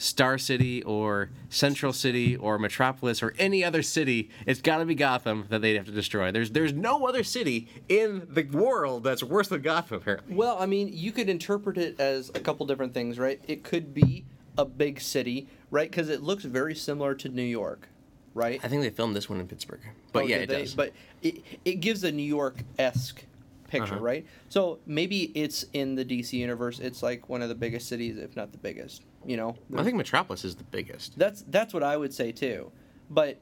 Star 0.00 0.38
City 0.38 0.82
or 0.84 1.28
Central 1.48 1.92
City 1.92 2.36
or 2.36 2.56
Metropolis 2.58 3.20
or 3.22 3.34
any 3.38 3.64
other 3.64 3.82
city. 3.82 4.30
It's 4.46 4.60
got 4.60 4.78
to 4.78 4.84
be 4.84 4.94
Gotham 4.94 5.46
that 5.48 5.60
they'd 5.60 5.74
have 5.74 5.86
to 5.86 5.92
destroy. 5.92 6.30
There's 6.30 6.50
there's 6.52 6.72
no 6.72 7.04
other 7.06 7.24
city 7.24 7.68
in 7.88 8.26
the 8.30 8.44
world 8.44 9.02
that's 9.02 9.22
worse 9.24 9.48
than 9.48 9.60
Gotham 9.62 9.96
apparently. 9.98 10.34
Well, 10.36 10.56
I 10.60 10.66
mean, 10.66 10.90
you 10.92 11.10
could 11.10 11.28
interpret 11.28 11.76
it 11.78 11.98
as 12.00 12.28
a 12.30 12.40
couple 12.40 12.64
different 12.66 12.94
things, 12.94 13.18
right? 13.18 13.40
It 13.48 13.64
could 13.64 13.92
be 13.92 14.24
a 14.56 14.64
big 14.64 15.00
city, 15.00 15.48
right? 15.72 15.90
Because 15.90 16.08
it 16.08 16.22
looks 16.22 16.44
very 16.44 16.76
similar 16.76 17.14
to 17.16 17.28
New 17.28 17.42
York, 17.42 17.88
right? 18.34 18.60
I 18.62 18.68
think 18.68 18.82
they 18.82 18.90
filmed 18.90 19.16
this 19.16 19.28
one 19.28 19.40
in 19.40 19.48
Pittsburgh, 19.48 19.80
but 20.12 20.24
Oh, 20.24 20.26
yeah, 20.26 20.36
it 20.36 20.48
they? 20.48 20.60
does. 20.62 20.74
But 20.74 20.92
it, 21.22 21.42
it 21.64 21.74
gives 21.80 22.04
a 22.04 22.12
New 22.12 22.22
York 22.22 22.62
esque 22.78 23.24
picture, 23.68 23.94
Uh-huh. 23.94 24.02
right? 24.02 24.26
So 24.48 24.80
maybe 24.86 25.24
it's 25.34 25.64
in 25.72 25.94
the 25.94 26.04
DC 26.04 26.32
universe. 26.32 26.80
It's 26.80 27.02
like 27.02 27.28
one 27.28 27.40
of 27.42 27.48
the 27.48 27.54
biggest 27.54 27.86
cities, 27.88 28.16
if 28.18 28.34
not 28.34 28.50
the 28.52 28.58
biggest. 28.58 29.02
You 29.24 29.36
know, 29.36 29.56
I 29.76 29.84
think 29.84 29.96
Metropolis 29.96 30.44
is 30.44 30.56
the 30.56 30.64
biggest. 30.64 31.16
that's 31.18 31.44
that's 31.48 31.72
what 31.72 31.82
I 31.82 31.96
would 31.96 32.12
say 32.12 32.32
too. 32.32 32.72
But 33.10 33.38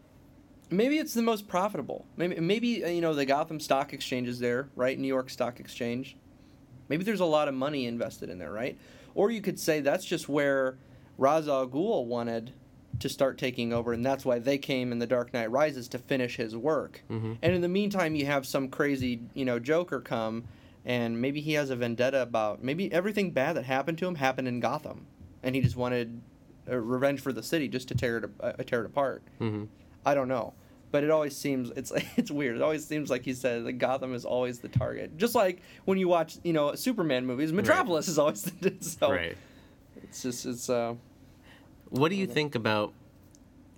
maybe 0.70 0.98
it's 0.98 1.14
the 1.14 1.22
most 1.22 1.48
profitable. 1.48 2.04
Maybe 2.16 2.38
maybe 2.40 2.84
uh, 2.84 2.88
you 2.88 3.00
know 3.00 3.14
the 3.14 3.24
Gotham 3.26 3.60
Stock 3.60 3.92
Exchange 3.92 4.28
is 4.28 4.38
there, 4.38 4.68
right? 4.76 4.98
New 4.98 5.08
York 5.08 5.30
Stock 5.30 5.60
Exchange. 5.60 6.16
Maybe 6.88 7.02
there's 7.04 7.20
a 7.20 7.24
lot 7.24 7.48
of 7.48 7.54
money 7.54 7.86
invested 7.86 8.28
in 8.30 8.38
there, 8.38 8.52
right? 8.52 8.78
Or 9.14 9.30
you 9.30 9.40
could 9.40 9.58
say 9.58 9.80
that's 9.80 10.04
just 10.04 10.28
where 10.28 10.78
Ra's 11.18 11.48
al 11.48 11.66
Ghul 11.66 12.04
wanted 12.06 12.52
to 13.00 13.08
start 13.08 13.38
taking 13.38 13.72
over, 13.72 13.92
and 13.92 14.04
that's 14.04 14.24
why 14.24 14.38
they 14.38 14.58
came 14.58 14.92
in 14.92 14.98
The 14.98 15.06
Dark 15.06 15.32
Knight 15.34 15.50
Rises 15.50 15.88
to 15.88 15.98
finish 15.98 16.36
his 16.36 16.56
work. 16.56 17.02
Mhm. 17.10 17.38
And 17.42 17.54
in 17.54 17.60
the 17.60 17.68
meantime, 17.68 18.14
you 18.14 18.26
have 18.26 18.46
some 18.46 18.68
crazy, 18.68 19.20
you 19.34 19.44
know, 19.44 19.58
Joker 19.58 20.00
come, 20.00 20.44
and 20.84 21.20
maybe 21.20 21.40
he 21.40 21.52
has 21.54 21.70
a 21.70 21.76
vendetta 21.76 22.22
about 22.22 22.62
maybe 22.62 22.92
everything 22.92 23.30
bad 23.32 23.56
that 23.56 23.64
happened 23.64 23.98
to 23.98 24.06
him 24.06 24.14
happened 24.16 24.48
in 24.48 24.60
Gotham, 24.60 25.06
and 25.42 25.54
he 25.54 25.60
just 25.60 25.76
wanted 25.76 26.20
uh, 26.70 26.76
revenge 26.76 27.20
for 27.20 27.32
the 27.32 27.42
city 27.42 27.68
just 27.68 27.88
to 27.88 27.94
tear 27.94 28.18
it 28.18 28.30
uh, 28.40 28.52
tear 28.64 28.80
it 28.82 28.86
apart. 28.86 29.22
hmm 29.38 29.64
I 30.04 30.14
don't 30.14 30.28
know, 30.28 30.54
but 30.92 31.02
it 31.04 31.10
always 31.10 31.36
seems 31.36 31.70
it's 31.76 31.92
it's 32.16 32.30
weird. 32.30 32.56
It 32.56 32.62
always 32.62 32.84
seems 32.86 33.10
like 33.10 33.24
he 33.24 33.34
said 33.34 33.64
that 33.66 33.72
Gotham 33.74 34.14
is 34.14 34.24
always 34.24 34.60
the 34.60 34.68
target. 34.68 35.16
Just 35.18 35.34
like 35.34 35.60
when 35.84 35.98
you 35.98 36.08
watch, 36.08 36.38
you 36.44 36.52
know, 36.52 36.74
Superman 36.76 37.26
movies, 37.26 37.52
Metropolis 37.52 38.08
is 38.08 38.18
always 38.18 38.42
the 38.60 38.74
so 38.80 39.10
Right. 39.10 39.36
It's 40.02 40.22
just 40.22 40.46
it's 40.46 40.70
uh 40.70 40.94
What 41.88 42.10
do 42.10 42.16
you 42.16 42.26
think 42.26 42.54
about 42.54 42.92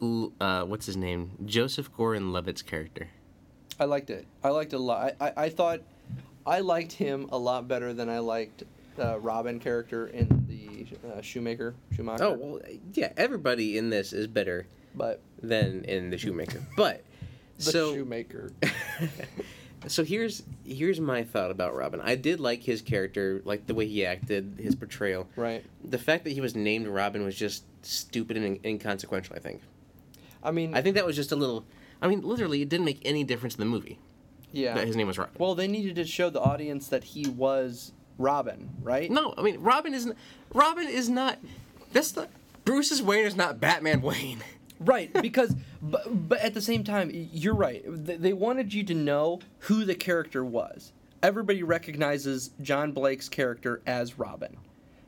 uh, 0.00 0.64
what's 0.64 0.86
his 0.86 0.96
name? 0.96 1.32
Joseph 1.44 1.94
Gordon-Levitt's 1.96 2.62
character. 2.62 3.08
I 3.80 3.84
liked 3.84 4.10
it. 4.10 4.26
I 4.42 4.50
liked 4.50 4.72
it 4.72 4.76
a 4.76 4.80
lot. 4.80 5.14
I, 5.20 5.26
I, 5.26 5.32
I 5.44 5.48
thought 5.50 5.80
I 6.46 6.60
liked 6.60 6.92
him 6.92 7.28
a 7.30 7.38
lot 7.38 7.68
better 7.68 7.92
than 7.92 8.08
I 8.08 8.18
liked 8.18 8.64
uh, 8.98 9.18
Robin 9.20 9.60
character 9.60 10.08
in 10.08 10.46
the 10.48 10.86
uh, 11.08 11.20
Shoemaker 11.20 11.74
Schumacher. 11.94 12.24
Oh 12.24 12.32
well, 12.32 12.60
yeah. 12.94 13.12
Everybody 13.16 13.78
in 13.78 13.90
this 13.90 14.12
is 14.12 14.26
better 14.26 14.66
but 14.94 15.20
than 15.42 15.84
in 15.84 16.10
the 16.10 16.18
Shoemaker, 16.18 16.62
but 16.76 17.04
the 17.58 17.62
so 17.62 17.94
Shoemaker. 17.94 18.50
so 19.86 20.02
here's 20.02 20.42
here's 20.64 21.00
my 21.00 21.22
thought 21.22 21.50
about 21.50 21.76
Robin. 21.76 22.00
I 22.00 22.16
did 22.16 22.40
like 22.40 22.62
his 22.62 22.82
character, 22.82 23.42
like 23.44 23.66
the 23.66 23.74
way 23.74 23.86
he 23.86 24.04
acted, 24.04 24.58
his 24.60 24.74
portrayal. 24.74 25.28
right. 25.36 25.64
The 25.84 25.98
fact 25.98 26.24
that 26.24 26.30
he 26.30 26.40
was 26.40 26.56
named 26.56 26.88
Robin 26.88 27.24
was 27.24 27.36
just 27.36 27.64
stupid 27.82 28.36
and 28.36 28.58
inconsequential. 28.64 29.36
I 29.36 29.38
think. 29.38 29.62
I 30.42 30.50
mean, 30.50 30.74
I 30.74 30.82
think 30.82 30.94
that 30.94 31.06
was 31.06 31.16
just 31.16 31.32
a 31.32 31.36
little. 31.36 31.64
I 32.00 32.08
mean, 32.08 32.22
literally, 32.22 32.62
it 32.62 32.68
didn't 32.68 32.86
make 32.86 33.00
any 33.04 33.24
difference 33.24 33.54
in 33.54 33.60
the 33.60 33.66
movie 33.66 33.98
yeah. 34.52 34.74
that 34.74 34.86
his 34.86 34.96
name 34.96 35.06
was 35.06 35.18
Robin. 35.18 35.34
Well, 35.38 35.54
they 35.54 35.68
needed 35.68 35.96
to 35.96 36.04
show 36.04 36.30
the 36.30 36.40
audience 36.40 36.88
that 36.88 37.04
he 37.04 37.28
was 37.28 37.92
Robin, 38.18 38.70
right? 38.82 39.10
no, 39.10 39.34
I 39.36 39.42
mean, 39.42 39.60
Robin 39.60 39.94
isn't. 39.94 40.16
Robin 40.52 40.86
is 40.86 41.08
not. 41.08 41.38
That's 41.92 42.14
not. 42.16 42.28
Bruce's 42.64 43.02
Wayne 43.02 43.24
is 43.24 43.36
not 43.36 43.60
Batman 43.60 44.02
Wayne. 44.02 44.42
Right, 44.80 45.12
because 45.12 45.56
but, 45.82 46.28
but 46.28 46.38
at 46.38 46.54
the 46.54 46.60
same 46.60 46.84
time, 46.84 47.10
you're 47.12 47.52
right. 47.52 47.82
They 47.84 48.32
wanted 48.32 48.72
you 48.72 48.84
to 48.84 48.94
know 48.94 49.40
who 49.58 49.84
the 49.84 49.96
character 49.96 50.44
was. 50.44 50.92
Everybody 51.20 51.64
recognizes 51.64 52.50
John 52.62 52.92
Blake's 52.92 53.28
character 53.28 53.82
as 53.88 54.20
Robin, 54.20 54.56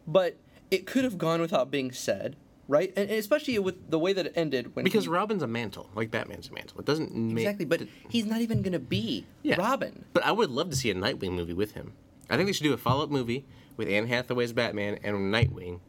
but 0.09 0.35
it 0.73 0.87
could 0.87 1.05
have 1.05 1.19
gone 1.19 1.41
without 1.41 1.71
being 1.71 1.93
said, 1.93 2.35
right? 2.71 2.93
And, 2.97 3.11
and 3.11 3.19
especially 3.19 3.59
with 3.59 3.91
the 3.91 3.99
way 3.99 4.13
that 4.15 4.27
it 4.27 4.33
ended 4.37 4.75
when 4.75 4.85
Because 4.85 5.05
he, 5.05 5.11
Robin's 5.11 5.43
a 5.43 5.47
mantle, 5.47 5.91
like 5.95 6.11
Batman's 6.11 6.49
a 6.49 6.53
mantle. 6.53 6.79
It 6.81 6.87
doesn't 6.87 7.15
make 7.15 7.43
exactly, 7.43 7.65
but 7.67 7.83
he's 8.09 8.25
not 8.27 8.41
even 8.41 8.63
gonna 8.63 8.79
be 8.79 9.27
Yeah. 9.43 9.57
Robin. 9.57 10.05
But 10.15 10.25
I 10.25 10.33
would 10.33 10.51
love 10.51 10.71
to 10.71 10.77
see 10.77 10.91
a 10.91 10.95
Nightwing 10.95 11.33
movie 11.33 11.53
with 11.53 11.73
him. 11.73 11.93
I 12.31 12.37
think 12.37 12.47
they 12.47 12.53
should 12.53 12.65
do 12.65 12.73
a 12.73 12.77
follow-up 12.79 13.11
movie 13.11 13.45
with 13.77 13.89
Anne 13.89 14.07
Hathaway's 14.07 14.53
Batman 14.53 14.99
and 15.03 15.17
Nightwing. 15.35 15.81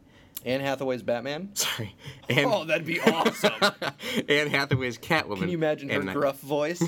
Anne 0.44 0.60
Hathaway's 0.60 1.02
Batman. 1.04 1.50
Sorry, 1.54 1.94
and 2.28 2.46
Oh, 2.46 2.64
that'd 2.64 2.84
be 2.86 3.00
awesome. 3.00 3.52
Anne 4.28 4.48
Hathaway's 4.48 4.98
Catwoman. 4.98 5.38
Can 5.38 5.48
you 5.50 5.56
imagine 5.56 5.88
her 5.88 6.02
Night- 6.02 6.16
gruff 6.16 6.40
voice? 6.40 6.82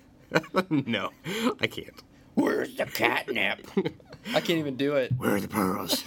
no, 0.70 1.10
I 1.60 1.66
can't. 1.66 2.02
Where's 2.34 2.74
the 2.76 2.84
catnip? 2.86 3.66
I 4.34 4.40
can't 4.40 4.58
even 4.58 4.76
do 4.76 4.96
it. 4.96 5.12
Where 5.16 5.36
are 5.36 5.40
the 5.40 5.48
pearls? 5.48 6.02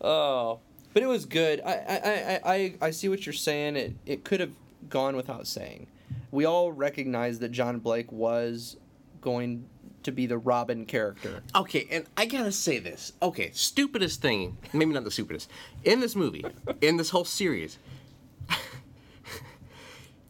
Oh, 0.00 0.60
but 0.92 1.02
it 1.02 1.06
was 1.06 1.24
good. 1.26 1.60
I 1.64 1.72
I, 1.72 1.96
I, 1.96 2.54
I, 2.54 2.74
I 2.82 2.90
see 2.90 3.08
what 3.08 3.24
you're 3.26 3.32
saying. 3.32 3.76
It 3.76 3.96
it 4.06 4.24
could 4.24 4.40
have 4.40 4.52
gone 4.88 5.16
without 5.16 5.46
saying. 5.46 5.86
We 6.30 6.44
all 6.44 6.72
recognize 6.72 7.38
that 7.40 7.50
John 7.50 7.78
Blake 7.78 8.10
was 8.10 8.76
going 9.20 9.66
to 10.02 10.10
be 10.12 10.26
the 10.26 10.38
Robin 10.38 10.84
character. 10.86 11.42
okay, 11.54 11.86
and 11.90 12.04
I 12.16 12.26
gotta 12.26 12.50
say 12.52 12.78
this. 12.78 13.12
Okay, 13.22 13.50
stupidest 13.52 14.20
thing, 14.20 14.56
maybe 14.72 14.92
not 14.92 15.04
the 15.04 15.10
stupidest, 15.10 15.48
in 15.84 16.00
this 16.00 16.16
movie, 16.16 16.44
in 16.80 16.96
this 16.96 17.10
whole 17.10 17.24
series. 17.24 17.78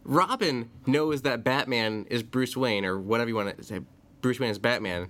Robin 0.04 0.68
knows 0.86 1.22
that 1.22 1.44
Batman 1.44 2.06
is 2.10 2.22
Bruce 2.22 2.56
Wayne, 2.56 2.84
or 2.84 2.98
whatever 2.98 3.28
you 3.30 3.36
want 3.36 3.56
to 3.56 3.62
say. 3.64 3.80
Bruce 4.20 4.38
Wayne 4.40 4.50
is 4.50 4.58
Batman 4.58 5.08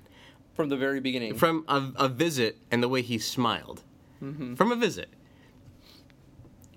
From 0.55 0.69
the 0.69 0.77
very 0.77 1.01
beginning. 1.01 1.35
from 1.37 1.65
a, 1.69 1.83
a 1.97 2.09
visit 2.09 2.59
and 2.71 2.83
the 2.83 2.88
way 2.88 3.03
he 3.03 3.19
smiled. 3.19 3.83
Mm-hmm. 4.23 4.55
From 4.55 4.71
a 4.71 4.77
visit. 4.77 5.09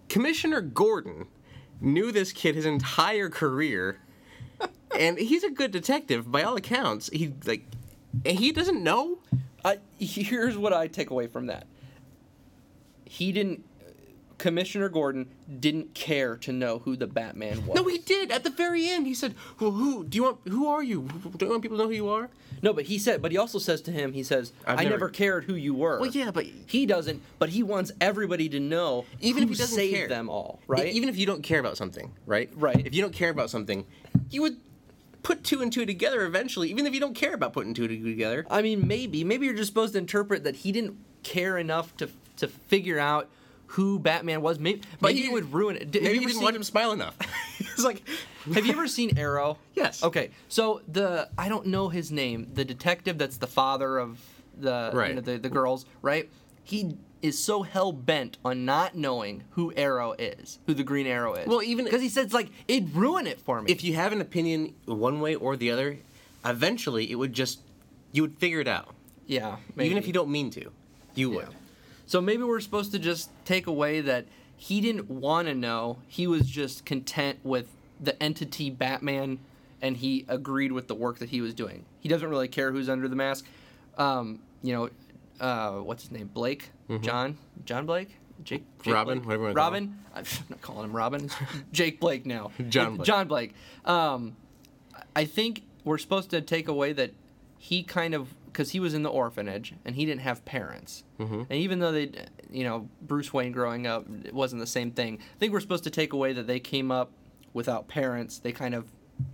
Commissioner 0.09 0.61
Gordon 0.61 1.27
knew 1.81 2.11
this 2.11 2.31
kid 2.31 2.55
his 2.55 2.65
entire 2.65 3.29
career, 3.29 3.99
and 4.97 5.17
he's 5.17 5.43
a 5.43 5.49
good 5.49 5.71
detective 5.71 6.31
by 6.31 6.43
all 6.43 6.55
accounts. 6.55 7.09
He 7.11 7.33
like, 7.45 7.65
he 8.25 8.51
doesn't 8.51 8.81
know. 8.81 9.19
Uh, 9.63 9.75
I, 9.99 10.03
here's 10.03 10.57
what 10.57 10.73
I 10.73 10.87
take 10.87 11.09
away 11.09 11.27
from 11.27 11.47
that. 11.47 11.67
He 13.05 13.31
didn't. 13.31 13.63
Commissioner 14.38 14.89
Gordon 14.89 15.27
didn't 15.59 15.93
care 15.93 16.36
to 16.38 16.51
know 16.51 16.79
who 16.79 16.95
the 16.95 17.07
Batman 17.07 17.65
was. 17.65 17.75
No, 17.75 17.88
he 17.88 17.97
did 17.99 18.31
at 18.31 18.43
the 18.43 18.49
very 18.49 18.89
end. 18.89 19.07
He 19.07 19.13
said, 19.13 19.33
"Well, 19.59 19.71
who 19.71 20.03
do 20.03 20.15
you 20.17 20.23
want? 20.23 20.39
Who 20.47 20.67
are 20.67 20.83
you? 20.83 21.07
Do 21.38 21.45
you 21.45 21.51
want 21.51 21.61
people 21.61 21.77
to 21.77 21.83
know 21.83 21.89
who 21.89 21.95
you 21.95 22.09
are?" 22.09 22.29
No, 22.61 22.73
but 22.73 22.86
he 22.86 22.97
said, 22.97 23.21
but 23.21 23.31
he 23.31 23.38
also 23.38 23.59
says 23.59 23.81
to 23.81 23.91
him, 23.91 24.13
he 24.13 24.23
says, 24.23 24.51
I've 24.65 24.79
"I 24.79 24.83
never- 24.83 24.95
never 24.95 25.09
cared 25.09 25.43
who 25.45 25.55
you 25.55 25.73
were." 25.73 25.99
Well, 25.99 26.09
yeah, 26.09 26.31
but 26.31 26.45
he 26.65 26.86
doesn't. 26.86 27.21
But 27.39 27.49
he 27.49 27.63
wants 27.63 27.91
everybody 28.01 28.49
to 28.49 28.59
know, 28.59 29.05
even 29.21 29.43
if 29.43 29.49
who 29.49 29.53
he 29.53 29.59
doesn't 29.59 29.75
saved 29.75 29.95
care, 29.95 30.07
them 30.07 30.29
all, 30.29 30.59
right? 30.67 30.88
Even 30.93 31.09
if 31.09 31.17
you 31.17 31.25
don't 31.25 31.43
care 31.43 31.59
about 31.59 31.77
something, 31.77 32.11
right? 32.25 32.49
Right. 32.55 32.86
If 32.86 32.93
you 32.95 33.01
don't 33.01 33.13
care 33.13 33.29
about 33.29 33.49
something, 33.49 33.86
you 34.29 34.41
would 34.41 34.57
put 35.23 35.43
two 35.43 35.61
and 35.61 35.71
two 35.71 35.86
together 35.86 36.25
eventually. 36.25 36.69
Even 36.69 36.86
if 36.86 36.93
you 36.93 36.99
don't 36.99 37.15
care 37.15 37.33
about 37.33 37.53
putting 37.53 37.73
two 37.73 37.86
and 37.86 37.97
two 37.97 38.03
together. 38.03 38.45
I 38.49 38.61
mean, 38.61 38.88
maybe, 38.88 39.23
maybe 39.23 39.45
you're 39.45 39.55
just 39.55 39.69
supposed 39.69 39.93
to 39.93 39.99
interpret 39.99 40.43
that 40.43 40.57
he 40.57 40.71
didn't 40.71 40.97
care 41.23 41.57
enough 41.57 41.95
to 41.97 42.09
to 42.38 42.47
figure 42.47 42.99
out 42.99 43.29
who 43.76 43.99
Batman 43.99 44.41
was. 44.41 44.57
Maybe, 44.59 44.82
But 45.01 45.09
maybe 45.09 45.21
he- 45.23 45.30
would 45.30 45.51
ruin 45.53 45.76
it. 45.76 45.91
Did- 45.91 46.03
Maybe 46.03 46.15
you 46.15 46.19
didn't 46.21 46.34
seen- 46.36 46.43
want 46.43 46.55
him 46.55 46.63
smile 46.63 46.91
enough. 46.93 47.15
it's 47.59 47.84
like, 47.84 48.01
Have 48.53 48.65
you 48.65 48.71
ever 48.71 48.88
seen 48.88 49.17
Arrow? 49.17 49.57
Yes. 49.76 50.03
Okay, 50.03 50.30
so 50.47 50.82
the 50.88 51.30
I 51.38 51.49
don't 51.49 51.67
know 51.67 51.89
his 51.89 52.11
name. 52.11 52.47
The 52.53 52.63
detective 52.65 53.17
that's 53.17 53.38
the 53.38 53.47
father 53.47 53.97
of 53.97 54.19
the 54.57 54.91
you 55.07 55.15
know, 55.15 55.21
the 55.21 55.38
the 55.38 55.49
girls, 55.49 55.86
right? 56.01 56.30
He 56.63 56.95
is 57.21 57.38
so 57.43 57.63
hell 57.63 57.91
bent 57.91 58.38
on 58.45 58.65
not 58.65 58.95
knowing 58.95 59.43
who 59.51 59.73
Arrow 59.76 60.13
is, 60.17 60.59
who 60.67 60.73
the 60.73 60.84
Green 60.84 61.07
Arrow 61.07 61.34
is. 61.34 61.45
Well, 61.47 61.61
even- 61.63 61.86
because 61.86 62.01
he 62.01 62.09
says 62.09 62.34
like 62.34 62.49
it'd 62.67 62.95
ruin 62.95 63.28
it 63.28 63.41
for 63.41 63.61
me. 63.61 63.71
If 63.71 63.84
you 63.84 63.93
have 63.95 64.13
an 64.13 64.21
opinion 64.21 64.73
one 64.86 65.19
way 65.19 65.36
or 65.36 65.57
the 65.57 65.71
other, 65.71 65.97
eventually 66.45 67.11
it 67.11 67.15
would 67.15 67.34
just 67.34 67.59
you 68.13 68.21
would 68.21 68.38
figure 68.38 68.61
it 68.61 68.67
out. 68.67 68.95
yeah, 69.28 69.57
Even 69.78 69.97
if 69.97 70.07
you 70.07 70.13
don't 70.13 70.30
mean 70.30 70.49
to, 70.51 70.71
you 71.15 71.30
would. 71.32 71.47
So 72.05 72.21
maybe 72.21 72.43
we're 72.43 72.59
supposed 72.59 72.91
to 72.91 72.99
just 72.99 73.29
take 73.45 73.67
away 73.67 74.01
that 74.01 74.25
he 74.57 74.79
didn't 74.81 75.09
want 75.09 75.47
to 75.47 75.53
know. 75.55 75.99
He 76.07 76.27
was 76.27 76.47
just 76.49 76.85
content 76.85 77.39
with 77.43 77.67
the 77.99 78.21
entity 78.21 78.69
Batman, 78.69 79.39
and 79.81 79.97
he 79.97 80.25
agreed 80.27 80.71
with 80.71 80.87
the 80.87 80.95
work 80.95 81.19
that 81.19 81.29
he 81.29 81.41
was 81.41 81.53
doing. 81.53 81.85
He 81.99 82.09
doesn't 82.09 82.29
really 82.29 82.47
care 82.47 82.71
who's 82.71 82.89
under 82.89 83.07
the 83.07 83.15
mask. 83.15 83.45
Um, 83.97 84.39
you 84.61 84.73
know, 84.73 84.89
uh, 85.39 85.79
what's 85.81 86.03
his 86.03 86.11
name? 86.11 86.29
Blake, 86.33 86.69
John, 87.01 87.37
John 87.65 87.85
Blake, 87.85 88.09
Jake, 88.43 88.63
Jake 88.63 88.63
Mm-hmm. 88.83 88.91
Robin, 88.91 89.17
Blake? 89.19 89.25
whatever 89.27 89.41
you 89.43 89.47
wanna 89.47 89.55
call 89.55 89.63
Robin. 89.63 89.99
I'm 90.15 90.23
not 90.49 90.61
calling 90.61 90.85
him 90.85 90.95
Robin. 90.95 91.29
Jake 91.71 91.99
Blake 91.99 92.25
now. 92.25 92.51
John 92.69 92.95
Blake. 92.97 93.05
John 93.07 93.27
Blake. 93.27 93.53
Um, 93.85 94.35
I 95.15 95.25
think 95.25 95.63
we're 95.83 95.97
supposed 95.97 96.29
to 96.31 96.41
take 96.41 96.67
away 96.67 96.93
that 96.93 97.11
he 97.57 97.83
kind 97.83 98.13
of 98.13 98.33
because 98.55 98.71
he 98.71 98.79
was 98.79 98.93
in 98.93 99.03
the 99.03 99.09
orphanage 99.09 99.73
and 99.83 99.95
he 99.97 100.05
didn't 100.05 100.21
have 100.21 100.45
parents, 100.45 101.03
Mm-hmm. 101.19 101.41
and 101.49 101.51
even 101.51 101.79
though 101.79 101.91
they, 101.91 102.11
you 102.49 102.63
know, 102.63 102.87
Bruce 103.01 103.33
Wayne 103.33 103.51
growing 103.51 103.85
up, 103.85 104.05
it 104.23 104.33
wasn't 104.33 104.61
the 104.61 104.67
same 104.67 104.91
thing. 104.91 105.19
I 105.19 105.37
think 105.39 105.51
we're 105.51 105.59
supposed 105.59 105.83
to 105.83 105.89
take 105.89 106.13
away 106.13 106.31
that 106.33 106.47
they 106.47 106.59
came 106.61 106.89
up 106.91 107.11
without 107.53 107.87
parents. 107.89 108.39
They 108.39 108.51
kind 108.53 108.73
of 108.73 108.85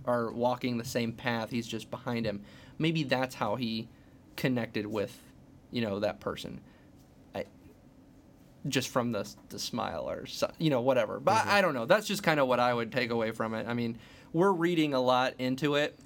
are 0.06 0.32
walking 0.32 0.78
the 0.78 0.84
same 0.84 1.12
path. 1.12 1.50
He's 1.50 1.66
just 1.68 1.88
behind 1.90 2.26
him. 2.26 2.42
Maybe 2.78 3.04
that's 3.04 3.36
how 3.36 3.54
he 3.56 3.88
connected 4.36 4.86
with, 4.86 5.16
you 5.70 5.82
know, 5.82 6.00
that 6.00 6.18
person. 6.20 6.60
I, 7.34 7.44
just 8.68 8.88
from 8.88 9.12
the 9.12 9.28
the 9.50 9.58
smile 9.58 10.08
or 10.08 10.24
you 10.58 10.70
know 10.70 10.80
whatever. 10.80 11.20
But 11.20 11.46
I, 11.46 11.58
I 11.58 11.60
don't 11.62 11.74
know. 11.74 11.86
That's 11.86 12.06
just 12.06 12.22
kind 12.22 12.38
of 12.40 12.46
what 12.48 12.60
I 12.60 12.72
would 12.74 12.90
take 12.92 13.10
away 13.10 13.30
from 13.32 13.54
it. 13.54 13.66
I 13.68 13.74
mean, 13.74 13.98
we're 14.32 14.52
reading 14.52 14.94
a 14.94 15.00
lot 15.00 15.34
into 15.38 15.74
it. 15.76 15.96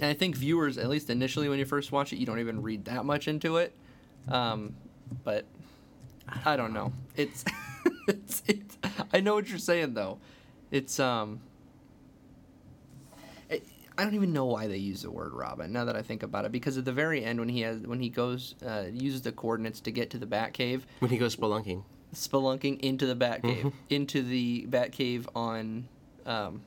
And 0.00 0.08
I 0.10 0.14
think 0.14 0.34
viewers, 0.36 0.78
at 0.78 0.88
least 0.88 1.10
initially 1.10 1.48
when 1.48 1.58
you 1.58 1.64
first 1.64 1.92
watch 1.92 2.12
it, 2.12 2.16
you 2.16 2.26
don't 2.26 2.38
even 2.40 2.62
read 2.62 2.86
that 2.86 3.04
much 3.04 3.28
into 3.28 3.56
it. 3.58 3.74
Um, 4.28 4.74
but 5.24 5.44
I 6.44 6.56
don't 6.56 6.72
know. 6.72 6.92
It's, 7.16 7.44
it's, 8.08 8.42
it's 8.46 8.78
I 9.12 9.20
know 9.20 9.34
what 9.34 9.48
you're 9.48 9.58
saying 9.58 9.94
though. 9.94 10.18
It's 10.70 10.98
um. 11.00 11.40
It, 13.48 13.66
I 13.98 14.04
don't 14.04 14.14
even 14.14 14.32
know 14.32 14.46
why 14.46 14.66
they 14.66 14.76
use 14.76 15.02
the 15.02 15.10
word 15.10 15.32
Robin 15.34 15.72
now 15.72 15.84
that 15.84 15.96
I 15.96 16.02
think 16.02 16.22
about 16.22 16.44
it 16.44 16.52
because 16.52 16.78
at 16.78 16.84
the 16.84 16.92
very 16.92 17.24
end 17.24 17.38
when 17.40 17.48
he 17.48 17.60
has 17.62 17.78
when 17.80 18.00
he 18.00 18.08
goes 18.08 18.54
uh, 18.64 18.84
uses 18.92 19.22
the 19.22 19.32
coordinates 19.32 19.80
to 19.80 19.90
get 19.90 20.10
to 20.10 20.18
the 20.18 20.26
Batcave, 20.26 20.82
When 21.00 21.10
he 21.10 21.18
goes 21.18 21.36
spelunking. 21.36 21.82
spelunking 22.14 22.80
into 22.80 23.06
the 23.06 23.16
Batcave, 23.16 23.42
Mm-hmm. 23.58 23.68
into 23.90 24.22
the 24.22 24.66
Batcave 24.70 25.26
on, 25.34 25.88
um, 26.24 26.62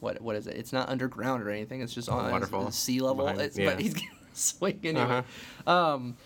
what 0.00 0.20
what 0.20 0.36
is 0.36 0.46
it? 0.46 0.56
It's 0.56 0.72
not 0.72 0.88
underground 0.88 1.42
or 1.42 1.50
anything. 1.50 1.80
It's 1.82 1.94
just 1.94 2.08
on 2.08 2.30
waterfall 2.30 2.70
sea 2.70 3.00
level. 3.00 3.26
behind- 3.26 3.52
yeah. 3.56 3.70
But 3.70 3.80
he's 3.80 3.94
gonna 3.94 4.06
swing 4.32 4.80
anyway. 4.84 5.02
Uh-huh. 5.66 5.70
Um, 5.94 6.16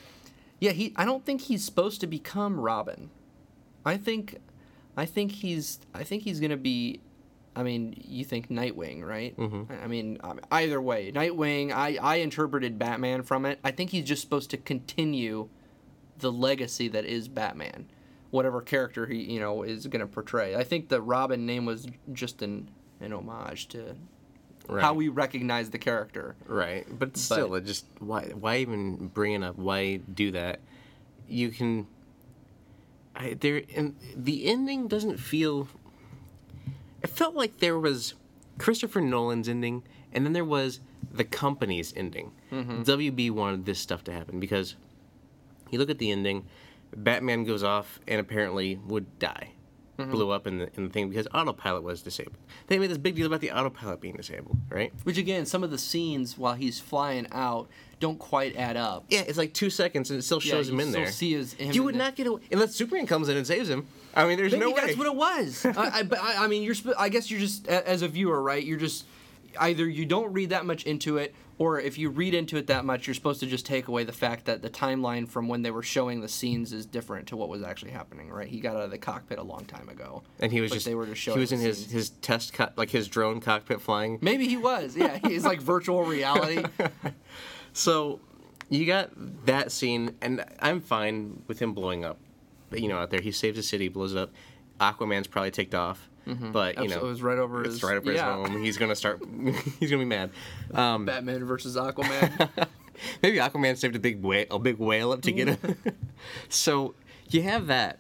yeah, 0.61 0.73
he. 0.73 0.93
I 0.97 1.05
don't 1.05 1.25
think 1.25 1.41
he's 1.43 1.65
supposed 1.65 2.01
to 2.03 2.07
become 2.07 2.59
Robin. 2.61 3.11
I 3.85 3.97
think, 3.97 4.39
I 4.97 5.07
think 5.07 5.33
he's. 5.33 5.81
I 5.95 6.05
think 6.05 6.23
he's 6.23 6.39
gonna 6.41 6.57
be. 6.57 7.01
I 7.55 7.63
mean, 7.63 7.95
you 8.09 8.25
think 8.25 8.49
Nightwing, 8.49 9.03
right? 9.03 9.37
Mm-hmm. 9.37 9.73
I- 9.83 9.87
mean, 9.87 10.19
um, 10.23 10.41
either 10.51 10.81
way, 10.81 11.11
Nightwing. 11.13 11.73
I 11.73 11.99
I 12.01 12.17
interpreted 12.17 12.79
Batman 12.79 13.23
from 13.23 13.45
it. 13.47 13.59
I 13.65 13.71
think 13.73 13.91
he's 13.91 14.05
just 14.05 14.23
supposed 14.23 14.51
to 14.51 14.57
continue 14.57 15.49
the 16.19 16.31
legacy 16.31 16.87
that 16.89 17.05
is 17.05 17.27
Batman, 17.29 17.87
whatever 18.31 18.61
character 18.61 19.07
he 19.07 19.23
you 19.33 19.41
know 19.41 19.63
is 19.65 19.87
going 19.89 20.01
to 20.01 20.07
portray. 20.07 20.55
I 20.55 20.63
think 20.63 20.89
the 20.89 21.03
Robin 21.03 21.45
name 21.45 21.65
was 21.65 21.87
just 22.13 22.41
an 22.43 22.71
an 23.03 23.13
homage 23.13 23.69
to 23.69 23.97
Right. 24.69 24.81
how 24.81 24.95
we 24.95 25.09
recognize 25.09 25.71
the 25.71 25.79
character. 25.79 26.37
Right, 26.47 26.87
but 26.97 27.17
still, 27.17 27.55
it 27.57 27.65
just 27.65 27.85
why 27.99 28.27
why 28.27 28.59
even 28.59 29.09
bring 29.09 29.33
it 29.33 29.43
up? 29.43 29.57
Why 29.59 29.97
do 29.97 30.31
that? 30.31 30.61
You 31.29 31.51
can. 31.51 31.89
I, 33.17 33.35
there 33.35 33.63
and 33.75 33.97
the 34.17 34.47
ending 34.47 34.87
doesn't 34.87 35.19
feel. 35.19 35.67
It 37.03 37.11
felt 37.11 37.35
like 37.35 37.59
there 37.59 37.77
was 37.79 38.15
Christopher 38.59 39.01
Nolan's 39.01 39.49
ending, 39.49 39.83
and 40.13 40.25
then 40.25 40.33
there 40.33 40.45
was 40.45 40.79
the 41.11 41.25
company's 41.25 41.93
ending. 41.97 42.31
Mm-hmm. 42.53 42.83
WB 42.83 43.33
wanted 43.33 43.67
this 43.67 43.81
stuff 43.81 44.05
to 44.05 44.13
happen 44.13 44.39
because 44.39 44.77
you 45.71 45.79
look 45.81 45.91
at 45.91 45.99
the 45.99 46.11
ending, 46.13 46.47
Batman 46.95 47.43
goes 47.45 47.63
off 47.65 47.99
and 48.07 48.21
apparently 48.21 48.77
would 48.87 49.19
die. 49.19 49.51
Mm-hmm. 50.03 50.13
Blew 50.13 50.31
up 50.31 50.47
in 50.47 50.59
the 50.59 50.69
in 50.77 50.85
the 50.85 50.91
thing 50.91 51.09
because 51.09 51.27
autopilot 51.35 51.83
was 51.83 52.03
disabled. 52.03 52.37
They 52.67 52.79
made 52.79 52.89
this 52.91 52.99
big 52.99 53.15
deal 53.17 53.27
about 53.27 53.41
the 53.41 53.51
autopilot 53.53 54.01
being 54.01 54.15
disabled, 54.17 54.57
right? 54.69 54.93
Which 55.05 55.19
again, 55.19 55.47
some 55.47 55.63
of 55.65 55.71
the 55.71 55.79
scenes 55.79 56.37
while 56.39 56.55
he's 56.55 56.79
flying 56.81 57.27
out 57.33 57.69
don't 58.01 58.19
quite 58.19 58.57
add 58.57 58.77
up. 58.77 59.05
Yeah, 59.09 59.21
it's 59.21 59.39
like 59.39 59.55
two 59.55 59.71
seconds 59.71 60.11
and 60.11 60.19
it 60.19 60.23
still 60.23 60.41
Yeah, 60.43 60.51
shows 60.55 60.69
him 60.69 60.81
in 60.81 60.89
still 60.91 61.03
there. 61.03 61.13
see 61.13 61.33
his- 61.35 61.53
him 61.55 61.73
you 61.73 61.83
would 61.85 61.95
not 61.95 62.17
get 62.17 62.27
away 62.27 62.41
unless 62.51 62.75
Superman 62.75 63.07
comes 63.07 63.29
in 63.29 63.37
and 63.37 63.47
saves 63.47 63.69
him. 63.69 63.87
I 64.15 64.27
mean, 64.27 64.37
there's 64.39 64.53
Maybe 64.53 64.65
no 64.65 64.71
way. 64.73 64.81
that's 64.85 64.99
what 64.99 65.07
it 65.07 65.15
was. 65.15 65.65
I, 65.67 65.71
I, 65.71 66.03
I, 66.21 66.45
I 66.45 66.47
mean, 66.49 66.63
you're. 66.65 66.75
I 66.99 67.09
guess 67.09 67.31
you're 67.31 67.41
just 67.41 67.67
as 67.69 68.03
a 68.03 68.09
viewer, 68.09 68.43
right? 68.43 68.63
You're 68.63 68.79
just 68.79 69.05
either 69.59 69.89
you 69.89 70.07
don't 70.07 70.33
read 70.33 70.51
that 70.51 70.65
much 70.67 70.85
into 70.85 71.17
it, 71.19 71.35
or 71.59 71.79
if 71.79 71.99
you 71.99 72.11
read 72.11 72.35
into 72.35 72.57
it 72.57 72.67
that 72.69 72.85
much, 72.85 73.07
you're 73.07 73.15
supposed 73.15 73.41
to 73.41 73.47
just 73.47 73.65
take 73.67 73.87
away 73.89 74.05
the 74.05 74.13
fact 74.13 74.47
that 74.47 74.63
the 74.63 74.71
timeline 74.71 75.29
from 75.29 75.49
when 75.49 75.63
they 75.63 75.71
were 75.71 75.83
showing 75.83 76.21
the 76.21 76.29
scenes 76.29 76.73
is 76.73 76.87
different 76.87 77.29
to 77.29 77.37
what 77.37 77.49
was 77.49 77.63
actually 77.63 77.93
happening. 77.93 78.31
Right? 78.31 78.49
He 78.49 78.61
got 78.61 78.77
out 78.77 78.83
of 78.83 78.91
the 78.91 78.99
cockpit 78.99 79.39
a 79.39 79.43
long 79.43 79.65
time 79.65 79.89
ago, 79.89 80.23
and 80.41 80.51
he 80.51 80.61
was 80.61 80.71
just 80.73 80.87
they 80.87 80.95
were 80.95 81.07
just 81.07 81.21
showing. 81.21 81.39
he 81.39 81.41
was 81.41 81.53
in 81.53 81.61
his 81.61 81.79
scenes. 81.79 81.93
his 81.93 82.11
test 82.11 82.53
cut 82.53 82.77
like 82.77 82.91
his 82.91 83.09
drone 83.09 83.41
cockpit 83.41 83.81
flying. 83.81 84.19
Maybe 84.21 84.49
he 84.49 84.57
was. 84.57 84.97
Yeah, 84.97 85.19
he's 85.27 85.45
like 85.45 85.61
virtual 85.61 86.05
reality. 86.05 86.65
So 87.73 88.21
you 88.69 88.87
got 88.87 89.11
that 89.47 89.73
scene, 89.73 90.17
and 90.21 90.45
I'm 90.61 90.81
fine 90.81 91.43
with 91.47 91.59
him 91.59 91.73
blowing 91.73 92.05
up. 92.05 92.19
You 92.71 92.89
know, 92.89 92.99
out 92.99 93.11
there, 93.11 93.21
he 93.21 93.33
saves 93.33 93.57
the 93.57 93.63
city, 93.63 93.89
blows 93.89 94.13
it 94.15 94.19
up. 94.19 94.31
Aquaman's 94.81 95.27
probably 95.27 95.51
ticked 95.51 95.75
off, 95.75 96.09
but 96.27 96.79
you 96.79 96.85
It 96.85 96.91
know, 96.91 97.01
was 97.03 97.23
right 97.23 97.39
over 97.39 97.63
it's 97.65 97.75
his 97.75 97.83
right 97.83 97.97
over 97.97 98.13
yeah. 98.13 98.39
his 98.41 98.49
home. 98.51 98.63
He's 98.63 98.77
gonna 98.79 98.95
start. 98.97 99.21
he's 99.81 99.91
gonna 99.91 100.03
be 100.03 100.07
mad. 100.09 100.31
Um, 100.75 101.05
Batman 101.05 101.45
versus 101.45 101.77
Aquaman. 101.77 102.49
Maybe 103.23 103.39
Aquaman 103.39 103.77
saved 103.77 103.97
a 103.97 103.99
big 103.99 104.23
whale, 104.23 104.47
a 104.51 104.59
big 104.59 104.77
whale 104.79 105.13
up 105.13 105.23
to 105.23 105.33
get 105.33 105.49
him. 105.49 105.77
so 106.49 106.95
you 107.31 107.43
have 107.43 107.67
that, 107.69 107.99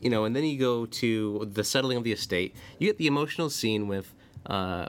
you 0.00 0.10
know, 0.10 0.24
and 0.24 0.34
then 0.36 0.44
you 0.44 0.58
go 0.58 0.84
to 0.86 1.48
the 1.52 1.64
settling 1.64 1.96
of 1.96 2.04
the 2.04 2.12
estate. 2.12 2.54
You 2.78 2.88
get 2.88 2.98
the 2.98 3.06
emotional 3.06 3.48
scene 3.50 3.88
with, 3.88 4.12
uh, 4.46 4.88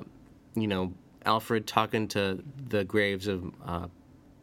you 0.56 0.68
know, 0.68 0.94
Alfred 1.26 1.66
talking 1.68 2.08
to 2.10 2.44
the 2.68 2.84
graves 2.84 3.28
of 3.28 3.46
uh, 3.66 3.88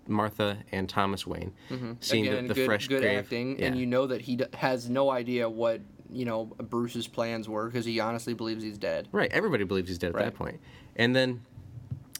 Martha 0.07 0.59
and 0.73 0.89
Thomas 0.89 1.27
Wayne, 1.27 1.53
seeing 2.01 2.27
Again, 2.27 2.45
the, 2.45 2.49
the 2.49 2.55
good, 2.55 2.67
fresh 2.67 2.89
good 2.89 3.03
grave. 3.03 3.19
acting, 3.19 3.59
Yeah. 3.59 3.67
and 3.67 3.77
you 3.79 3.87
know 3.87 4.07
that 4.07 4.23
he 4.23 4.37
d- 4.37 4.47
has 4.55 4.89
no 4.89 5.11
idea 5.11 5.49
what 5.51 5.81
you 6.13 6.25
know 6.25 6.47
Bruce's 6.47 7.07
plans 7.07 7.49
were 7.49 7.67
because 7.67 7.85
he 7.85 8.01
honestly 8.01 8.35
believes 8.35 8.63
he's 8.63 8.79
dead. 8.79 9.09
Right, 9.13 9.31
everybody 9.33 9.65
believes 9.65 9.89
he's 9.89 9.99
dead 9.99 10.09
at 10.09 10.15
that 10.15 10.25
Right. 10.25 10.35
point. 10.35 10.61
And 10.97 11.15
then, 11.15 11.43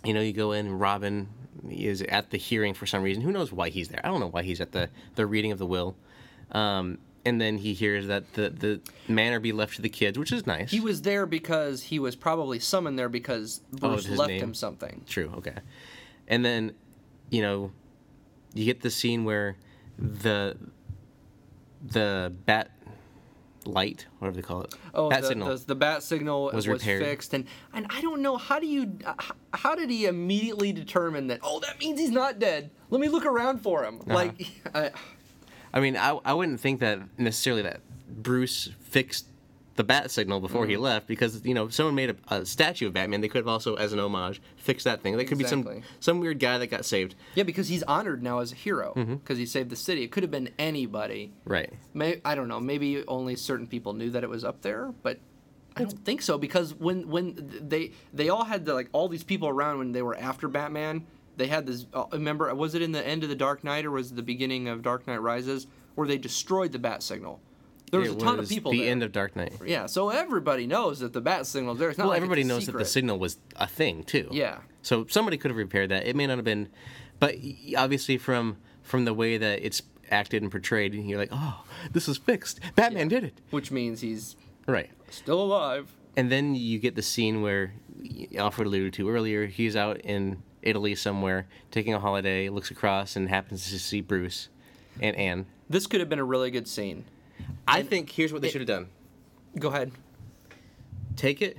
you 0.05 0.15
know, 0.15 0.21
you 0.21 0.33
go 0.33 0.53
in, 0.53 0.79
Robin 0.79 1.29
is 1.69 2.01
at 2.03 2.31
the 2.31 2.39
hearing 2.39 2.73
for 2.75 2.87
some 2.87 3.03
reason. 3.03 3.23
Who 3.23 3.33
knows 3.33 3.53
why 3.53 3.69
he's 3.69 3.89
there? 3.89 4.01
I 4.05 4.09
don't 4.09 4.21
know 4.21 4.29
why 4.31 4.43
he's 4.43 4.61
at 4.61 4.73
the, 4.73 4.89
the 5.17 5.27
reading 5.27 5.53
of 5.53 5.59
the 5.59 5.67
will. 5.67 5.97
Um, 6.53 6.99
and 7.25 7.39
then 7.41 7.59
he 7.59 7.75
hears 7.75 8.07
that 8.07 8.33
the, 8.33 8.49
the 8.49 8.81
manor 9.09 9.41
be 9.41 9.53
left 9.53 9.77
to 9.77 9.83
the 9.83 9.91
kids, 9.91 10.19
which 10.19 10.33
is 10.33 10.47
nice. 10.47 10.71
He 10.71 10.81
was 10.81 11.03
there 11.03 11.27
because 11.27 11.83
he 11.83 11.99
was 11.99 12.17
probably 12.17 12.59
summoned 12.59 12.99
there 12.99 13.11
because 13.11 13.61
Bruce 13.73 14.07
his 14.07 14.19
left 14.19 14.31
name. 14.31 14.41
him 14.43 14.55
something. 14.55 15.05
True, 15.07 15.31
okay. 15.37 15.57
And 16.29 16.43
then, 16.45 16.73
you 17.29 17.43
know, 17.43 17.73
you 18.55 18.65
get 18.65 18.81
the 18.81 18.91
scene 18.91 19.25
where 19.25 19.57
the 19.99 20.57
the 21.83 22.33
bat 22.47 22.71
light, 23.67 24.07
whatever 24.19 24.37
they 24.37 24.43
call 24.43 24.63
it, 24.63 24.75
Oh, 24.95 25.09
bat 25.09 25.23
the, 25.23 25.29
signal. 25.29 25.49
The, 25.49 25.65
the 25.67 25.75
bat 25.75 26.03
signal 26.03 26.51
Was 26.53 26.67
was, 26.67 26.83
fixed, 26.83 27.35
and 27.35 27.45
and 27.73 27.87
I 27.91 28.01
don't 28.01 28.23
know 28.23 28.37
how 28.37 28.59
do 28.59 28.67
you 28.67 28.99
uh, 29.05 29.15
how 29.55 29.75
did 29.75 29.91
he 29.91 30.07
immediately 30.07 30.73
determine 30.73 31.29
that? 31.29 31.41
Oh, 31.43 31.61
that 31.61 31.79
means 31.79 31.99
he's 32.01 32.11
not 32.11 32.39
dead. 32.39 32.71
Let 32.91 33.01
me 33.01 33.09
look 33.09 33.27
around 33.27 33.59
for 33.59 33.85
him. 33.85 34.01
Uh-huh. 34.01 34.15
Like, 34.15 34.47
I, 34.75 34.91
I 35.73 35.81
mean, 35.81 35.97
I, 35.97 36.19
I 36.25 36.35
wouldn't 36.35 36.61
think 36.61 36.81
that 36.81 37.01
necessarily 37.19 37.63
that 37.63 37.81
Bruce 38.09 38.71
fixed 38.81 39.27
the 39.81 39.85
bat 39.85 40.11
signal 40.11 40.41
before 40.41 40.65
Mm-hmm. 40.65 40.71
he 40.73 40.77
left 40.77 41.07
because 41.07 41.43
you 41.43 41.55
know 41.55 41.69
someone 41.71 41.95
made 41.95 42.11
a, 42.11 42.17
a 42.37 42.45
statue 42.45 42.87
of 42.89 42.93
Batman. 42.93 43.23
They 43.23 43.29
could 43.29 43.39
have 43.39 43.49
also, 43.49 43.77
as 43.77 43.95
an 43.95 43.99
homage, 43.99 44.43
fixed 44.57 44.85
that 44.85 45.01
thing. 45.03 45.17
There 45.17 45.25
could 45.25 45.39
be 45.39 45.45
some 45.45 45.83
some 46.01 46.21
weird 46.21 46.39
guy 46.39 46.59
that 46.59 46.67
got 46.67 46.85
saved. 46.85 47.15
yeah, 47.35 47.45
because 47.45 47.69
he's 47.69 47.83
honored 47.85 48.23
now 48.23 48.41
as 48.41 48.53
a 48.53 48.57
hero 48.57 48.93
Mm-hmm. 48.95 49.15
because 49.17 49.39
he 49.39 49.47
saved 49.47 49.71
the 49.71 49.77
city. 49.77 50.03
It 50.03 50.11
could 50.13 50.23
have 50.23 50.31
been 50.31 50.51
anybody. 50.59 51.33
Right. 51.47 51.73
May, 51.95 52.21
I 52.27 52.35
don't 52.35 52.49
know. 52.49 52.61
Maybe 52.61 53.03
only 53.09 53.37
certain 53.37 53.67
people 53.67 53.95
knew 53.95 54.11
that 54.11 54.23
it 54.23 54.29
was 54.29 54.45
up 54.45 54.61
there, 54.61 54.93
but 55.03 55.19
I 55.77 55.85
don't 55.85 56.05
think 56.05 56.21
so 56.21 56.37
because 56.37 56.75
when 56.75 57.09
when 57.09 57.51
they 57.67 57.93
they 58.13 58.29
all 58.29 58.45
had 58.45 58.67
the, 58.67 58.75
like 58.75 58.91
all 58.93 59.09
these 59.09 59.25
people 59.25 59.49
around 59.49 59.79
when 59.79 59.93
they 59.93 60.03
were 60.03 60.17
after 60.19 60.47
Batman, 60.49 61.07
they 61.39 61.47
had 61.47 61.65
this. 61.67 61.87
Uh, 61.95 62.05
remember, 62.13 62.55
was 62.55 62.75
it 62.75 62.83
in 62.83 62.93
the 62.93 63.07
end 63.07 63.23
of 63.23 63.31
the 63.31 63.37
Dark 63.47 63.65
Knight 63.65 63.87
or 63.87 63.93
was 63.93 64.11
it 64.13 64.17
the 64.17 64.23
beginning 64.23 64.69
of 64.69 64.83
Dark 64.83 65.07
Knight 65.07 65.23
Rises 65.23 65.67
where 65.95 66.07
they 66.07 66.19
destroyed 66.19 66.73
the 66.73 66.79
bat 66.79 67.03
signal. 67.03 67.41
There 67.91 68.01
was 68.01 68.11
It 68.11 68.17
a 68.17 68.21
ton 68.21 68.35
of 68.35 68.41
was 68.41 68.49
people 68.49 68.73
The 68.73 68.81
there. 68.83 68.91
end 68.91 69.03
of 69.03 69.13
Dark 69.13 69.35
Knight. 69.37 69.53
yeah, 69.67 69.87
so 69.87 70.11
everybody 70.11 70.67
knows 70.67 71.01
that 71.01 71.13
the 71.13 71.21
bat 71.21 71.47
signal's 71.47 71.79
there. 71.79 71.91
It's 71.91 71.99
not 71.99 72.05
Well, 72.05 72.11
like 72.11 72.17
everybody 72.19 72.45
knows 72.45 72.67
that 72.67 72.73
the 72.79 72.85
signal 72.85 73.19
was 73.19 73.39
a 73.57 73.67
thing 73.67 74.05
too. 74.05 74.29
Yeah. 74.31 74.59
So 74.83 75.07
somebody 75.09 75.37
could 75.37 75.51
have 75.51 75.59
repaired 75.59 75.91
that. 75.91 76.07
It 76.07 76.15
may 76.17 76.27
not 76.27 76.39
have 76.39 76.45
been, 76.45 76.69
but 77.19 77.35
obviously 77.77 78.17
from 78.19 78.57
from 78.83 79.05
the 79.05 79.15
way 79.15 79.37
that 79.39 79.65
it's 79.65 79.83
acted 80.11 80.43
and 80.43 80.51
portrayed, 80.51 80.95
you're 80.95 81.19
like, 81.19 81.29
oh, 81.33 81.65
this 81.93 82.09
is 82.09 82.17
fixed. 82.19 82.59
Batman 82.75 83.09
did 83.09 83.23
it. 83.25 83.41
which 83.51 83.71
means 83.71 84.01
he's 84.01 84.35
Right. 84.67 84.91
still 85.11 85.41
alive. 85.41 85.93
And 86.17 86.31
then 86.33 86.55
you 86.57 86.79
get 86.81 86.97
the 86.97 87.03
scene 87.03 87.41
where 87.43 87.75
Alfred 88.37 88.67
alluded 88.67 88.93
to 88.95 89.09
earlier. 89.09 89.47
He's 89.47 89.77
out 89.77 89.99
in 90.01 90.43
Italy 90.63 90.95
somewhere 90.97 91.47
taking 91.71 91.95
a 91.95 92.01
holiday, 92.01 92.49
looks 92.49 92.71
across, 92.71 93.15
and 93.17 93.29
happens 93.29 93.71
to 93.71 93.79
see 93.79 94.01
Bruce 94.01 94.49
and 95.01 95.15
Anne. 95.17 95.47
This 95.69 95.87
could 95.87 96.01
have 96.01 96.09
been 96.09 96.19
a 96.19 96.25
really 96.25 96.51
good 96.51 96.67
scene. 96.67 97.05
I 97.67 97.83
think 97.83 98.11
here's 98.11 98.33
what 98.33 98.43
they 98.43 98.51
should 98.51 98.61
have 98.61 98.69
done. 98.69 98.89
Go 99.59 99.69
ahead. 99.69 99.93
take 101.17 101.43
it, 101.43 101.59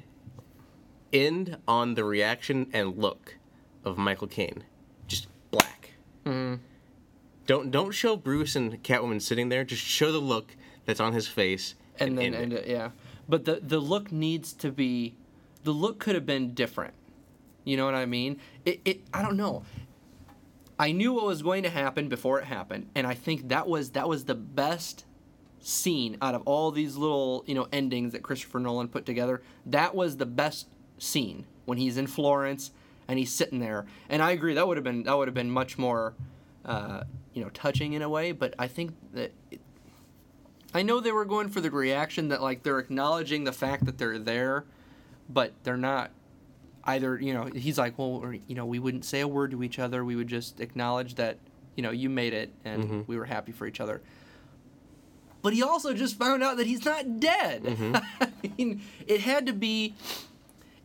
end 1.12 1.58
on 1.68 1.96
the 1.96 2.04
reaction 2.04 2.70
and 2.74 2.98
look 2.98 3.38
of 3.84 3.98
Michael 3.98 4.28
Caine, 4.28 4.64
just 5.08 5.28
black. 5.52 5.92
Don't 7.48 7.72
don't 7.72 7.92
show 7.92 8.16
Bruce 8.16 8.56
and 8.56 8.82
Catwoman 8.84 9.22
sitting 9.22 9.50
there. 9.50 9.64
Just 9.64 9.84
show 9.84 10.12
the 10.12 10.20
look 10.20 10.56
that's 10.86 11.00
on 11.00 11.14
his 11.14 11.28
face, 11.28 11.76
and 12.00 12.18
then 12.18 12.34
end 12.34 12.36
and 12.36 12.54
it. 12.54 12.70
uh, 12.70 12.72
yeah 12.72 12.90
but 13.28 13.46
the 13.46 13.60
the 13.62 13.80
look 13.80 14.12
needs 14.12 14.54
to 14.54 14.72
be 14.72 15.16
the 15.64 15.72
look 15.72 16.00
could 16.00 16.16
have 16.16 16.26
been 16.26 16.54
different 16.54 16.94
you 17.64 17.78
know 17.78 17.86
what 17.86 17.96
i 17.96 18.06
mean 18.06 18.40
it, 18.66 18.82
it 18.86 19.02
i 19.14 19.22
don't 19.22 19.38
know 19.38 19.64
i 20.80 20.92
knew 20.92 21.14
what 21.14 21.26
was 21.26 21.42
going 21.42 21.64
to 21.64 21.70
happen 21.70 22.10
before 22.10 22.40
it 22.40 22.46
happened 22.46 22.90
and 22.96 23.06
i 23.06 23.14
think 23.14 23.50
that 23.50 23.68
was 23.68 23.92
that 23.92 24.08
was 24.08 24.26
the 24.26 24.36
best 24.36 25.06
scene 25.62 26.18
out 26.22 26.34
of 26.36 26.42
all 26.46 26.72
these 26.72 26.98
little 26.98 27.44
you 27.46 27.54
know 27.54 27.68
endings 27.72 28.14
that 28.14 28.24
christopher 28.24 28.60
nolan 28.60 28.88
put 28.88 29.06
together 29.06 29.42
that 29.66 29.94
was 29.94 30.18
the 30.18 30.26
best 30.26 30.68
scene 30.98 31.46
when 31.66 31.78
he's 31.78 31.98
in 31.98 32.08
florence 32.08 32.72
and 33.08 33.20
he's 33.20 33.32
sitting 33.32 33.60
there 33.60 33.86
and 34.10 34.22
i 34.22 34.32
agree 34.32 34.54
that 34.56 34.68
would 34.68 34.76
have 34.78 34.84
been 34.84 35.04
that 35.04 35.16
would 35.16 35.28
have 35.28 35.36
been 35.36 35.52
much 35.52 35.78
more 35.78 36.14
uh, 36.66 37.04
you 37.34 37.44
know 37.44 37.50
touching 37.50 37.94
in 37.94 38.02
a 38.02 38.10
way 38.10 38.32
but 38.32 38.54
i 38.58 38.68
think 38.68 38.92
that 39.14 39.32
it, 39.52 39.62
I 40.74 40.84
know 40.84 41.00
they 41.00 41.12
were 41.12 41.26
going 41.26 41.50
for 41.50 41.62
the 41.62 41.70
reaction 41.70 42.30
that 42.30 42.42
like 42.42 42.64
they're 42.64 42.80
acknowledging 42.80 43.44
the 43.44 43.52
fact 43.52 43.86
that 43.86 43.98
they're 43.98 44.20
there, 44.20 44.64
but 45.30 45.52
they're 45.64 45.78
not 45.78 46.12
either. 46.86 47.20
You 47.20 47.34
know, 47.34 47.46
he's 47.46 47.78
like, 47.78 47.98
well, 47.98 48.20
or, 48.24 48.34
you 48.34 48.56
know, 48.56 48.66
we 48.66 48.80
wouldn't 48.80 49.06
say 49.06 49.20
a 49.20 49.28
word 49.28 49.52
to 49.52 49.64
each 49.64 49.80
other. 49.80 50.06
We 50.06 50.16
would 50.16 50.28
just 50.28 50.60
acknowledge 50.62 51.16
that 51.16 51.38
you 51.76 51.84
know 51.84 51.92
you 51.92 52.10
made 52.10 52.34
it 52.34 52.52
and 52.64 53.08
we 53.08 53.18
were 53.18 53.26
happy 53.26 53.52
for 53.52 53.68
each 53.68 53.80
other. 53.82 54.02
But 55.42 55.54
he 55.54 55.64
also 55.64 55.94
just 55.94 56.18
found 56.18 56.44
out 56.44 56.58
that 56.58 56.68
he's 56.68 56.86
not 56.86 57.20
dead. 57.20 57.64
Mm-hmm. 57.64 57.96
I 58.22 58.52
mean, 58.58 58.82
it 59.08 59.22
had 59.22 59.46
to 59.48 59.54
be. 59.54 59.96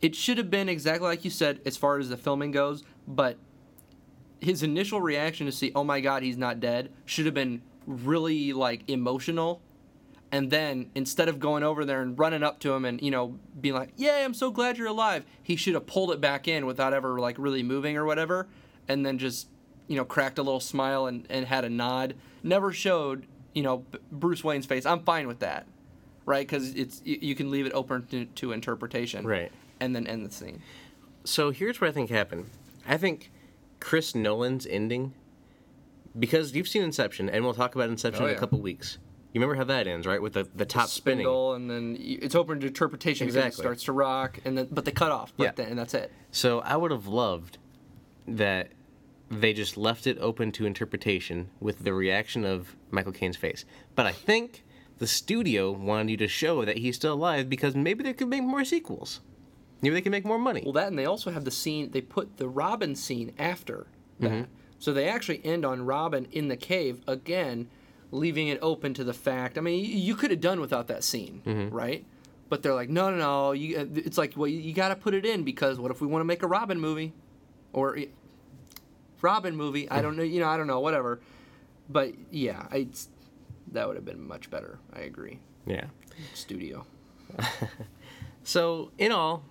It 0.00 0.14
should 0.14 0.38
have 0.38 0.50
been 0.50 0.68
exactly 0.68 1.09
like 1.09 1.24
you 1.24 1.30
said 1.30 1.61
as 1.64 1.76
far 1.76 1.98
as 1.98 2.09
the 2.09 2.16
filming 2.16 2.50
goes, 2.50 2.84
but 3.09 3.38
his 4.40 4.62
initial 4.62 5.00
reaction 5.00 5.46
to 5.46 5.52
see, 5.52 5.72
oh 5.74 5.84
my 5.84 6.00
god, 6.00 6.22
he's 6.22 6.36
not 6.36 6.61
dead, 6.61 6.92
should 7.07 7.24
have 7.24 7.34
been 7.34 7.62
really 7.86 8.52
like 8.52 8.88
emotional. 8.88 9.62
And 10.32 10.50
then 10.50 10.90
instead 10.94 11.28
of 11.28 11.38
going 11.38 11.62
over 11.62 11.84
there 11.84 12.02
and 12.02 12.18
running 12.18 12.42
up 12.42 12.59
to 12.61 12.72
him 12.72 12.84
and 12.84 13.00
you 13.00 13.11
know 13.11 13.38
being 13.61 13.74
like, 13.74 13.92
"Yay, 13.96 14.24
I'm 14.24 14.34
so 14.34 14.50
glad 14.50 14.76
you're 14.76 14.88
alive," 14.88 15.24
he 15.42 15.57
should 15.57 15.74
have 15.74 15.86
pulled 15.86 16.11
it 16.11 16.20
back 16.20 16.48
in 16.48 16.66
without 16.66 16.92
ever 16.92 17.18
like 17.18 17.36
really 17.38 17.62
moving 17.62 17.96
or 17.96 18.04
whatever, 18.04 18.48
and 18.88 19.07
then 19.07 19.18
just 19.18 19.48
you 19.86 19.96
know 19.96 20.04
cracked 20.04 20.38
a 20.38 20.42
little 20.42 20.61
smile 20.61 21.07
and, 21.07 21.26
and 21.30 21.46
had 21.46 21.64
a 21.64 21.70
nod. 21.70 22.14
Never 22.42 22.72
showed 22.72 23.26
you 23.57 23.62
know 23.62 23.84
Bruce 24.12 24.44
Wayne's 24.44 24.66
face. 24.66 24.84
I'm 24.86 25.00
fine 25.02 25.26
with 25.26 25.40
that, 25.40 25.66
right? 26.26 26.46
Because 26.46 26.74
it's 26.74 27.00
you, 27.04 27.18
you 27.20 27.34
can 27.34 27.50
leave 27.50 27.64
it 27.66 27.72
open 27.72 28.07
to, 28.09 28.26
to 28.26 28.52
interpretation, 28.52 29.26
Right. 29.26 29.50
And 29.80 29.96
then 29.96 30.07
end 30.07 30.24
the 30.24 30.30
scene. 30.30 30.62
So 31.24 31.50
here's 31.50 31.80
what 31.80 31.88
I 31.88 31.92
think 31.92 32.11
happened. 32.11 32.46
I 32.86 32.96
think 32.98 33.30
Chris 33.80 34.14
Nolan's 34.14 34.66
ending, 34.66 35.12
because 36.18 36.54
you've 36.54 36.68
seen 36.68 36.82
Inception, 36.82 37.28
and 37.28 37.44
we'll 37.44 37.54
talk 37.54 37.74
about 37.74 37.88
Inception 37.90 38.24
Oh, 38.24 38.26
in 38.28 38.34
a 38.34 38.38
couple 38.38 38.61
weeks. 38.61 38.98
You 39.32 39.40
remember 39.40 39.57
how 39.57 39.64
that 39.64 39.86
ends, 39.86 40.07
right? 40.07 40.20
With 40.22 40.32
the, 40.34 40.48
the 40.54 40.64
top 40.64 40.88
spinning. 40.88 41.24
spindle, 41.24 41.54
and 41.54 41.68
then 41.70 41.96
it's 41.98 42.34
open 42.34 42.61
to 42.61 42.66
interpretation 42.66 43.26
because 43.26 43.36
Exactly. 43.36 43.61
it 43.61 43.62
starts 43.64 43.84
to 43.84 43.92
rock, 43.92 44.38
and 44.44 44.57
then 44.57 44.68
but 44.70 44.84
they 44.84 44.92
cut 44.92 45.11
off, 45.12 45.32
right 45.38 45.46
Yeah. 45.46 45.52
then, 45.57 45.68
and 45.70 45.78
that's 45.78 45.94
it. 45.94 46.11
So 46.30 46.61
I 46.61 46.76
would 46.76 46.90
have 46.90 47.07
loved 47.07 47.59
that 48.28 48.68
they 49.30 49.52
just 49.52 49.76
left 49.76 50.07
it 50.07 50.16
open 50.20 50.52
to 50.52 50.64
interpretation 50.66 51.48
with 51.61 51.80
the 51.80 51.92
reaction 51.92 52.44
of 52.44 52.76
Michael 52.91 53.12
Caine's 53.12 53.37
face. 53.37 53.64
But 53.95 54.07
I 54.07 54.12
think 54.12 54.64
the 54.99 55.07
studio 55.07 55.70
wanted 55.72 56.11
you 56.11 56.16
to 56.18 56.28
show 56.28 56.64
that 56.64 56.78
he's 56.78 56.97
still 56.97 57.14
alive 57.14 57.49
because 57.51 57.74
maybe 57.76 58.03
they 58.05 58.12
could 58.12 58.28
make 58.28 58.43
more 58.45 58.64
sequels. 58.64 59.20
Maybe 59.82 59.95
they 59.95 60.01
can 60.01 60.12
make 60.12 60.24
more 60.24 60.39
money. 60.39 60.62
Well, 60.64 60.72
that 60.72 60.89
and 60.89 60.99
they 60.99 61.05
also 61.05 61.30
have 61.30 61.45
the 61.45 61.51
scene. 61.51 61.91
They 61.91 62.01
put 62.01 62.39
the 62.39 62.49
Robin 62.49 62.95
scene 62.95 63.32
after 63.39 63.87
that, 64.20 64.30
Mm-hmm. 64.30 64.51
so 64.78 64.93
they 64.95 65.07
actually 65.09 65.45
end 65.45 65.66
on 65.66 65.84
Robin 65.84 66.26
in 66.32 66.49
the 66.49 66.57
cave 66.57 67.03
again, 67.07 67.68
leaving 68.11 68.49
it 68.49 68.59
open 68.62 68.95
to 68.95 69.05
the 69.05 69.12
fact. 69.12 69.59
I 69.59 69.61
mean, 69.61 69.84
you 69.84 70.14
could 70.14 70.30
have 70.30 70.41
done 70.41 70.61
without 70.61 70.87
that 70.89 71.05
scene, 71.05 71.43
Mm-hmm. 71.45 71.74
right? 71.74 72.07
But 72.49 72.62
they're 72.62 72.74
like, 72.74 72.89
no, 72.89 73.11
no, 73.11 73.16
no. 73.18 73.53
You, 73.53 73.78
uh, 73.80 73.84
it's 73.97 74.16
like, 74.16 74.32
well, 74.37 74.47
you 74.49 74.72
got 74.72 74.89
to 74.89 74.97
put 74.97 75.12
it 75.14 75.26
in 75.26 75.43
because 75.43 75.78
what 75.78 75.91
if 75.91 76.01
we 76.01 76.07
want 76.07 76.20
to 76.20 76.24
make 76.24 76.43
a 76.43 76.47
Robin 76.47 76.80
movie, 76.80 77.12
or 77.74 77.99
Robin 79.20 79.57
movie? 79.57 79.91
I 79.91 80.01
don't 80.03 80.16
know. 80.16 80.22
You 80.22 80.41
know, 80.41 80.49
I 80.49 80.57
don't 80.57 80.66
know. 80.66 80.80
Whatever. 80.80 81.20
But 81.89 82.14
yeah, 82.30 82.66
it's 82.72 83.09
that 83.72 83.87
would 83.87 83.97
have 83.97 84.05
been 84.05 84.26
much 84.26 84.51
better. 84.51 84.78
I 84.93 85.01
agree. 85.01 85.39
yeah. 85.66 85.87
Studio. 86.34 86.84
So, 88.45 88.93
in 88.97 89.11
all, 89.11 89.43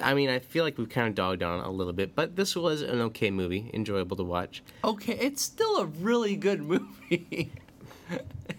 I 0.00 0.14
mean, 0.14 0.28
I 0.30 0.38
feel 0.38 0.62
like 0.62 0.78
we've 0.78 0.88
kind 0.88 1.08
of 1.08 1.16
dogged 1.16 1.42
on 1.42 1.58
a 1.58 1.70
little 1.72 1.92
bit, 1.92 2.14
but 2.14 2.36
this 2.36 2.54
was 2.54 2.82
an 2.82 3.00
okay 3.00 3.32
movie, 3.32 3.68
enjoyable 3.74 4.16
to 4.16 4.22
watch. 4.22 4.62
Okay, 4.84 5.14
it's 5.14 5.42
still 5.42 5.78
a 5.78 5.86
really 5.86 6.36
good 6.36 6.62
movie. 6.68 7.50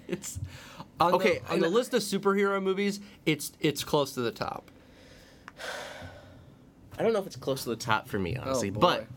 it's 0.05 0.37
on 0.99 1.13
Okay, 1.13 1.39
the, 1.47 1.53
on 1.53 1.59
the 1.61 1.69
list 1.69 1.93
of 1.93 2.01
superhero 2.01 2.61
movies. 2.61 2.99
It's 3.25 3.53
it's 3.61 3.85
close 3.85 4.13
to 4.15 4.19
the 4.21 4.31
top. 4.31 4.69
I 6.99 7.03
don't 7.03 7.13
know 7.13 7.19
if 7.19 7.27
it's 7.27 7.37
close 7.37 7.63
to 7.63 7.69
the 7.69 7.77
top 7.77 8.09
for 8.09 8.19
me, 8.19 8.35
honestly, 8.35 8.69
Oh, 8.75 8.79
but 8.79 9.07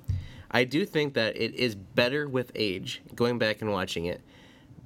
I 0.52 0.64
do 0.64 0.84
think 0.84 1.14
that 1.14 1.36
it 1.36 1.54
is 1.54 1.74
better 1.74 2.28
with 2.28 2.52
age, 2.54 3.02
going 3.14 3.38
back 3.38 3.62
and 3.62 3.72
watching 3.72 4.04
it. 4.04 4.20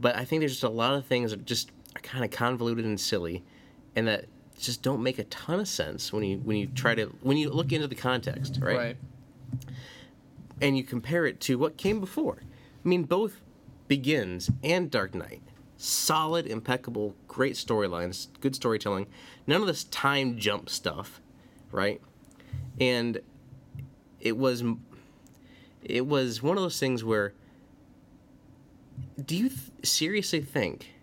But 0.00 0.16
I 0.16 0.24
think 0.24 0.40
there's 0.40 0.52
just 0.52 0.62
a 0.62 0.68
lot 0.68 0.94
of 0.94 1.06
things 1.06 1.30
that 1.32 1.44
just 1.44 1.70
are 1.96 2.00
kind 2.00 2.24
of 2.24 2.30
convoluted 2.30 2.84
and 2.84 3.00
silly, 3.00 3.44
and 3.96 4.06
that 4.06 4.26
just 4.58 4.82
don't 4.82 5.02
make 5.02 5.18
a 5.18 5.24
ton 5.24 5.60
of 5.60 5.68
sense 5.68 6.12
when 6.12 6.22
you 6.24 6.38
when 6.38 6.56
you 6.56 6.66
try 6.68 6.94
to 6.94 7.06
when 7.22 7.36
you 7.36 7.50
look 7.50 7.72
into 7.72 7.86
the 7.88 7.94
context, 7.94 8.58
right? 8.60 8.76
And 10.60 10.76
you 10.78 10.84
compare 10.84 11.26
it 11.26 11.40
to 11.42 11.58
what 11.58 11.76
came 11.76 12.00
before. 12.00 12.38
I 12.84 12.88
mean, 12.88 13.04
both 13.04 13.40
Begins 13.88 14.50
and 14.64 14.90
Dark 14.90 15.14
Knight, 15.14 15.42
solid, 15.76 16.46
impeccable, 16.46 17.14
great 17.28 17.54
storylines, 17.54 18.28
good 18.40 18.54
storytelling. 18.54 19.06
None 19.46 19.60
of 19.60 19.66
this 19.66 19.84
time 19.84 20.38
jump 20.38 20.68
stuff, 20.70 21.20
right? 21.72 22.00
and 22.80 23.20
it 24.20 24.36
was 24.36 24.62
it 25.88 26.06
was 26.06 26.42
one 26.42 26.56
of 26.56 26.62
those 26.62 26.78
things 26.78 27.04
where 27.04 27.32
do 29.22 29.36
you 29.36 29.48
th- 29.48 29.60
seriously 29.82 30.40
think 30.40 30.94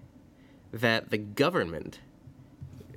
that 0.71 1.09
the 1.09 1.17
government 1.17 1.99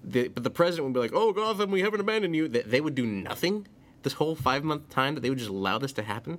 the, 0.02 0.28
but 0.28 0.44
the 0.44 0.50
president 0.50 0.86
would 0.86 0.94
be 0.94 1.00
like 1.00 1.14
oh 1.14 1.32
gotham 1.32 1.70
we 1.70 1.80
haven't 1.80 2.00
abandoned 2.00 2.34
you. 2.34 2.48
That 2.48 2.70
they 2.70 2.80
would 2.80 2.94
do 2.94 3.06
nothing 3.06 3.66
this 4.02 4.14
whole 4.14 4.34
five 4.34 4.62
month 4.64 4.88
time 4.88 5.14
that 5.14 5.20
they 5.20 5.30
would 5.30 5.38
just 5.38 5.50
allow 5.50 5.78
this 5.78 5.92
to 5.94 6.02
happen? 6.02 6.38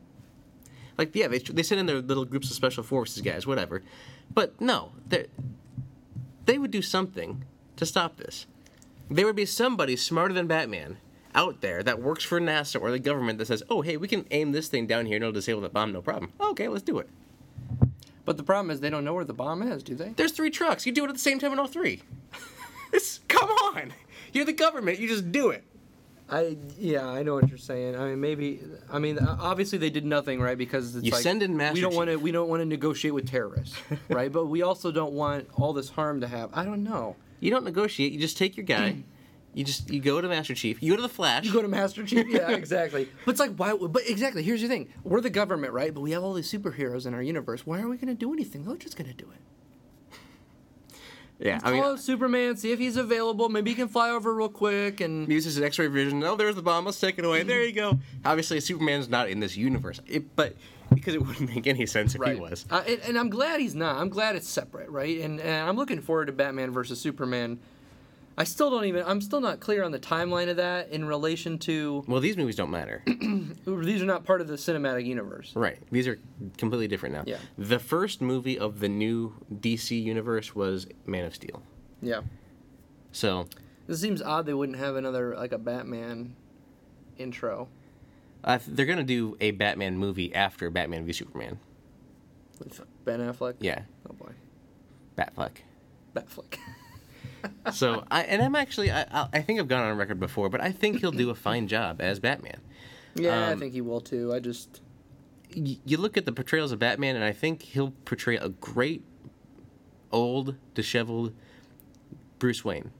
Like 0.98 1.16
yeah 1.16 1.28
they, 1.28 1.40
they 1.40 1.64
send 1.64 1.80
in 1.80 1.86
their 1.86 2.02
little 2.02 2.26
groups 2.26 2.50
of 2.50 2.56
special 2.56 2.84
forces 2.84 3.22
guys 3.22 3.46
whatever. 3.48 3.84
But 4.34 4.60
no 4.62 4.92
they 5.08 5.28
they 6.46 6.58
would 6.58 6.72
do 6.72 6.82
something 6.82 7.44
to 7.76 7.86
stop 7.86 8.18
this. 8.18 8.48
There 9.10 9.26
would 9.26 9.36
be 9.36 9.46
somebody 9.46 9.96
smarter 9.96 10.34
than 10.34 10.48
Batman 10.48 10.98
out 11.38 11.62
there 11.62 11.84
that 11.84 12.02
works 12.02 12.24
for 12.24 12.42
NASA 12.42 12.82
or 12.82 12.92
the 12.92 13.00
government 13.00 13.38
that 13.38 13.46
says, 13.46 13.64
"Oh, 13.70 13.82
hey, 13.82 13.96
we 13.96 14.08
can 14.08 14.26
aim 14.32 14.52
this 14.52 14.68
thing 14.68 14.88
down 14.88 15.06
here 15.06 15.16
and 15.16 15.24
it'll 15.24 15.32
disable 15.32 15.62
the 15.62 15.70
bomb, 15.70 15.94
no 15.94 16.02
problem." 16.02 16.34
Okay, 16.42 16.68
let's 16.68 16.84
do 16.84 16.98
it. 16.98 17.08
But 18.26 18.36
the 18.36 18.44
problem 18.44 18.72
is 18.72 18.82
they 18.82 18.90
don't 18.90 19.06
know 19.06 19.14
where 19.14 19.24
the 19.24 19.34
bomb 19.34 19.62
is, 19.62 19.84
do 19.84 19.96
they? 19.96 20.10
There's 20.10 20.34
three 20.34 20.50
trucks. 20.50 20.86
You 20.86 20.92
do 20.92 21.06
it 21.06 21.08
at 21.08 21.14
the 21.14 21.20
same 21.20 21.40
time 21.40 21.54
in 21.54 21.60
all 21.60 21.68
three. 21.68 22.02
it's 22.92 23.22
come 23.30 23.50
on. 23.50 23.94
You're 24.34 24.44
the 24.44 24.52
government. 24.52 25.00
You 25.00 25.08
just 25.08 25.32
do 25.32 25.52
it. 25.52 25.64
I 26.30 26.58
yeah, 26.78 27.08
I 27.08 27.24
know 27.24 27.36
what 27.36 27.48
you're 27.48 27.58
saying. 27.58 27.96
I 27.96 28.06
mean, 28.08 28.20
maybe 28.20 28.60
I 28.92 29.00
mean 29.00 29.18
obviously 29.20 29.78
they 29.78 29.90
did 29.90 30.06
nothing 30.06 30.42
right 30.42 30.58
because 30.58 30.96
it's 30.96 31.06
You 31.06 31.12
like 31.12 31.22
send 31.22 31.42
in 31.42 31.56
Master 31.56 31.76
we 31.76 31.82
don't 31.82 31.96
want 31.96 32.10
to 32.10 32.18
we 32.18 32.32
don't 32.32 32.50
want 32.50 32.62
to 32.62 32.66
negotiate 32.66 33.14
with 33.14 33.30
terrorists, 33.30 33.78
right? 34.10 34.32
But 34.32 34.48
we 34.48 34.62
also 34.62 34.92
don't 34.92 35.14
want 35.14 35.48
all 35.54 35.72
this 35.72 35.90
harm 35.90 36.20
to 36.22 36.28
have. 36.28 36.50
I 36.54 36.66
don't 36.66 36.84
know. 36.84 37.16
You 37.40 37.52
don't 37.52 37.64
negotiate. 37.64 38.12
You 38.12 38.20
just 38.20 38.38
take 38.38 38.58
your 38.58 38.66
guy. 38.66 39.04
You 39.58 39.64
just 39.64 39.90
you 39.90 40.00
go 40.00 40.22
to 40.22 40.28
Master 40.28 40.54
Chief. 40.54 40.84
You 40.84 40.92
go 40.92 40.98
to 40.98 41.02
the 41.02 41.10
Flash. 41.10 41.44
You 41.44 41.52
go 41.52 41.64
to 41.64 41.68
Master 41.68 42.06
Chief. 42.06 42.28
Yeah, 42.28 42.52
exactly. 42.52 43.10
but 43.26 43.32
it's 43.32 43.40
like 43.40 43.56
why? 43.56 43.74
But 43.74 44.08
exactly. 44.08 44.44
Here's 44.44 44.62
the 44.62 44.68
thing: 44.68 44.88
we're 45.04 45.20
the 45.20 45.32
government, 45.32 45.74
right? 45.74 45.92
But 45.92 46.02
we 46.02 46.12
have 46.12 46.24
all 46.24 46.34
these 46.36 46.52
superheroes 46.52 47.08
in 47.08 47.16
our 47.16 47.24
universe. 47.24 47.66
Why 47.66 47.82
are 47.82 47.88
we 47.88 47.98
going 47.98 48.08
to 48.08 48.14
do 48.14 48.32
anything? 48.32 48.66
They're 48.66 48.76
just 48.76 48.96
going 48.96 49.10
to 49.10 49.16
do 49.16 49.26
it. 49.32 50.18
Yeah, 51.40 51.60
I 51.64 51.72
mean, 51.72 51.82
Call 51.82 51.94
up 51.94 52.00
Superman, 52.00 52.56
see 52.56 52.72
if 52.72 52.78
he's 52.78 52.98
available. 52.98 53.50
Maybe 53.50 53.72
he 53.72 53.76
can 53.76 53.88
fly 53.88 54.12
over 54.12 54.34
real 54.34 54.50
quick 54.50 55.02
and 55.02 55.28
uses 55.28 55.58
an 55.58 55.64
X-ray 55.64 55.88
vision. 55.88 56.24
Oh, 56.24 56.36
there's 56.36 56.56
the 56.56 56.62
bomb. 56.62 56.86
Let's 56.86 57.00
take 57.00 57.18
it 57.18 57.26
away. 57.26 57.42
There 57.44 57.64
you 57.64 57.74
go. 57.74 58.00
Obviously, 58.26 58.60
Superman's 58.60 59.10
not 59.10 59.30
in 59.30 59.40
this 59.40 59.58
universe, 59.58 60.02
it, 60.06 60.36
but 60.36 60.56
because 60.94 61.16
it 61.16 61.26
wouldn't 61.26 61.54
make 61.54 61.66
any 61.66 61.86
sense 61.88 62.14
if 62.14 62.24
he 62.24 62.36
was. 62.36 62.66
Uh, 62.70 62.84
and, 62.88 63.02
and 63.02 63.20
I'm 63.20 63.30
glad 63.30 63.60
he's 63.60 63.76
not. 63.76 63.98
I'm 63.98 64.10
glad 64.10 64.36
it's 64.36 64.48
separate, 64.48 64.90
right? 64.90 65.20
And, 65.22 65.40
and 65.40 65.68
I'm 65.68 65.76
looking 65.76 66.02
forward 66.02 66.26
to 66.28 66.32
Batman 66.32 66.72
versus 66.72 67.02
Superman. 67.02 67.60
I 68.38 68.44
still 68.44 68.70
don't 68.70 68.86
even. 68.86 69.04
I'm 69.06 69.20
still 69.22 69.42
not 69.42 69.60
clear 69.60 69.84
on 69.84 69.92
the 69.92 70.00
timeline 70.00 70.50
of 70.50 70.58
that 70.58 70.90
in 70.90 71.06
relation 71.06 71.58
to. 71.60 72.04
Well, 72.08 72.20
these 72.22 72.38
movies 72.38 72.56
don't 72.56 72.70
matter. 72.70 73.04
These 73.66 74.02
are 74.02 74.06
not 74.06 74.26
part 74.26 74.42
of 74.42 74.48
the 74.48 74.56
cinematic 74.56 75.06
universe. 75.06 75.54
right. 75.56 75.80
These 75.92 76.08
are 76.08 76.20
completely 76.58 76.88
different 76.88 77.16
now. 77.16 77.24
Yeah. 77.26 77.38
The 77.58 77.80
first 77.80 78.22
movie 78.22 78.58
of 78.60 78.80
the 78.80 78.88
new 78.90 79.34
DC 79.54 80.02
universe 80.02 80.56
was 80.56 80.88
Man 81.06 81.26
of 81.26 81.34
Steel. 81.34 81.64
Yeah. 82.02 82.22
So 83.12 83.48
This 83.88 84.00
seems 84.00 84.22
odd. 84.22 84.46
They 84.46 84.54
wouldn't 84.54 84.78
have 84.78 84.96
another 84.96 85.36
like 85.36 85.52
a 85.52 85.58
Batman 85.58 86.36
intro 87.18 87.68
uh, 88.44 88.60
they're 88.68 88.86
gonna 88.86 89.04
do 89.04 89.36
a 89.42 89.52
Batman 89.52 89.98
movie 89.98 90.34
after 90.34 90.70
Batman 90.70 91.06
v 91.06 91.12
Superman. 91.12 91.60
with 92.60 92.80
Ben 93.04 93.20
Affleck. 93.20 93.56
Yeah, 93.60 93.82
Oh 94.10 94.14
boy. 94.14 94.32
Batfleck. 95.18 95.58
Batfleck. 96.16 96.58
So 97.74 98.04
I 98.10 98.24
and 98.24 98.42
I'm 98.42 98.56
actually 98.56 98.92
I 98.92 99.02
I 99.12 99.28
I 99.34 99.42
think 99.42 99.60
I've 99.60 99.68
gone 99.68 99.84
on 99.84 99.98
record 99.98 100.20
before, 100.20 100.50
but 100.50 100.62
I 100.62 100.72
think 100.72 101.00
he'll 101.00 101.12
do 101.12 101.30
a 101.30 101.36
fine 101.36 101.68
job 101.68 102.02
as 102.02 102.20
Batman. 102.20 102.60
yeah, 103.16 103.50
I 103.50 103.52
Um, 103.54 103.60
think 103.60 103.74
he 103.74 103.82
will 103.82 104.02
too. 104.02 104.34
I 104.34 104.40
just. 104.40 104.82
y- 105.56 105.78
you 105.86 105.98
look 105.98 106.18
at 106.18 106.26
the 106.26 106.32
portrayals 106.32 106.72
of 106.72 106.80
Batman, 106.80 107.16
and 107.16 107.24
I 107.26 107.32
think 107.34 107.62
he'll 107.64 107.92
portray 108.06 108.36
a 108.38 108.50
great, 108.50 109.04
old, 110.12 110.56
disheveled 110.74 111.34
Bruce 112.40 112.64
Wayne, 112.64 112.92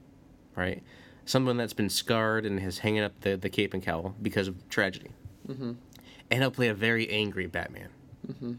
right? 0.56 0.82
Someone 1.24 1.56
that's 1.56 1.74
been 1.74 1.90
scarred 1.90 2.44
and 2.46 2.58
is 2.58 2.78
hanging 2.80 3.02
up 3.02 3.20
the, 3.20 3.36
the 3.36 3.48
cape 3.50 3.74
and 3.74 3.82
cowl 3.82 4.14
because 4.22 4.48
of 4.48 4.68
tragedy. 4.68 5.10
Mm-hmm. 5.46 5.72
And 6.30 6.40
he'll 6.42 6.50
play 6.50 6.68
a 6.68 6.74
very 6.74 7.08
angry 7.10 7.46
Batman. 7.46 7.88
Mm-hmm. 8.26 8.52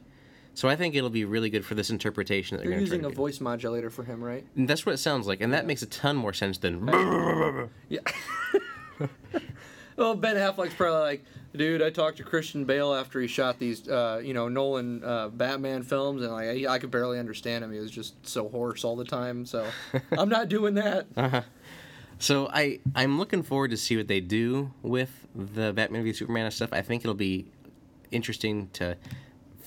So 0.53 0.67
I 0.67 0.75
think 0.75 0.95
it'll 0.95 1.09
be 1.09 1.25
really 1.25 1.49
good 1.49 1.65
for 1.65 1.75
this 1.75 1.89
interpretation 1.89 2.57
that 2.57 2.63
You're 2.65 2.73
they're 2.73 2.81
using 2.81 3.05
a 3.05 3.09
voice 3.09 3.39
modulator 3.39 3.89
for 3.89 4.03
him, 4.03 4.21
right? 4.21 4.45
And 4.55 4.67
that's 4.67 4.85
what 4.85 4.93
it 4.93 4.97
sounds 4.97 5.27
like, 5.27 5.41
and 5.41 5.53
that 5.53 5.65
makes 5.65 5.81
a 5.81 5.85
ton 5.85 6.15
more 6.15 6.33
sense 6.33 6.57
than. 6.57 6.87
Yeah. 7.89 7.99
well, 9.95 10.15
Ben 10.15 10.35
Affleck's 10.35 10.73
probably 10.73 10.99
like, 10.99 11.25
dude, 11.55 11.81
I 11.81 11.89
talked 11.89 12.17
to 12.17 12.23
Christian 12.23 12.65
Bale 12.65 12.93
after 12.93 13.19
he 13.21 13.27
shot 13.27 13.57
these, 13.57 13.87
uh, 13.87 14.21
you 14.23 14.33
know, 14.33 14.47
Nolan 14.49 15.03
uh, 15.03 15.29
Batman 15.29 15.83
films, 15.83 16.21
and 16.21 16.31
like 16.31 16.47
I, 16.47 16.73
I 16.73 16.79
could 16.79 16.91
barely 16.91 17.19
understand 17.19 17.63
him. 17.63 17.71
He 17.71 17.79
was 17.79 17.91
just 17.91 18.27
so 18.27 18.49
hoarse 18.49 18.83
all 18.83 18.95
the 18.95 19.05
time. 19.05 19.45
So 19.45 19.65
I'm 20.17 20.29
not 20.29 20.49
doing 20.49 20.75
that. 20.75 21.45
So 22.19 22.49
I 22.51 22.79
I'm 22.95 23.17
looking 23.17 23.43
forward 23.43 23.71
to 23.71 23.77
see 23.77 23.95
what 23.95 24.07
they 24.09 24.19
do 24.19 24.71
with 24.81 25.27
the 25.33 25.71
Batman 25.73 26.03
v 26.03 26.11
Superman 26.11 26.51
stuff. 26.51 26.73
I 26.73 26.81
think 26.81 27.03
it'll 27.03 27.13
be 27.13 27.47
interesting 28.11 28.69
to 28.73 28.97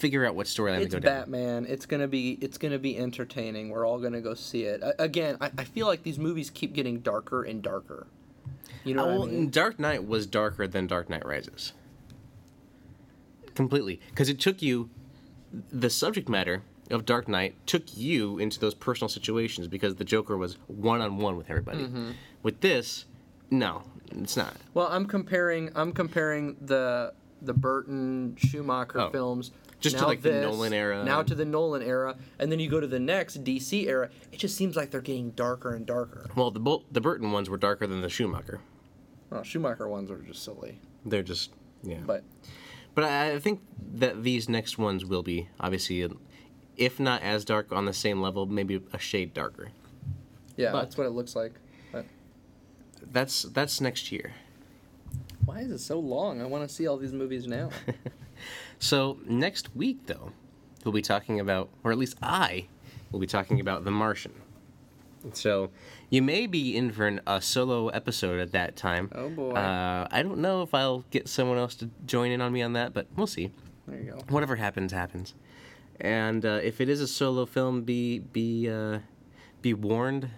figure 0.02 0.26
out 0.26 0.34
what 0.34 0.48
storyline 0.48 0.80
It's 0.80 0.92
go 0.92 0.98
down. 0.98 1.20
Batman. 1.20 1.64
It's 1.68 1.86
gonna 1.86 2.08
be 2.08 2.36
it's 2.40 2.58
gonna 2.58 2.78
be 2.78 2.98
entertaining. 2.98 3.70
We're 3.70 3.86
all 3.86 4.00
gonna 4.00 4.20
go 4.20 4.34
see 4.34 4.64
it. 4.64 4.82
I, 4.82 4.92
again, 4.98 5.36
I, 5.40 5.52
I 5.56 5.62
feel 5.64 5.86
like 5.86 6.02
these 6.02 6.18
movies 6.18 6.50
keep 6.50 6.72
getting 6.74 6.98
darker 6.98 7.44
and 7.44 7.62
darker. 7.62 8.08
You 8.84 8.94
know 8.96 9.06
what 9.06 9.14
well, 9.14 9.28
I 9.28 9.30
mean? 9.30 9.50
Dark 9.50 9.78
Knight 9.78 10.08
was 10.08 10.26
darker 10.26 10.66
than 10.66 10.88
Dark 10.88 11.08
Knight 11.08 11.24
Rises. 11.24 11.72
Completely, 13.54 14.00
because 14.10 14.28
it 14.28 14.40
took 14.40 14.60
you 14.60 14.90
the 15.70 15.88
subject 15.88 16.28
matter 16.28 16.62
of 16.90 17.04
Dark 17.04 17.28
Knight 17.28 17.54
took 17.64 17.96
you 17.96 18.38
into 18.38 18.58
those 18.58 18.74
personal 18.74 19.08
situations 19.08 19.68
because 19.68 19.94
the 19.94 20.04
Joker 20.04 20.36
was 20.36 20.54
one 20.66 21.00
on 21.00 21.18
one 21.18 21.36
with 21.36 21.48
everybody. 21.48 21.84
Mm-hmm. 21.84 22.10
With 22.42 22.60
this, 22.60 23.04
no, 23.52 23.82
it's 24.10 24.36
not. 24.36 24.56
Well, 24.74 24.88
I'm 24.90 25.06
comparing 25.06 25.70
I'm 25.76 25.92
comparing 25.92 26.56
the 26.60 27.12
the 27.40 27.52
Burton 27.52 28.34
Schumacher 28.36 29.00
Oh. 29.00 29.10
films 29.10 29.52
Just 29.82 29.96
to, 29.96 30.02
now 30.02 30.08
like, 30.08 30.22
the 30.22 30.40
Nolan 30.40 30.72
era 30.72 31.04
Now 31.04 31.22
to 31.22 31.34
the 31.34 31.44
Nolan 31.44 31.82
era, 31.82 32.16
and 32.38 32.50
then 32.50 32.58
you 32.60 32.70
go 32.70 32.80
to 32.80 32.86
the 32.86 32.98
next 33.00 33.42
DC 33.44 33.86
era. 33.86 34.08
It 34.32 34.38
just 34.38 34.56
seems 34.56 34.76
like 34.76 34.90
they're 34.90 35.00
getting 35.00 35.30
darker 35.32 35.74
and 35.74 35.84
darker. 35.86 36.30
Well, 36.36 36.50
the 36.50 36.60
Bol- 36.60 36.84
the 36.90 37.00
Burton 37.00 37.32
ones 37.32 37.50
were 37.50 37.56
darker 37.58 37.86
than 37.86 38.00
the 38.00 38.08
Schumacher. 38.08 38.60
Well, 39.30 39.42
Schumacher 39.42 39.88
ones 39.88 40.10
are 40.10 40.18
just 40.18 40.42
silly, 40.44 40.78
They're 41.06 41.22
just 41.22 41.50
yeah. 41.82 41.98
but 42.06 42.22
But 42.94 43.04
I 43.04 43.32
I 43.34 43.38
think 43.38 43.60
that 43.94 44.22
these 44.22 44.48
next 44.48 44.78
ones 44.78 45.04
will 45.04 45.22
be 45.22 45.48
obviously, 45.58 46.06
if 46.76 47.00
not 47.00 47.22
as 47.22 47.44
dark, 47.44 47.72
on 47.72 47.84
the 47.86 47.92
same 47.92 48.20
level, 48.20 48.46
maybe 48.46 48.80
a 48.92 48.98
shade 48.98 49.32
darker. 49.34 49.70
yeah, 50.56 50.72
But- 50.72 50.82
that's 50.82 50.96
what 50.98 51.06
it 51.06 51.10
looks 51.10 51.34
like. 51.34 51.54
But 51.92 52.04
That's 53.10 53.42
that's 53.42 53.80
next 53.80 54.12
year. 54.12 54.32
why 55.44 55.60
is 55.60 55.70
it 55.72 55.78
so 55.80 55.98
long? 55.98 56.40
I 56.40 56.46
want 56.46 56.68
to 56.68 56.72
see 56.74 56.86
all 56.86 56.96
these 56.98 57.12
movies 57.12 57.46
now. 57.46 57.70
So 58.78 59.18
next 59.26 59.74
week, 59.76 60.06
though, 60.06 60.32
we'll 60.84 60.92
be 60.92 61.02
talking 61.02 61.40
about, 61.40 61.68
or 61.84 61.92
at 61.92 61.98
least 61.98 62.16
I 62.22 62.66
will 63.10 63.20
be 63.20 63.26
talking 63.26 63.60
about 63.60 63.84
The 63.84 63.90
Martian. 63.90 64.32
So 65.34 65.70
you 66.10 66.20
may 66.20 66.46
be 66.48 66.76
in 66.76 66.90
for 66.90 67.06
an, 67.06 67.20
a 67.26 67.40
solo 67.40 67.88
episode 67.88 68.40
at 68.40 68.52
that 68.52 68.74
time. 68.74 69.08
Oh, 69.14 69.28
boy. 69.28 69.52
Uh, 69.52 70.08
I 70.10 70.22
don't 70.22 70.38
know 70.38 70.62
if 70.62 70.74
I'll 70.74 71.04
get 71.10 71.28
someone 71.28 71.58
else 71.58 71.76
to 71.76 71.90
join 72.06 72.32
in 72.32 72.40
on 72.40 72.52
me 72.52 72.60
on 72.62 72.72
that, 72.72 72.92
but 72.92 73.06
we'll 73.16 73.28
see. 73.28 73.52
there 73.86 74.00
you 74.00 74.10
go. 74.12 74.18
whatever 74.28 74.56
happens 74.56 74.92
happens 74.92 75.34
and 76.00 76.44
uh, 76.44 76.58
if 76.62 76.80
it 76.80 76.88
is 76.88 77.00
a 77.00 77.06
solo 77.06 77.44
film 77.46 77.82
be 77.82 78.18
be 78.18 78.68
uh, 78.68 78.98
be 79.60 79.74
warned 79.74 80.28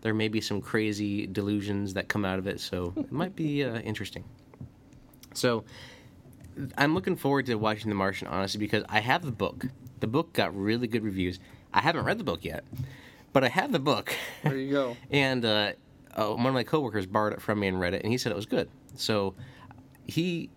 there 0.00 0.14
may 0.14 0.26
be 0.28 0.40
some 0.40 0.60
crazy 0.60 1.26
delusions 1.26 1.94
that 1.94 2.08
come 2.08 2.24
out 2.24 2.38
of 2.38 2.46
it 2.46 2.58
so 2.60 2.92
it 2.96 3.12
might 3.12 3.36
be 3.36 3.62
uh, 3.62 3.78
interesting 3.80 4.24
so 5.34 5.64
i'm 6.76 6.94
looking 6.94 7.16
forward 7.16 7.46
to 7.46 7.54
watching 7.54 7.88
the 7.88 7.94
martian 7.94 8.28
honestly 8.28 8.58
because 8.58 8.84
i 8.88 9.00
have 9.00 9.24
the 9.24 9.32
book 9.32 9.66
the 10.00 10.06
book 10.06 10.32
got 10.32 10.54
really 10.56 10.86
good 10.86 11.02
reviews 11.02 11.38
i 11.72 11.80
haven't 11.80 12.04
read 12.04 12.18
the 12.18 12.24
book 12.24 12.44
yet 12.44 12.64
but 13.32 13.42
i 13.44 13.48
have 13.48 13.72
the 13.72 13.78
book 13.78 14.14
There 14.42 14.56
you 14.56 14.70
go. 14.70 14.96
and 15.10 15.44
uh, 15.44 15.72
uh, 16.14 16.28
one 16.28 16.46
of 16.46 16.54
my 16.54 16.64
coworkers 16.64 17.06
borrowed 17.06 17.32
it 17.32 17.40
from 17.40 17.60
me 17.60 17.68
and 17.68 17.80
read 17.80 17.94
it, 17.94 18.02
and 18.02 18.12
he 18.12 18.18
said 18.18 18.32
it 18.32 18.36
was 18.36 18.46
good. 18.46 18.68
So 18.96 19.34
he, 20.06 20.50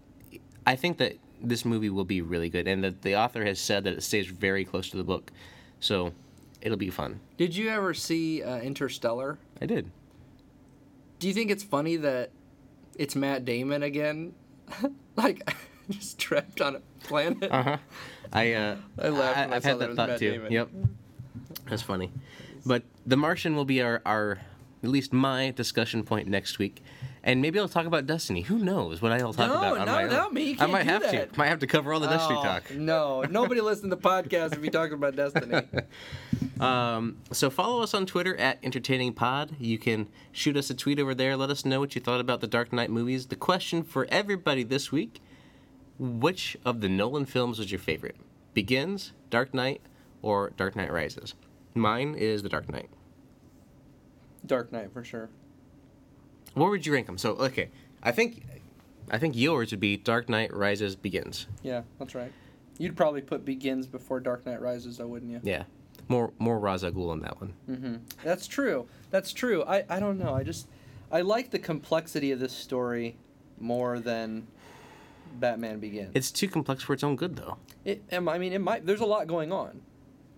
I 0.66 0.76
think 0.76 0.98
that 0.98 1.18
this 1.42 1.64
movie 1.66 1.90
will 1.90 2.06
be 2.06 2.22
really 2.22 2.50
good, 2.50 2.68
and 2.68 2.84
that 2.84 3.02
the 3.02 3.16
author 3.16 3.46
has 3.46 3.60
said 3.60 3.84
that 3.86 3.94
it 3.94 4.04
stays 4.04 4.28
very 4.28 4.66
close 4.66 4.90
to 4.90 4.98
the 4.98 5.04
book, 5.04 5.32
so 5.80 6.12
it'll 6.62 6.78
be 6.78 6.90
fun. 6.90 7.20
Did 7.38 7.56
you 7.56 7.70
ever 7.70 7.94
see 7.94 8.44
uh, 8.44 8.60
Interstellar? 8.60 9.38
I 9.62 9.66
did. 9.66 9.92
Do 11.20 11.28
you 11.28 11.34
think 11.34 11.52
it's 11.52 11.64
funny 11.64 11.96
that 11.98 12.32
it's 12.98 13.16
Matt 13.16 13.46
Damon 13.46 13.84
again? 13.84 14.34
like, 15.16 15.50
just 15.90 16.18
trapped 16.18 16.62
on 16.62 16.76
a 16.78 16.80
planet? 17.04 17.52
Uh 17.52 17.64
huh. 17.64 17.78
I 18.34 18.54
uh, 18.54 18.76
I 19.02 19.10
laughed 19.10 19.38
I 19.38 19.42
have 19.56 19.64
had 19.64 19.80
that 19.80 19.88
that 19.90 19.96
thought 19.96 20.10
Matt 20.10 20.20
too. 20.20 20.32
Damon. 20.32 20.52
Yep. 20.52 20.70
That's 21.70 21.82
funny. 21.82 22.12
But 22.66 22.84
The 23.06 23.18
Martian 23.18 23.56
will 23.56 23.66
be 23.66 23.82
our, 23.82 24.02
our 24.06 24.40
at 24.84 24.90
least 24.90 25.14
my 25.14 25.52
discussion 25.52 26.04
point 26.04 26.28
next 26.28 26.58
week. 26.60 26.84
And 27.24 27.42
maybe 27.42 27.58
I'll 27.60 27.68
talk 27.68 27.88
about 27.88 28.06
Destiny. 28.06 28.42
Who 28.42 28.60
knows 28.60 29.02
what 29.02 29.12
I'll 29.12 29.34
talk 29.34 29.48
No, 29.50 29.58
about 29.58 29.78
on 29.80 29.86
not 29.88 30.08
my 30.12 30.26
own. 30.26 30.34
me. 30.34 30.56
I 30.60 30.68
might 30.68 30.86
have 30.86 31.02
that. 31.02 31.34
to. 31.34 31.38
Might 31.40 31.48
have 31.48 31.58
to 31.60 31.68
cover 31.68 31.92
all 31.92 32.00
the 32.00 32.08
Destiny 32.08 32.38
Oh, 32.40 32.44
talk. 32.44 32.72
No, 32.76 33.22
nobody 33.30 33.62
listens 33.62 33.90
to 33.92 33.96
the 33.96 34.02
podcast 34.02 34.54
if 34.54 34.64
you 34.64 34.70
talk 34.70 34.92
about 34.92 35.16
Destiny. 35.16 35.62
Um, 36.60 37.18
so 37.32 37.50
follow 37.50 37.82
us 37.82 37.94
on 37.96 38.06
Twitter 38.06 38.36
at 38.38 38.60
Entertaining 38.64 39.14
Pod. 39.14 39.56
You 39.60 39.78
can 39.80 40.08
shoot 40.32 40.56
us 40.56 40.70
a 40.70 40.76
tweet 40.76 41.00
over 41.00 41.16
there. 41.16 41.36
Let 41.36 41.50
us 41.50 41.66
know 41.66 41.80
what 41.80 41.96
you 41.96 42.02
thought 42.02 42.20
about 42.22 42.42
the 42.42 42.48
Dark 42.48 42.72
Knight 42.72 42.90
movies. 42.92 43.28
The 43.28 43.36
question 43.36 43.84
for 43.84 44.06
everybody 44.10 44.64
this 44.64 44.92
week: 44.92 45.20
Which 45.98 46.58
of 46.66 46.82
the 46.82 46.90
Nolan 46.90 47.26
films 47.26 47.60
was 47.60 47.72
your 47.72 47.80
favorite? 47.80 48.16
Begins, 48.54 49.14
Dark 49.30 49.54
Knight, 49.54 49.82
or 50.22 50.52
Dark 50.58 50.76
Knight 50.76 50.92
Rises? 50.92 51.36
Mine 51.74 52.16
is 52.16 52.44
The 52.44 52.50
Dark 52.50 52.70
Knight. 52.70 52.90
Dark 54.46 54.72
Knight 54.72 54.92
for 54.92 55.04
sure. 55.04 55.30
Where 56.54 56.70
would 56.70 56.86
you 56.86 56.94
rank 56.94 57.08
them? 57.08 57.18
So 57.18 57.32
okay, 57.32 57.70
I 58.04 58.12
think, 58.12 58.44
I 59.10 59.18
think 59.18 59.36
yours 59.36 59.72
would 59.72 59.80
be 59.80 59.98
Dark 59.98 60.30
Knight 60.30 60.54
Rises 60.54 60.96
Begins. 60.96 61.48
Yeah, 61.64 61.82
that's 62.00 62.16
right. 62.16 62.32
You'd 62.78 62.96
probably 62.96 63.22
put 63.22 63.46
Begins 63.46 63.88
before 63.88 64.20
Dark 64.20 64.46
Knight 64.46 64.62
Rises, 64.62 64.98
though, 64.98 65.08
wouldn't 65.08 65.32
you? 65.32 65.42
Yeah, 65.44 65.64
more 66.08 66.32
more 66.40 66.60
Ra's 66.60 66.84
al 66.84 66.92
Ghul 66.92 67.10
on 67.10 67.20
that 67.22 67.40
one. 67.40 67.54
Mm-hmm. 67.70 67.96
That's 68.24 68.48
true. 68.48 68.88
That's 69.12 69.34
true. 69.34 69.64
I, 69.64 69.86
I 69.90 70.00
don't 70.00 70.18
know. 70.18 70.34
I 70.34 70.44
just 70.44 70.68
I 71.12 71.22
like 71.22 71.52
the 71.52 71.60
complexity 71.60 72.32
of 72.32 72.40
this 72.40 72.54
story 72.54 73.18
more 73.60 74.00
than 74.00 74.48
Batman 75.40 75.80
Begins. 75.80 76.12
It's 76.16 76.32
too 76.32 76.48
complex 76.48 76.84
for 76.84 76.94
its 76.94 77.04
own 77.04 77.16
good, 77.16 77.36
though. 77.36 77.58
It, 77.84 78.04
I 78.12 78.20
mean, 78.38 78.54
it 78.54 78.62
might. 78.62 78.86
There's 78.86 79.02
a 79.02 79.06
lot 79.06 79.28
going 79.28 79.52
on. 79.52 79.82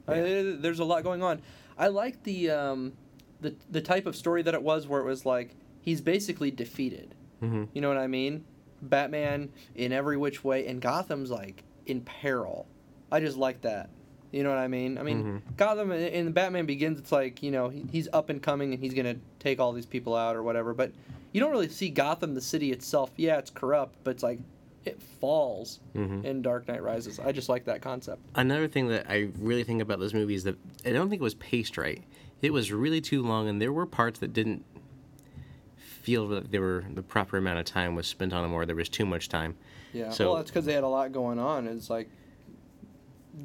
I, 0.07 0.15
there's 0.59 0.79
a 0.79 0.85
lot 0.85 1.03
going 1.03 1.21
on. 1.21 1.41
I 1.77 1.87
like 1.87 2.23
the 2.23 2.49
um, 2.51 2.93
the 3.41 3.55
the 3.69 3.81
type 3.81 4.05
of 4.05 4.15
story 4.15 4.41
that 4.43 4.53
it 4.53 4.61
was, 4.63 4.87
where 4.87 5.01
it 5.01 5.05
was 5.05 5.25
like 5.25 5.51
he's 5.81 6.01
basically 6.01 6.51
defeated. 6.51 7.13
hmm 7.39 7.65
You 7.73 7.81
know 7.81 7.89
what 7.89 7.97
I 7.97 8.07
mean? 8.07 8.45
Batman 8.81 9.49
in 9.75 9.91
every 9.91 10.17
which 10.17 10.43
way, 10.43 10.67
and 10.67 10.81
Gotham's 10.81 11.29
like 11.31 11.63
in 11.85 12.01
peril. 12.01 12.67
I 13.11 13.19
just 13.19 13.37
like 13.37 13.61
that. 13.61 13.89
You 14.31 14.43
know 14.43 14.49
what 14.49 14.57
I 14.59 14.67
mean? 14.67 14.97
I 14.97 15.03
mean, 15.03 15.23
Mhm. 15.23 15.55
Gotham 15.57 15.91
in- 15.91 16.01
in 16.13 16.31
Batman 16.33 16.65
Begins, 16.65 16.99
it's 16.99 17.11
like 17.11 17.41
you 17.43 17.51
know 17.51 17.69
he's 17.69 18.07
up 18.13 18.29
and 18.29 18.41
coming 18.41 18.73
and 18.73 18.81
he's 18.83 18.93
gonna 18.93 19.15
take 19.39 19.59
all 19.59 19.71
these 19.73 19.85
people 19.85 20.15
out 20.15 20.35
or 20.35 20.43
whatever. 20.43 20.73
But 20.73 20.91
you 21.31 21.39
don't 21.41 21.51
really 21.51 21.69
see 21.69 21.89
Gotham, 21.89 22.33
the 22.33 22.41
city 22.41 22.71
itself. 22.71 23.11
Yeah, 23.17 23.37
it's 23.37 23.49
corrupt, 23.49 23.95
but 24.03 24.11
it's 24.11 24.23
like 24.23 24.39
it 24.87 25.01
falls 25.01 25.79
Mhm. 25.95 26.23
in 26.23 26.41
Dark 26.41 26.67
Knight 26.67 26.81
Rises. 26.81 27.19
I 27.19 27.31
just 27.31 27.49
like 27.49 27.65
that 27.65 27.81
concept. 27.81 28.21
Another 28.35 28.67
thing 28.67 28.87
that 28.89 29.09
I 29.09 29.29
really 29.39 29.63
think 29.63 29.81
about 29.81 29.99
this 29.99 30.13
movie 30.13 30.33
is 30.35 30.43
that 30.45 30.55
I 30.85 30.91
don't 30.91 31.09
think 31.09 31.21
it 31.21 31.23
was 31.23 31.35
paced 31.35 31.77
right. 31.77 32.03
It 32.41 32.51
was 32.53 32.71
really 32.71 33.01
too 33.01 33.21
long, 33.23 33.47
and 33.47 33.61
there 33.61 33.73
were 33.73 33.85
parts 33.85 34.19
that 34.19 34.33
didn't 34.33 34.63
feel 35.75 36.27
that 36.29 36.51
they 36.51 36.59
were 36.59 36.85
the 36.93 37.03
proper 37.03 37.37
amount 37.37 37.59
of 37.59 37.65
time 37.65 37.95
was 37.95 38.07
spent 38.07 38.33
on 38.33 38.41
them, 38.43 38.53
or 38.53 38.65
there 38.65 38.75
was 38.75 38.89
too 38.89 39.05
much 39.05 39.27
time. 39.29 39.55
Yeah. 39.93 40.11
So- 40.11 40.27
well, 40.27 40.35
that's 40.37 40.49
because 40.49 40.65
they 40.65 40.73
had 40.73 40.83
a 40.83 40.87
lot 40.87 41.11
going 41.11 41.39
on. 41.39 41.67
It's 41.67 41.89
like 41.89 42.09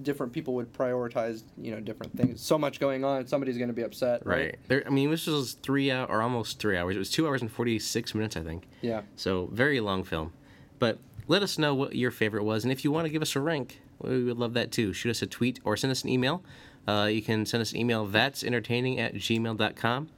different 0.02 0.32
people 0.32 0.54
would 0.54 0.72
prioritize, 0.72 1.42
you 1.58 1.70
know, 1.70 1.80
different 1.80 2.16
things. 2.16 2.40
So 2.40 2.56
much 2.58 2.80
going 2.80 3.04
on, 3.04 3.26
somebody's 3.26 3.58
going 3.58 3.68
to 3.68 3.74
be 3.74 3.82
upset. 3.82 4.24
Right. 4.26 4.56
There. 4.68 4.82
I 4.86 4.90
mean, 4.90 5.10
this 5.10 5.26
was 5.26 5.52
three 5.54 5.90
hour 5.90 6.06
or 6.06 6.22
almost 6.22 6.58
three 6.58 6.76
hours. 6.78 6.96
It 6.96 6.98
was 6.98 7.10
two 7.10 7.26
hours 7.26 7.42
and 7.42 7.50
forty 7.52 7.78
six 7.78 8.14
minutes, 8.14 8.36
I 8.36 8.40
think. 8.42 8.66
Yeah. 8.80 9.02
So 9.16 9.48
very 9.52 9.80
long 9.80 10.02
film. 10.04 10.32
But 10.78 10.98
let 11.28 11.42
us 11.42 11.58
know 11.58 11.74
what 11.74 11.94
your 11.94 12.10
favorite 12.10 12.44
was, 12.44 12.64
and 12.64 12.72
if 12.72 12.84
you 12.84 12.90
want 12.92 13.06
to 13.06 13.10
give 13.10 13.22
us 13.22 13.34
a 13.36 13.40
rank, 13.40 13.80
we 14.00 14.24
would 14.24 14.38
love 14.38 14.54
that 14.54 14.72
too. 14.72 14.92
Shoot 14.92 15.10
us 15.10 15.22
a 15.22 15.26
tweet 15.26 15.60
or 15.64 15.76
send 15.76 15.90
us 15.90 16.02
an 16.02 16.08
email. 16.08 16.42
Uh, 16.86 17.08
you 17.10 17.22
can 17.22 17.46
send 17.46 17.60
us 17.60 17.70
an 17.72 17.78
email 17.78 18.06
that's 18.06 18.42
entertaining 18.42 18.98
at 18.98 19.14
gmail.com. 19.14 20.08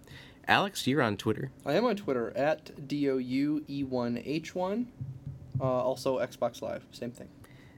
Alex, 0.49 0.87
you're 0.87 1.03
on 1.03 1.17
Twitter. 1.17 1.51
I 1.65 1.75
am 1.75 1.85
on 1.85 1.97
Twitter 1.97 2.35
at 2.37 2.87
D 2.89 3.09
O 3.11 3.17
U 3.19 3.65
E 3.69 3.83
1 3.85 4.23
H 4.25 4.55
1. 4.55 4.87
Uh, 5.61 5.65
also, 5.65 6.19
Xbox 6.19 6.61
Live. 6.63 6.85
Same 6.93 7.11
thing. 7.11 7.29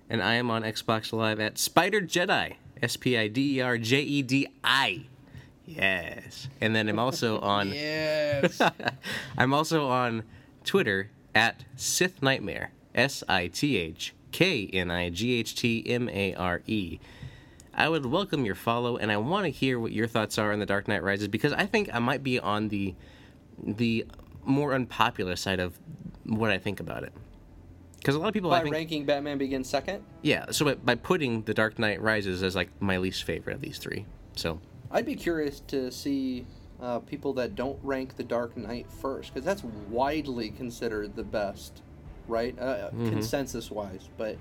And 0.09 0.23
I 0.23 0.35
am 0.35 0.51
on 0.51 0.63
Xbox 0.63 1.13
Live 1.13 1.41
at 1.41 1.59
Spider 1.59 2.01
Jedi. 2.01 2.55
S 2.83 2.97
P 2.97 3.17
I 3.17 3.29
D 3.29 3.59
E 3.59 3.61
R 3.61 3.79
J 3.79 4.01
E 4.03 4.23
D 4.23 4.49
I. 4.63 5.07
Yes. 5.65 6.49
And 6.61 6.75
then 6.77 6.89
I'm 6.89 6.99
also 6.99 7.41
on 7.41 7.71
Yes. 7.71 8.61
I'm 9.39 9.53
also 9.55 9.89
on 9.89 10.23
Twitter 10.65 11.11
at 11.35 11.65
Sith 11.77 12.23
Knightmare. 12.23 12.71
S 12.97 13.23
I 13.29 13.47
T 13.49 13.77
H 13.77 14.15
K 14.33 14.69
N 14.73 14.91
I 14.91 15.11
G 15.11 15.35
H 15.35 15.55
T 15.55 15.85
M 15.87 16.09
A 16.09 16.35
R 16.35 16.63
E. 16.67 16.99
I 17.75 17.91
would 17.91 18.07
welcome 18.07 18.47
your 18.47 18.55
follow, 18.55 18.97
and 18.97 19.13
I 19.13 19.19
want 19.19 19.45
to 19.45 19.51
hear 19.51 19.79
what 19.79 19.93
your 19.93 20.07
thoughts 20.07 20.39
are 20.39 20.51
on 20.51 20.59
The 20.59 20.67
Dark 20.67 20.89
Knight 20.89 21.03
Rises 21.03 21.29
because 21.29 21.53
I 21.53 21.67
think 21.67 21.91
I 21.93 21.99
might 21.99 22.23
be 22.23 22.41
on 22.41 22.69
the 22.69 22.95
the 23.63 24.07
more 24.45 24.73
unpopular 24.75 25.37
side 25.37 25.61
of 25.61 25.79
what 26.25 26.51
I 26.51 26.59
think 26.59 26.81
about 26.81 27.03
it. 27.03 27.13
Because 27.99 28.15
a 28.15 28.19
lot 28.19 28.29
of 28.29 28.35
people, 28.35 28.53
I 28.53 28.59
By 28.59 28.63
think, 28.63 28.75
ranking 28.75 29.05
Batman 29.05 29.37
Begins 29.37 29.69
second, 29.69 30.05
yeah. 30.23 30.47
So 30.53 30.65
by, 30.65 30.75
by 30.75 30.95
putting 30.95 31.43
The 31.43 31.53
Dark 31.53 31.79
Knight 31.79 32.01
Rises 32.01 32.43
as 32.43 32.55
like 32.57 32.71
my 32.81 32.99
least 32.99 33.25
favorite 33.25 33.55
of 33.55 33.61
these 33.61 33.79
three, 33.79 34.07
so 34.37 34.61
I'd 34.91 35.07
be 35.07 35.17
curious 35.17 35.61
to 35.69 35.91
see 35.91 36.47
uh, 36.81 37.01
people 37.01 37.33
that 37.35 37.57
don't 37.57 37.79
rank 37.83 38.17
The 38.17 38.25
Dark 38.25 38.57
Knight 38.57 38.87
first, 38.91 39.35
because 39.35 39.45
that's 39.45 39.65
widely 39.91 40.51
considered 40.51 41.17
the 41.17 41.25
best, 41.25 41.83
right? 42.29 42.59
Uh, 42.59 42.91
Mhm. 42.91 43.11
Consensus 43.11 43.71
wise. 43.71 44.09
But 44.17 44.37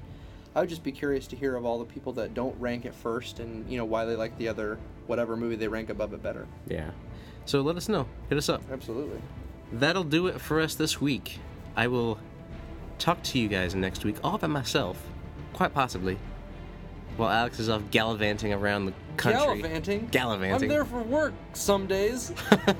I 0.55 0.61
would 0.61 0.69
just 0.69 0.83
be 0.83 0.91
curious 0.91 1.27
to 1.27 1.35
hear 1.35 1.55
of 1.55 1.65
all 1.65 1.79
the 1.79 1.85
people 1.85 2.13
that 2.13 2.33
don't 2.33 2.55
rank 2.59 2.85
it 2.85 2.93
first 2.95 3.39
and, 3.39 3.69
you 3.69 3.77
know, 3.77 3.85
why 3.85 4.05
they 4.05 4.15
like 4.15 4.37
the 4.37 4.47
other, 4.47 4.77
whatever 5.07 5.35
movie 5.35 5.55
they 5.55 5.67
rank 5.67 5.89
above 5.89 6.13
it 6.13 6.21
better. 6.23 6.47
yeah. 6.67 6.91
So 7.47 7.61
let 7.61 7.75
us 7.77 7.87
know. 7.87 8.07
Hit 8.29 8.39
us 8.39 8.49
up. 8.49 8.63
Absolutely. 8.71 9.19
That'll 9.71 10.03
do 10.03 10.25
it 10.27 10.41
for 10.41 10.59
us 10.59 10.73
this 10.73 10.99
week. 10.99 11.39
I 11.75 11.85
will 11.87 12.17
talk 12.97 13.21
to 13.23 13.37
you 13.37 13.47
guys 13.47 13.75
next 13.75 14.03
week, 14.03 14.15
all 14.23 14.37
by 14.39 14.47
myself, 14.47 14.97
quite 15.53 15.71
possibly, 15.71 16.17
while 17.17 17.29
Alex 17.29 17.59
is 17.59 17.69
off 17.69 17.83
gallivanting 17.91 18.51
around 18.51 18.85
the 18.87 18.93
country. 19.15 19.39
Gallivanting. 19.61 20.07
Gallivanting. 20.11 20.63
I'm 20.63 20.67
there 20.69 20.85
for 20.85 21.03
work 21.03 21.33
some 21.53 21.85
days. 21.85 22.33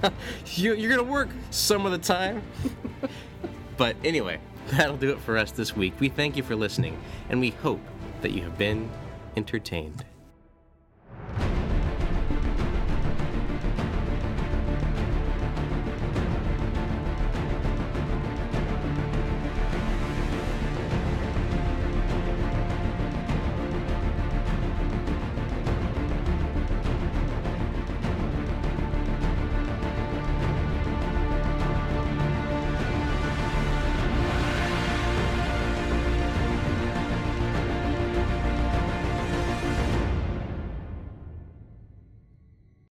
you, 0.56 0.74
you're 0.74 0.90
gonna 0.90 1.04
work 1.12 1.30
some 1.52 1.86
of 1.86 1.92
the 1.92 2.00
time. 2.00 2.42
but 3.78 3.96
anyway, 4.04 4.40
that'll 4.72 4.98
do 4.98 5.12
it 5.12 5.20
for 5.20 5.38
us 5.38 5.52
this 5.52 5.76
week. 5.76 5.94
We 6.00 6.10
thank 6.10 6.38
you 6.38 6.44
for 6.44 6.56
listening, 6.56 6.98
and 7.30 7.40
we 7.40 7.52
hope 7.52 7.82
that 8.22 8.32
you 8.32 8.42
have 8.44 8.58
been 8.58 8.90
entertained. 9.36 10.06